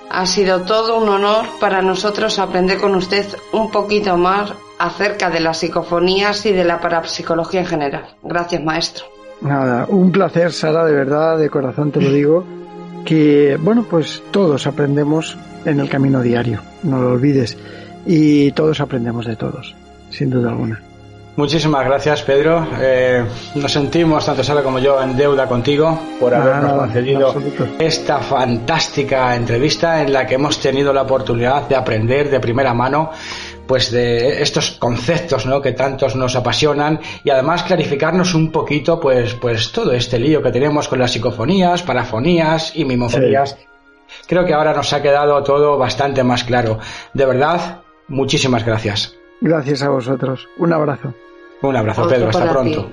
Ha 0.10 0.26
sido 0.26 0.62
todo 0.62 0.98
un 1.00 1.08
honor 1.08 1.46
para 1.60 1.82
nosotros 1.82 2.40
aprender 2.40 2.80
con 2.80 2.96
usted 2.96 3.26
un 3.54 3.72
poquito 3.72 4.18
más 4.18 4.54
acerca 4.80 5.30
de 5.30 5.42
las 5.42 5.60
psicofonías 5.60 6.46
y 6.46 6.54
de 6.54 6.64
la 6.64 6.80
parapsicología 6.80 7.60
en 7.60 7.68
general. 7.68 8.16
Gracias, 8.24 8.64
maestro. 8.64 9.06
Nada, 9.42 9.86
un 9.88 10.12
placer, 10.12 10.52
Sara, 10.52 10.86
de 10.86 10.94
verdad, 10.94 11.38
de 11.38 11.50
corazón 11.50 11.92
te 11.92 12.02
lo 12.02 12.12
digo, 12.12 12.46
que, 13.06 13.58
bueno, 13.62 13.86
pues 13.90 14.24
todos 14.32 14.68
aprendemos 14.68 15.38
en 15.66 15.80
el 15.80 15.90
camino 15.90 16.22
diario, 16.22 16.62
no 16.84 17.02
lo 17.02 17.12
olvides, 17.12 17.58
y 18.06 18.52
todos 18.52 18.82
aprendemos 18.82 19.26
de 19.26 19.36
todos, 19.36 19.76
sin 20.10 20.30
duda 20.30 20.50
alguna. 20.50 20.82
Muchísimas 21.40 21.86
gracias, 21.86 22.22
Pedro. 22.24 22.68
Eh, 22.82 23.24
nos 23.56 23.72
sentimos, 23.72 24.26
tanto 24.26 24.44
Sara 24.44 24.62
como 24.62 24.80
yo, 24.80 25.02
en 25.02 25.16
deuda 25.16 25.48
contigo 25.48 25.98
por 26.20 26.34
habernos 26.34 26.74
concedido 26.74 27.34
esta 27.80 28.20
fantástica 28.20 29.34
entrevista 29.38 30.02
en 30.02 30.12
la 30.12 30.28
que 30.28 30.36
hemos 30.36 30.60
tenido 30.60 30.92
la 30.92 31.04
oportunidad 31.04 31.70
de 31.70 31.78
aprender 31.78 32.30
de 32.30 32.42
primera 32.42 32.74
mano 32.74 33.12
pues 33.70 33.92
de 33.92 34.42
estos 34.42 34.72
conceptos 34.72 35.46
¿no? 35.46 35.62
que 35.62 35.74
tantos 35.74 36.16
nos 36.16 36.36
apasionan 36.36 37.00
y 37.24 37.30
además 37.30 37.62
clarificarnos 37.62 38.34
un 38.34 38.52
poquito 38.52 39.00
pues 39.00 39.36
pues 39.36 39.72
todo 39.72 39.92
este 39.92 40.18
lío 40.18 40.42
que 40.42 40.52
tenemos 40.52 40.88
con 40.88 40.98
las 40.98 41.12
psicofonías, 41.12 41.84
parafonías 41.84 42.76
y 42.76 42.84
mimofonías. 42.84 43.60
Creo 44.28 44.44
que 44.44 44.56
ahora 44.56 44.74
nos 44.74 44.92
ha 44.92 45.04
quedado 45.04 45.44
todo 45.44 45.78
bastante 45.78 46.24
más 46.24 46.44
claro. 46.44 46.80
De 47.14 47.28
verdad, 47.28 47.82
muchísimas 48.08 48.66
gracias. 48.66 49.14
Gracias 49.40 49.84
a 49.84 49.90
vosotros. 49.90 50.48
Un 50.58 50.74
abrazo. 50.74 51.14
Un 51.62 51.76
abrazo, 51.76 52.08
Pedro. 52.08 52.30
Hasta 52.30 52.50
pronto. 52.50 52.92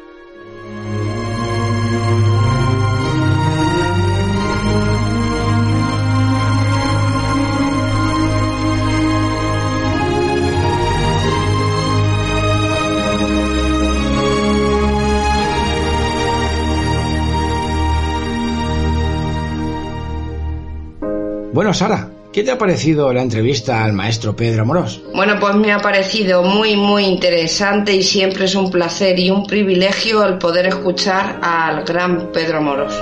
Bueno, 21.56 21.72
Sara, 21.72 22.10
¿qué 22.34 22.42
te 22.42 22.50
ha 22.50 22.58
parecido 22.58 23.10
la 23.14 23.22
entrevista 23.22 23.82
al 23.82 23.94
maestro 23.94 24.36
Pedro 24.36 24.60
Amorós? 24.60 25.00
Bueno, 25.14 25.40
pues 25.40 25.54
me 25.54 25.72
ha 25.72 25.78
parecido 25.78 26.42
muy, 26.42 26.76
muy 26.76 27.04
interesante 27.04 27.96
y 27.96 28.02
siempre 28.02 28.44
es 28.44 28.54
un 28.54 28.70
placer 28.70 29.18
y 29.18 29.30
un 29.30 29.46
privilegio 29.46 30.22
el 30.22 30.36
poder 30.36 30.66
escuchar 30.66 31.40
al 31.42 31.82
gran 31.84 32.30
Pedro 32.30 32.58
Amorós. 32.58 32.92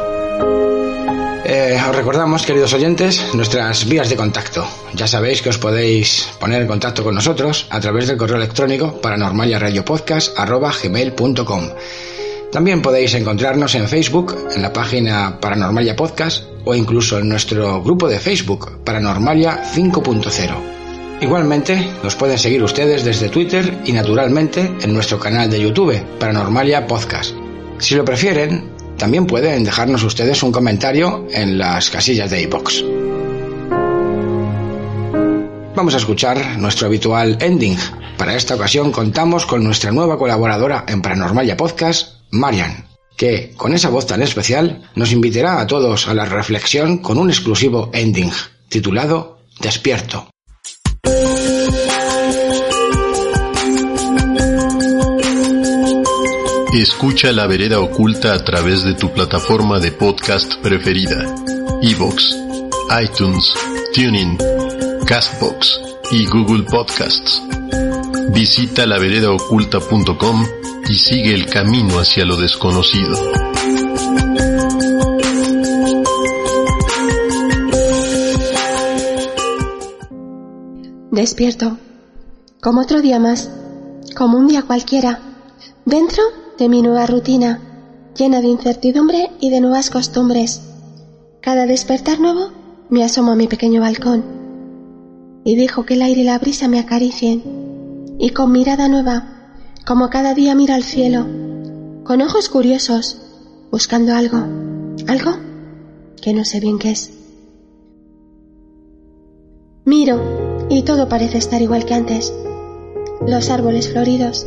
Eh, 1.45 1.77
os 1.85 1.97
recordamos, 1.97 2.47
queridos 2.47 2.73
oyentes, 2.75 3.35
nuestras 3.35 3.89
vías 3.89 4.09
de 4.09 4.15
contacto. 4.15 4.65
Ya 4.95 5.09
sabéis 5.09 5.43
que 5.43 5.49
os 5.49 5.59
podéis 5.59 6.29
poner 6.39 6.63
en 6.63 6.69
contacto 6.69 7.03
con 7.03 7.17
nosotros 7.17 7.67
a 7.71 7.81
través 7.81 8.07
del 8.07 8.17
correo 8.17 8.37
electrónico 8.37 9.01
paranormaliaradiopodcast.com. 9.01 11.71
También 12.53 12.83
podéis 12.83 13.15
encontrarnos 13.15 13.75
en 13.75 13.89
Facebook, 13.89 14.37
en 14.55 14.63
la 14.63 14.73
página 14.73 15.41
Paranormalia 15.41 15.97
Podcast 15.97 16.54
o 16.65 16.75
incluso 16.75 17.19
en 17.19 17.29
nuestro 17.29 17.83
grupo 17.83 18.09
de 18.09 18.19
Facebook, 18.19 18.83
Paranormalia 18.85 19.63
5.0. 19.75 20.75
Igualmente, 21.21 21.91
nos 22.03 22.17
pueden 22.17 22.39
seguir 22.39 22.63
ustedes 22.63 23.05
desde 23.05 23.29
Twitter 23.29 23.79
y 23.85 23.93
naturalmente 23.93 24.73
en 24.81 24.93
nuestro 24.93 25.19
canal 25.19 25.49
de 25.51 25.61
YouTube, 25.61 26.03
Paranormalia 26.19 26.87
Podcast. 26.87 27.35
Si 27.79 27.95
lo 27.95 28.05
prefieren, 28.05 28.71
también 28.99 29.27
pueden 29.27 29.65
dejarnos 29.65 30.03
ustedes 30.03 30.43
un 30.43 30.53
comentario 30.53 31.27
en 31.31 31.59
las 31.59 31.91
casillas 31.91 32.31
de 32.31 32.43
iBox. 32.43 32.85
Vamos 35.75 35.95
a 35.95 35.99
escuchar 35.99 36.59
nuestro 36.59 36.87
habitual 36.87 37.37
ending. 37.41 37.77
Para 38.17 38.37
esta 38.37 38.55
ocasión 38.55 38.93
contamos 38.93 39.45
con 39.45 39.65
nuestra 39.65 39.91
nueva 39.91 40.19
colaboradora 40.19 40.85
en 40.87 41.03
Paranormalia 41.03 41.57
Podcast, 41.57 42.21
Marian 42.31 42.94
que, 43.17 43.53
con 43.57 43.75
esa 43.75 43.91
voz 43.91 44.07
tan 44.07 44.23
especial, 44.23 44.91
nos 44.95 45.13
invitará 45.13 45.61
a 45.61 45.67
todos 45.67 46.09
a 46.09 46.15
la 46.15 46.25
reflexión 46.25 46.99
con 46.99 47.19
un 47.19 47.31
exclusivo 47.31 47.91
ending, 47.93 48.31
titulado 48.69 49.39
Despierto. 49.61 50.29
Escucha 56.75 57.31
la 57.31 57.47
vereda 57.47 57.79
oculta 57.79 58.35
a 58.35 58.45
través 58.45 58.83
de 58.83 58.95
tu 58.95 59.13
plataforma 59.13 59.79
de 59.79 59.93
podcast 59.93 60.57
preferida. 60.57 61.25
Evox, 61.81 62.37
iTunes, 63.01 63.55
Tuning, 63.95 64.37
Castbox 65.07 65.81
y 66.11 66.27
Google 66.27 66.65
Podcasts. 66.65 67.41
Visita 68.33 68.87
laveredaoculta.com 68.87 70.45
y 70.89 70.95
sigue 70.95 71.35
el 71.35 71.47
camino 71.47 71.99
hacia 71.99 72.25
lo 72.25 72.37
desconocido. 72.37 73.17
Despierto, 81.11 81.79
como 82.61 82.81
otro 82.81 83.01
día 83.01 83.19
más, 83.19 83.51
como 84.17 84.39
un 84.39 84.49
día 84.49 84.63
cualquiera, 84.63 85.21
dentro 85.85 86.23
de 86.59 86.69
mi 86.69 86.83
nueva 86.83 87.07
rutina, 87.07 87.61
llena 88.17 88.41
de 88.41 88.49
incertidumbre 88.49 89.31
y 89.41 89.51
de 89.51 89.61
nuevas 89.61 89.91
costumbres. 89.91 90.61
Cada 91.41 91.67
despertar 91.67 92.21
nuevo 92.21 92.53
me 92.91 93.05
asomo 93.05 93.33
a 93.33 93.37
mi 93.37 93.49
pequeño 93.49 93.81
balcón. 93.81 94.45
y 95.47 95.57
dejo 95.57 95.85
que 95.85 95.93
el 95.95 96.03
aire 96.03 96.23
y 96.23 96.25
la 96.25 96.39
brisa 96.39 96.69
me 96.69 96.79
acaricien. 96.79 97.64
Y 98.19 98.31
con 98.31 98.53
mirada 98.53 98.89
nueva, 98.89 99.53
como 99.87 100.11
cada 100.11 100.35
día 100.35 100.55
miro 100.55 100.75
al 100.75 100.85
cielo, 100.85 101.27
con 102.05 102.23
ojos 102.23 102.49
curiosos, 102.49 103.21
buscando 103.71 104.15
algo, 104.15 104.39
algo 105.09 105.33
que 106.23 106.33
no 106.33 106.45
sé 106.45 106.61
bien 106.61 106.79
qué 106.79 106.93
es. 106.93 107.11
Miro 109.85 110.67
y 110.71 110.83
todo 110.83 111.09
parece 111.09 111.39
estar 111.39 111.61
igual 111.61 111.85
que 111.85 111.95
antes. 111.95 112.33
Los 113.27 113.51
árboles 113.51 113.91
floridos, 113.91 114.47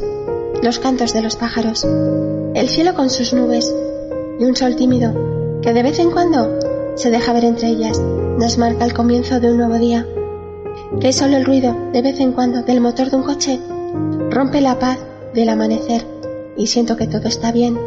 los 0.63 0.79
cantos 0.79 1.13
de 1.13 1.21
los 1.21 1.35
pájaros, 1.35 1.85
el 2.55 2.69
cielo 2.69 2.95
con 2.95 3.09
sus 3.09 3.33
nubes 3.33 3.73
y 4.39 4.43
un 4.43 4.55
sol 4.55 4.75
tímido 4.75 5.13
que 5.61 5.73
de 5.73 5.83
vez 5.83 5.99
en 5.99 6.11
cuando 6.11 6.59
se 6.95 7.11
deja 7.11 7.33
ver 7.33 7.45
entre 7.45 7.69
ellas, 7.69 7.99
nos 7.99 8.57
marca 8.57 8.85
el 8.85 8.93
comienzo 8.93 9.39
de 9.39 9.51
un 9.51 9.57
nuevo 9.57 9.75
día. 9.75 10.07
Que 10.99 11.13
solo 11.13 11.37
el 11.37 11.45
ruido 11.45 11.75
de 11.93 12.01
vez 12.01 12.19
en 12.19 12.31
cuando 12.31 12.63
del 12.63 12.81
motor 12.81 13.11
de 13.11 13.17
un 13.17 13.23
coche 13.23 13.59
rompe 14.31 14.61
la 14.61 14.79
paz 14.79 14.97
del 15.33 15.49
amanecer 15.49 16.05
y 16.55 16.67
siento 16.67 16.95
que 16.95 17.07
todo 17.07 17.27
está 17.27 17.51
bien. 17.51 17.77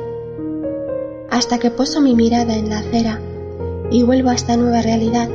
Hasta 1.31 1.59
que 1.59 1.71
poso 1.71 2.01
mi 2.01 2.15
mirada 2.15 2.55
en 2.55 2.71
la 2.71 2.79
acera 2.79 3.21
y 3.91 4.05
vuelvo 4.05 4.31
a 4.31 4.35
esta 4.35 4.57
nueva 4.57 4.83
realidad 4.83 5.29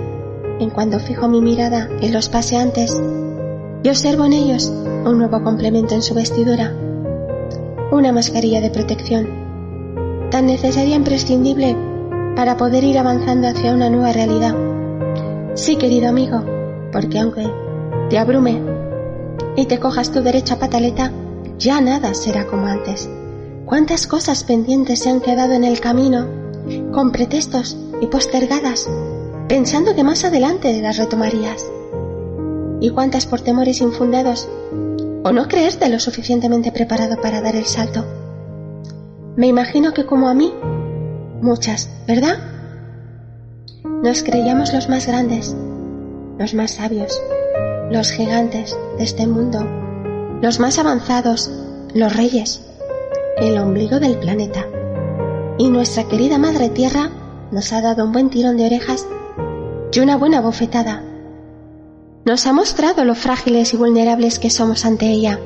en 0.60 0.70
cuando 0.70 1.00
fijo 1.00 1.28
mi 1.28 1.42
mirada 1.42 1.90
en 2.02 2.14
los 2.14 2.30
paseantes 2.30 3.02
y 3.84 3.90
observo 3.90 4.26
en 4.26 4.34
ellos 4.34 4.72
un 5.06 5.18
nuevo 5.18 5.44
complemento 5.44 5.96
en 5.96 6.02
su 6.02 6.14
vestidura, 6.14 6.74
una 7.92 8.12
mascarilla 8.14 8.62
de 8.62 8.70
protección, 8.70 9.28
tan 10.32 10.46
necesaria 10.46 10.94
e 10.94 10.98
imprescindible 10.98 11.76
para 12.36 12.58
poder 12.58 12.84
ir 12.84 12.98
avanzando 12.98 13.48
hacia 13.48 13.74
una 13.74 13.90
nueva 13.90 14.14
realidad. 14.14 14.56
Sí, 15.56 15.76
querido 15.76 16.10
amigo, 16.10 16.55
porque 16.96 17.20
aunque 17.20 17.46
te 18.10 18.18
abrume 18.18 18.62
y 19.58 19.66
te 19.66 19.82
cojas 19.82 20.14
tu 20.14 20.22
derecha 20.22 20.60
pataleta, 20.60 21.12
ya 21.60 21.82
nada 21.82 22.14
será 22.14 22.48
como 22.48 22.68
antes. 22.68 23.10
¿Cuántas 23.66 24.08
cosas 24.08 24.46
pendientes 24.46 25.00
se 25.00 25.10
han 25.10 25.20
quedado 25.20 25.52
en 25.52 25.66
el 25.66 25.82
camino, 25.82 26.26
con 26.94 27.12
pretextos 27.12 27.76
y 28.00 28.08
postergadas, 28.08 28.90
pensando 29.50 29.94
que 29.94 30.06
más 30.06 30.24
adelante 30.24 30.82
las 30.82 30.96
retomarías? 30.96 31.70
¿Y 32.80 32.92
cuántas 32.92 33.26
por 33.26 33.42
temores 33.42 33.82
infundados 33.82 34.48
o 35.26 35.34
no 35.34 35.50
creerte 35.50 35.90
lo 35.90 36.00
suficientemente 36.00 36.72
preparado 36.72 37.20
para 37.20 37.42
dar 37.42 37.58
el 37.58 37.66
salto? 37.66 38.06
Me 39.36 39.48
imagino 39.48 39.94
que 39.94 40.06
como 40.06 40.30
a 40.30 40.34
mí, 40.34 40.54
muchas, 41.42 41.90
¿verdad? 42.08 42.38
Nos 43.84 44.24
creíamos 44.24 44.74
los 44.74 44.88
más 44.88 45.08
grandes, 45.08 45.58
los 46.38 46.54
más 46.54 46.72
sabios, 46.72 47.22
los 47.90 48.12
gigantes 48.12 48.78
de 48.98 49.04
este 49.04 49.26
mundo, 49.26 49.66
los 50.42 50.60
más 50.60 50.80
avanzados, 50.80 51.50
los 51.94 52.16
reyes, 52.16 52.62
el 53.38 53.58
ombligo 53.58 54.00
del 54.00 54.18
planeta. 54.18 54.66
Y 55.58 55.70
nuestra 55.70 56.04
querida 56.04 56.38
Madre 56.38 56.70
Tierra 56.70 57.10
nos 57.52 57.72
ha 57.72 57.82
dado 57.82 58.04
un 58.04 58.12
buen 58.12 58.30
tirón 58.30 58.58
de 58.58 58.66
orejas 58.66 59.08
y 59.94 60.00
una 60.00 60.18
buena 60.18 60.42
bofetada. 60.42 61.04
Nos 62.26 62.46
ha 62.48 62.54
mostrado 62.54 63.06
lo 63.06 63.16
frágiles 63.16 63.74
y 63.74 63.78
vulnerables 63.78 64.40
que 64.40 64.50
somos 64.50 64.84
ante 64.84 65.06
ella. 65.08 65.40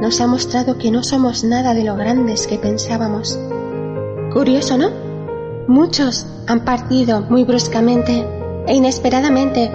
Nos 0.00 0.20
ha 0.22 0.26
mostrado 0.26 0.78
que 0.78 0.90
no 0.90 1.02
somos 1.02 1.44
nada 1.44 1.74
de 1.74 1.84
lo 1.84 1.96
grandes 1.96 2.46
que 2.46 2.56
pensábamos. 2.56 3.38
Curioso, 4.32 4.78
¿no? 4.78 4.90
Muchos 5.68 6.26
han 6.46 6.64
partido 6.64 7.20
muy 7.20 7.44
bruscamente 7.44 8.39
e 8.66 8.74
inesperadamente. 8.74 9.70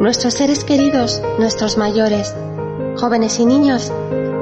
Nuestros 0.00 0.34
seres 0.34 0.64
queridos, 0.64 1.22
nuestros 1.38 1.78
mayores, 1.78 2.34
jóvenes 2.96 3.38
y 3.40 3.46
niños, 3.46 3.92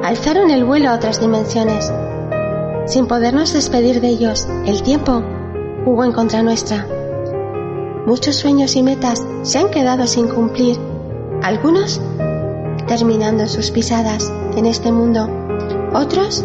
alzaron 0.03 0.51
el 0.51 0.65
vuelo 0.65 0.91
a 0.91 0.95
otras 0.95 1.21
dimensiones. 1.21 1.93
Sin 2.87 3.07
podernos 3.07 3.53
despedir 3.53 4.01
de 4.01 4.09
ellos, 4.09 4.47
el 4.67 4.83
tiempo 4.83 5.23
jugó 5.85 6.05
en 6.05 6.13
contra 6.13 6.43
nuestra. 6.43 6.87
Muchos 8.07 8.37
sueños 8.37 8.77
y 8.77 8.83
metas 8.83 9.27
se 9.43 9.59
han 9.59 9.71
quedado 9.71 10.07
sin 10.07 10.29
cumplir, 10.29 10.79
algunos 11.43 12.01
terminando 12.87 13.47
sus 13.47 13.71
pisadas 13.71 14.31
en 14.57 14.67
este 14.67 14.93
mundo, 14.93 15.29
otros 15.95 16.45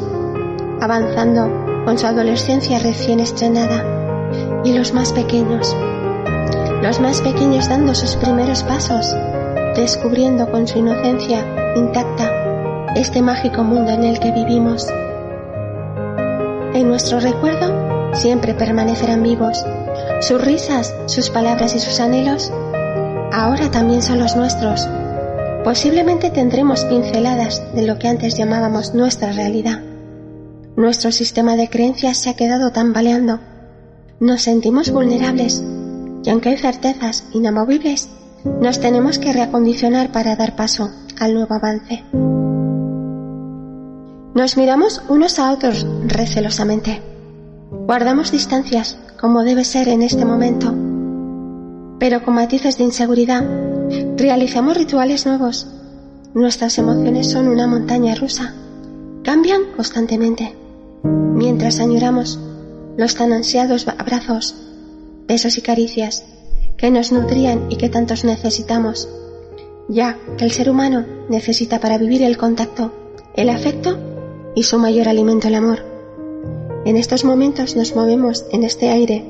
avanzando 0.82 1.84
con 1.86 1.98
su 1.98 2.06
adolescencia 2.06 2.80
recién 2.80 3.20
estrenada, 3.20 4.62
y 4.64 4.74
los 4.74 4.94
más 4.94 5.12
pequeños, 5.12 5.76
los 6.82 7.00
más 7.02 7.22
pequeños 7.22 7.68
dando 7.68 7.94
sus 7.94 8.16
primeros 8.16 8.64
pasos, 8.64 9.14
descubriendo 9.76 10.50
con 10.50 10.68
su 10.68 10.80
inocencia 10.80 11.46
intacta 11.76 12.94
este 12.96 13.22
mágico 13.22 13.64
mundo 13.64 13.92
en 13.92 14.04
el 14.04 14.20
que 14.20 14.32
vivimos. 14.32 14.88
En 16.74 16.88
nuestro 16.88 17.20
recuerdo 17.20 18.14
siempre 18.14 18.54
permanecerán 18.54 19.24
vivos. 19.24 19.66
Sus 20.22 20.42
risas, 20.42 20.96
sus 21.06 21.30
palabras 21.30 21.76
y 21.76 21.80
sus 21.80 22.00
anhelos 22.00 22.52
ahora 23.32 23.70
también 23.70 24.02
son 24.02 24.20
los 24.20 24.36
nuestros. 24.36 24.88
Posiblemente 25.64 26.30
tendremos 26.30 26.86
pinceladas 26.86 27.62
de 27.76 27.84
lo 27.84 28.00
que 28.00 28.08
antes 28.08 28.38
llamábamos 28.38 28.94
nuestra 28.94 29.34
realidad. 29.34 29.82
Nuestro 30.78 31.12
sistema 31.12 31.58
de 31.58 31.70
creencias 31.70 32.18
se 32.18 32.30
ha 32.30 32.36
quedado 32.36 32.72
tambaleando. 32.72 33.40
Nos 34.22 34.42
sentimos 34.44 34.92
vulnerables 34.92 35.62
y 36.24 36.30
aunque 36.30 36.50
hay 36.50 36.58
certezas 36.58 37.26
inamovibles, 37.34 38.10
nos 38.62 38.80
tenemos 38.80 39.20
que 39.20 39.34
reacondicionar 39.34 40.12
para 40.12 40.36
dar 40.36 40.56
paso 40.56 40.92
al 41.20 41.34
nuevo 41.34 41.54
avance. 41.54 42.04
Nos 44.34 44.56
miramos 44.58 45.02
unos 45.10 45.40
a 45.40 45.52
otros 45.52 45.86
recelosamente. 46.06 47.02
Guardamos 47.72 48.32
distancias, 48.32 48.98
como 49.20 49.44
debe 49.44 49.66
ser 49.66 49.90
en 49.90 50.02
este 50.02 50.24
momento. 50.24 50.74
Pero 52.00 52.24
con 52.24 52.36
matices 52.36 52.78
de 52.78 52.86
inseguridad, 52.86 53.44
realizamos 54.16 54.78
rituales 54.78 55.26
nuevos. 55.26 55.68
Nuestras 56.34 56.78
emociones 56.78 57.30
son 57.30 57.48
una 57.48 57.68
montaña 57.68 58.16
rusa. 58.16 58.54
Cambian 59.24 59.64
constantemente. 59.76 60.56
Mientras 61.04 61.80
añoramos 61.80 62.40
los 62.98 63.16
tan 63.16 63.34
ansiados 63.34 63.88
abrazos, 63.88 64.56
besos 65.30 65.58
y 65.58 65.62
caricias 65.62 66.26
que 66.76 66.92
nos 66.92 67.12
nutrían 67.12 67.68
y 67.70 67.78
que 67.78 67.88
tantos 67.88 68.26
necesitamos, 68.26 69.08
ya 69.88 70.18
que 70.38 70.44
el 70.44 70.52
ser 70.52 70.70
humano 70.70 71.06
necesita 71.30 71.80
para 71.80 71.98
vivir 71.98 72.24
el 72.24 72.38
contacto, 72.38 72.92
el 73.36 73.50
afecto 73.50 73.98
y 74.56 74.64
su 74.64 74.80
mayor 74.80 75.08
alimento 75.08 75.48
el 75.48 75.56
amor. 75.56 75.86
En 76.86 76.98
estos 76.98 77.24
momentos 77.24 77.76
nos 77.76 77.96
movemos 77.96 78.46
en 78.52 78.64
este 78.64 78.90
aire 78.90 79.24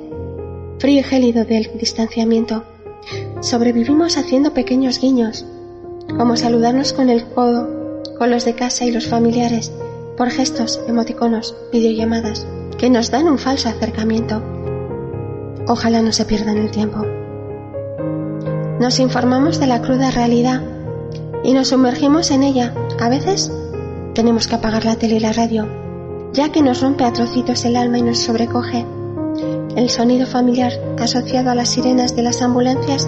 frío 0.79 1.01
y 1.01 1.03
gélido 1.03 1.43
del 1.43 1.69
distanciamiento. 1.77 2.63
Sobrevivimos 3.41 4.17
haciendo 4.17 4.53
pequeños 4.53 5.01
guiños, 5.01 5.45
como 6.17 6.37
saludarnos 6.37 6.93
con 6.93 7.09
el 7.09 7.25
codo, 7.25 8.03
con 8.17 8.29
los 8.29 8.45
de 8.45 8.53
casa 8.53 8.85
y 8.85 8.91
los 8.91 9.07
familiares, 9.07 9.71
por 10.15 10.29
gestos, 10.29 10.79
emoticonos, 10.87 11.55
videollamadas, 11.73 12.47
que 12.77 12.89
nos 12.89 13.11
dan 13.11 13.27
un 13.27 13.37
falso 13.37 13.67
acercamiento. 13.67 14.58
Ojalá 15.71 16.01
no 16.01 16.11
se 16.11 16.25
pierdan 16.25 16.57
el 16.57 16.71
tiempo. 16.71 17.05
Nos 18.79 18.99
informamos 18.99 19.59
de 19.59 19.67
la 19.67 19.83
cruda 19.83 20.09
realidad 20.09 20.63
y 21.43 21.53
nos 21.53 21.67
sumergimos 21.67 22.31
en 22.31 22.41
ella, 22.41 22.73
a 22.99 23.07
veces 23.07 23.51
tenemos 24.15 24.47
que 24.47 24.55
apagar 24.55 24.83
la 24.83 24.95
tele 24.95 25.17
y 25.17 25.19
la 25.19 25.31
radio, 25.31 25.67
ya 26.33 26.51
que 26.51 26.63
nos 26.63 26.81
rompe 26.81 27.03
a 27.03 27.13
trocitos 27.13 27.65
el 27.65 27.75
alma 27.75 27.99
y 27.99 28.01
nos 28.01 28.17
sobrecoge. 28.17 28.83
El 29.75 29.91
sonido 29.91 30.25
familiar 30.25 30.73
asociado 30.97 31.51
a 31.51 31.55
las 31.55 31.69
sirenas 31.69 32.15
de 32.15 32.23
las 32.23 32.41
ambulancias 32.41 33.07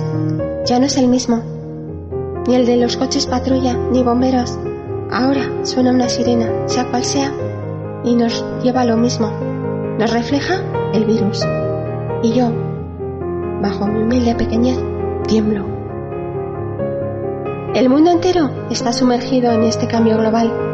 ya 0.67 0.77
no 0.77 0.85
es 0.85 0.97
el 0.97 1.07
mismo, 1.07 1.41
ni 2.47 2.53
el 2.53 2.67
de 2.67 2.77
los 2.77 2.95
coches 2.95 3.25
patrulla 3.25 3.73
ni 3.91 4.03
bomberos. 4.03 4.55
Ahora 5.09 5.49
suena 5.63 5.89
una 5.89 6.09
sirena, 6.09 6.67
sea 6.67 6.87
cual 6.91 7.05
sea, 7.05 7.33
y 8.03 8.13
nos 8.13 8.45
lleva 8.61 8.81
a 8.81 8.85
lo 8.85 8.97
mismo. 8.97 9.31
Nos 9.97 10.13
refleja 10.13 10.63
el 10.93 11.05
virus. 11.05 11.43
Y 12.23 12.33
yo, 12.33 12.51
bajo 13.61 13.87
mi 13.87 14.03
humilde 14.03 14.35
pequeñez, 14.35 14.79
tiemblo. 15.27 15.65
El 17.73 17.89
mundo 17.89 18.11
entero 18.11 18.49
está 18.69 18.91
sumergido 18.91 19.51
en 19.51 19.63
este 19.63 19.87
cambio 19.87 20.17
global 20.17 20.71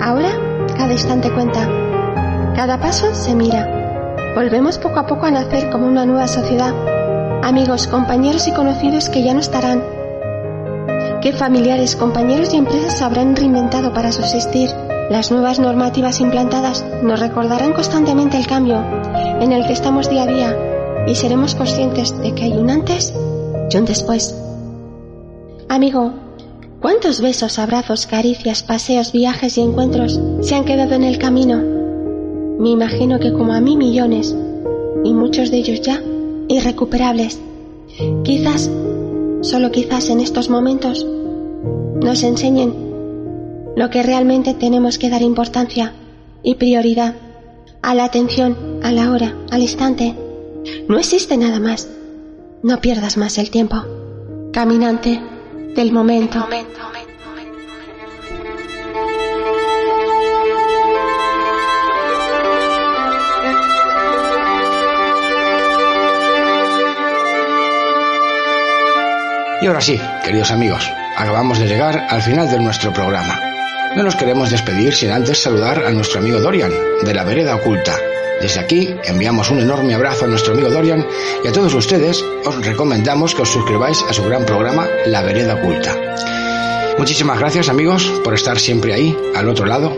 Ahora, 0.00 0.30
cada 0.76 0.92
instante 0.92 1.30
cuenta. 1.30 1.68
Cada 2.54 2.80
paso 2.80 3.14
se 3.14 3.34
mira. 3.34 4.32
Volvemos 4.34 4.78
poco 4.78 5.00
a 5.00 5.06
poco 5.06 5.26
a 5.26 5.30
nacer 5.30 5.70
como 5.70 5.86
una 5.86 6.06
nueva 6.06 6.28
sociedad. 6.28 6.72
Amigos, 7.42 7.88
compañeros 7.88 8.46
y 8.46 8.52
conocidos 8.52 9.08
que 9.10 9.22
ya 9.22 9.34
no 9.34 9.40
estarán. 9.40 9.82
¿Qué 11.20 11.32
familiares, 11.32 11.96
compañeros 11.96 12.54
y 12.54 12.58
empresas 12.58 13.02
habrán 13.02 13.34
reinventado 13.34 13.92
para 13.92 14.12
subsistir? 14.12 14.70
Las 15.10 15.32
nuevas 15.32 15.58
normativas 15.58 16.20
implantadas 16.20 16.84
nos 17.02 17.18
recordarán 17.18 17.72
constantemente 17.72 18.36
el 18.38 18.46
cambio 18.46 18.84
en 19.40 19.52
el 19.52 19.66
que 19.66 19.72
estamos 19.72 20.08
día 20.08 20.22
a 20.22 20.26
día 20.26 20.56
y 21.06 21.14
seremos 21.14 21.54
conscientes 21.54 22.16
de 22.18 22.34
que 22.34 22.44
hay 22.44 22.52
un 22.52 22.70
antes 22.70 23.14
y 23.70 23.76
un 23.76 23.84
después. 23.84 24.34
Amigo, 25.68 26.12
¿cuántos 26.80 27.20
besos, 27.20 27.58
abrazos, 27.58 28.06
caricias, 28.06 28.62
paseos, 28.62 29.12
viajes 29.12 29.58
y 29.58 29.62
encuentros 29.62 30.20
se 30.40 30.54
han 30.54 30.64
quedado 30.64 30.94
en 30.94 31.04
el 31.04 31.18
camino? 31.18 31.62
Me 32.58 32.70
imagino 32.70 33.18
que 33.18 33.32
como 33.32 33.52
a 33.52 33.60
mí 33.60 33.76
millones, 33.76 34.34
y 35.04 35.12
muchos 35.12 35.50
de 35.50 35.58
ellos 35.58 35.80
ya 35.80 36.02
irrecuperables. 36.48 37.40
Quizás, 38.24 38.70
solo 39.42 39.70
quizás 39.70 40.10
en 40.10 40.20
estos 40.20 40.50
momentos, 40.50 41.06
nos 42.02 42.22
enseñen 42.22 42.74
lo 43.76 43.90
que 43.90 44.02
realmente 44.02 44.54
tenemos 44.54 44.98
que 44.98 45.10
dar 45.10 45.22
importancia 45.22 45.92
y 46.42 46.56
prioridad 46.56 47.14
a 47.82 47.94
la 47.94 48.04
atención, 48.04 48.80
a 48.82 48.92
la 48.92 49.10
hora, 49.10 49.34
al 49.50 49.62
instante. 49.62 50.14
No 50.88 50.98
existe 50.98 51.36
nada 51.36 51.60
más. 51.60 51.88
No 52.62 52.80
pierdas 52.80 53.16
más 53.16 53.38
el 53.38 53.50
tiempo. 53.50 53.76
Caminante 54.52 55.20
del 55.74 55.92
momento. 55.92 56.46
Y 69.60 69.66
ahora 69.66 69.80
sí, 69.80 70.00
queridos 70.24 70.52
amigos, 70.52 70.88
acabamos 71.16 71.58
de 71.58 71.66
llegar 71.66 72.06
al 72.08 72.22
final 72.22 72.48
de 72.48 72.60
nuestro 72.60 72.92
programa. 72.92 73.40
No 73.96 74.04
nos 74.04 74.14
queremos 74.14 74.50
despedir 74.50 74.94
sin 74.94 75.10
antes 75.10 75.42
saludar 75.42 75.84
a 75.84 75.90
nuestro 75.90 76.20
amigo 76.20 76.40
Dorian, 76.40 76.72
de 77.02 77.14
la 77.14 77.24
Vereda 77.24 77.56
Oculta. 77.56 77.96
Desde 78.40 78.60
aquí 78.60 78.94
enviamos 79.04 79.50
un 79.50 79.60
enorme 79.60 79.94
abrazo 79.94 80.24
a 80.24 80.28
nuestro 80.28 80.54
amigo 80.54 80.70
Dorian 80.70 81.04
y 81.44 81.48
a 81.48 81.52
todos 81.52 81.74
ustedes 81.74 82.24
os 82.44 82.64
recomendamos 82.64 83.34
que 83.34 83.42
os 83.42 83.50
suscribáis 83.50 84.04
a 84.08 84.12
su 84.12 84.24
gran 84.24 84.46
programa 84.46 84.86
La 85.06 85.22
Vereda 85.22 85.56
Oculta. 85.56 85.96
Muchísimas 86.98 87.38
gracias 87.38 87.68
amigos 87.68 88.12
por 88.22 88.34
estar 88.34 88.58
siempre 88.58 88.94
ahí, 88.94 89.16
al 89.34 89.48
otro 89.48 89.66
lado. 89.66 89.96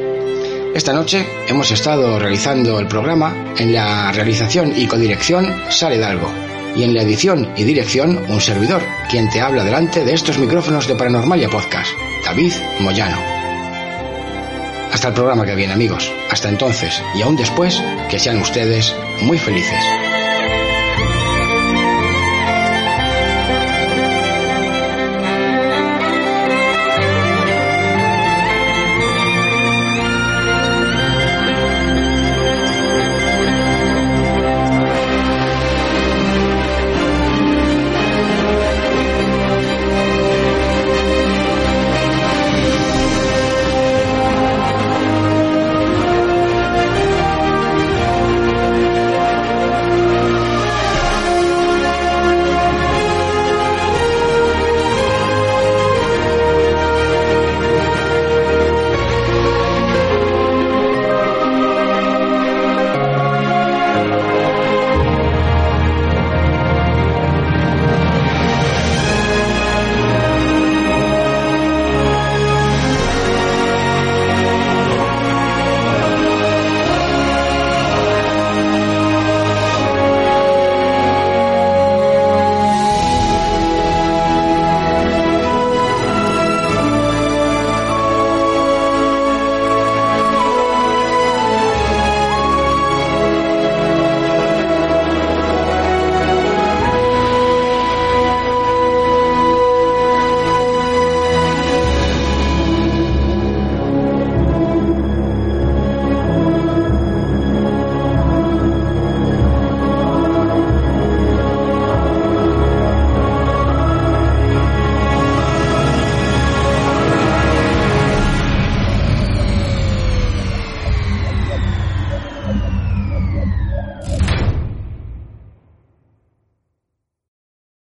Esta 0.75 0.93
noche 0.93 1.27
hemos 1.49 1.71
estado 1.71 2.19
realizando 2.19 2.79
el 2.79 2.87
programa 2.87 3.55
en 3.59 3.75
la 3.75 4.13
realización 4.13 4.73
y 4.77 4.87
codirección 4.87 5.63
Sale 5.69 5.99
Dalgo 5.99 6.31
y 6.77 6.85
en 6.85 6.95
la 6.95 7.03
edición 7.03 7.53
y 7.57 7.65
dirección 7.65 8.25
un 8.29 8.41
servidor, 8.41 8.83
quien 9.11 9.29
te 9.29 9.41
habla 9.41 9.65
delante 9.65 10.05
de 10.05 10.15
estos 10.15 10.39
micrófonos 10.39 10.87
de 10.87 10.95
Paranormalia 10.95 11.51
Podcast, 11.51 11.91
David 12.25 12.53
Moyano. 12.79 13.19
Hasta 14.93 15.09
el 15.09 15.15
programa 15.15 15.45
que 15.45 15.55
viene 15.55 15.73
amigos, 15.73 16.13
hasta 16.31 16.49
entonces 16.49 17.03
y 17.15 17.23
aún 17.23 17.37
después, 17.37 17.83
que 18.09 18.19
sean 18.19 18.39
ustedes 18.39 18.95
muy 19.23 19.39
felices. 19.39 20.10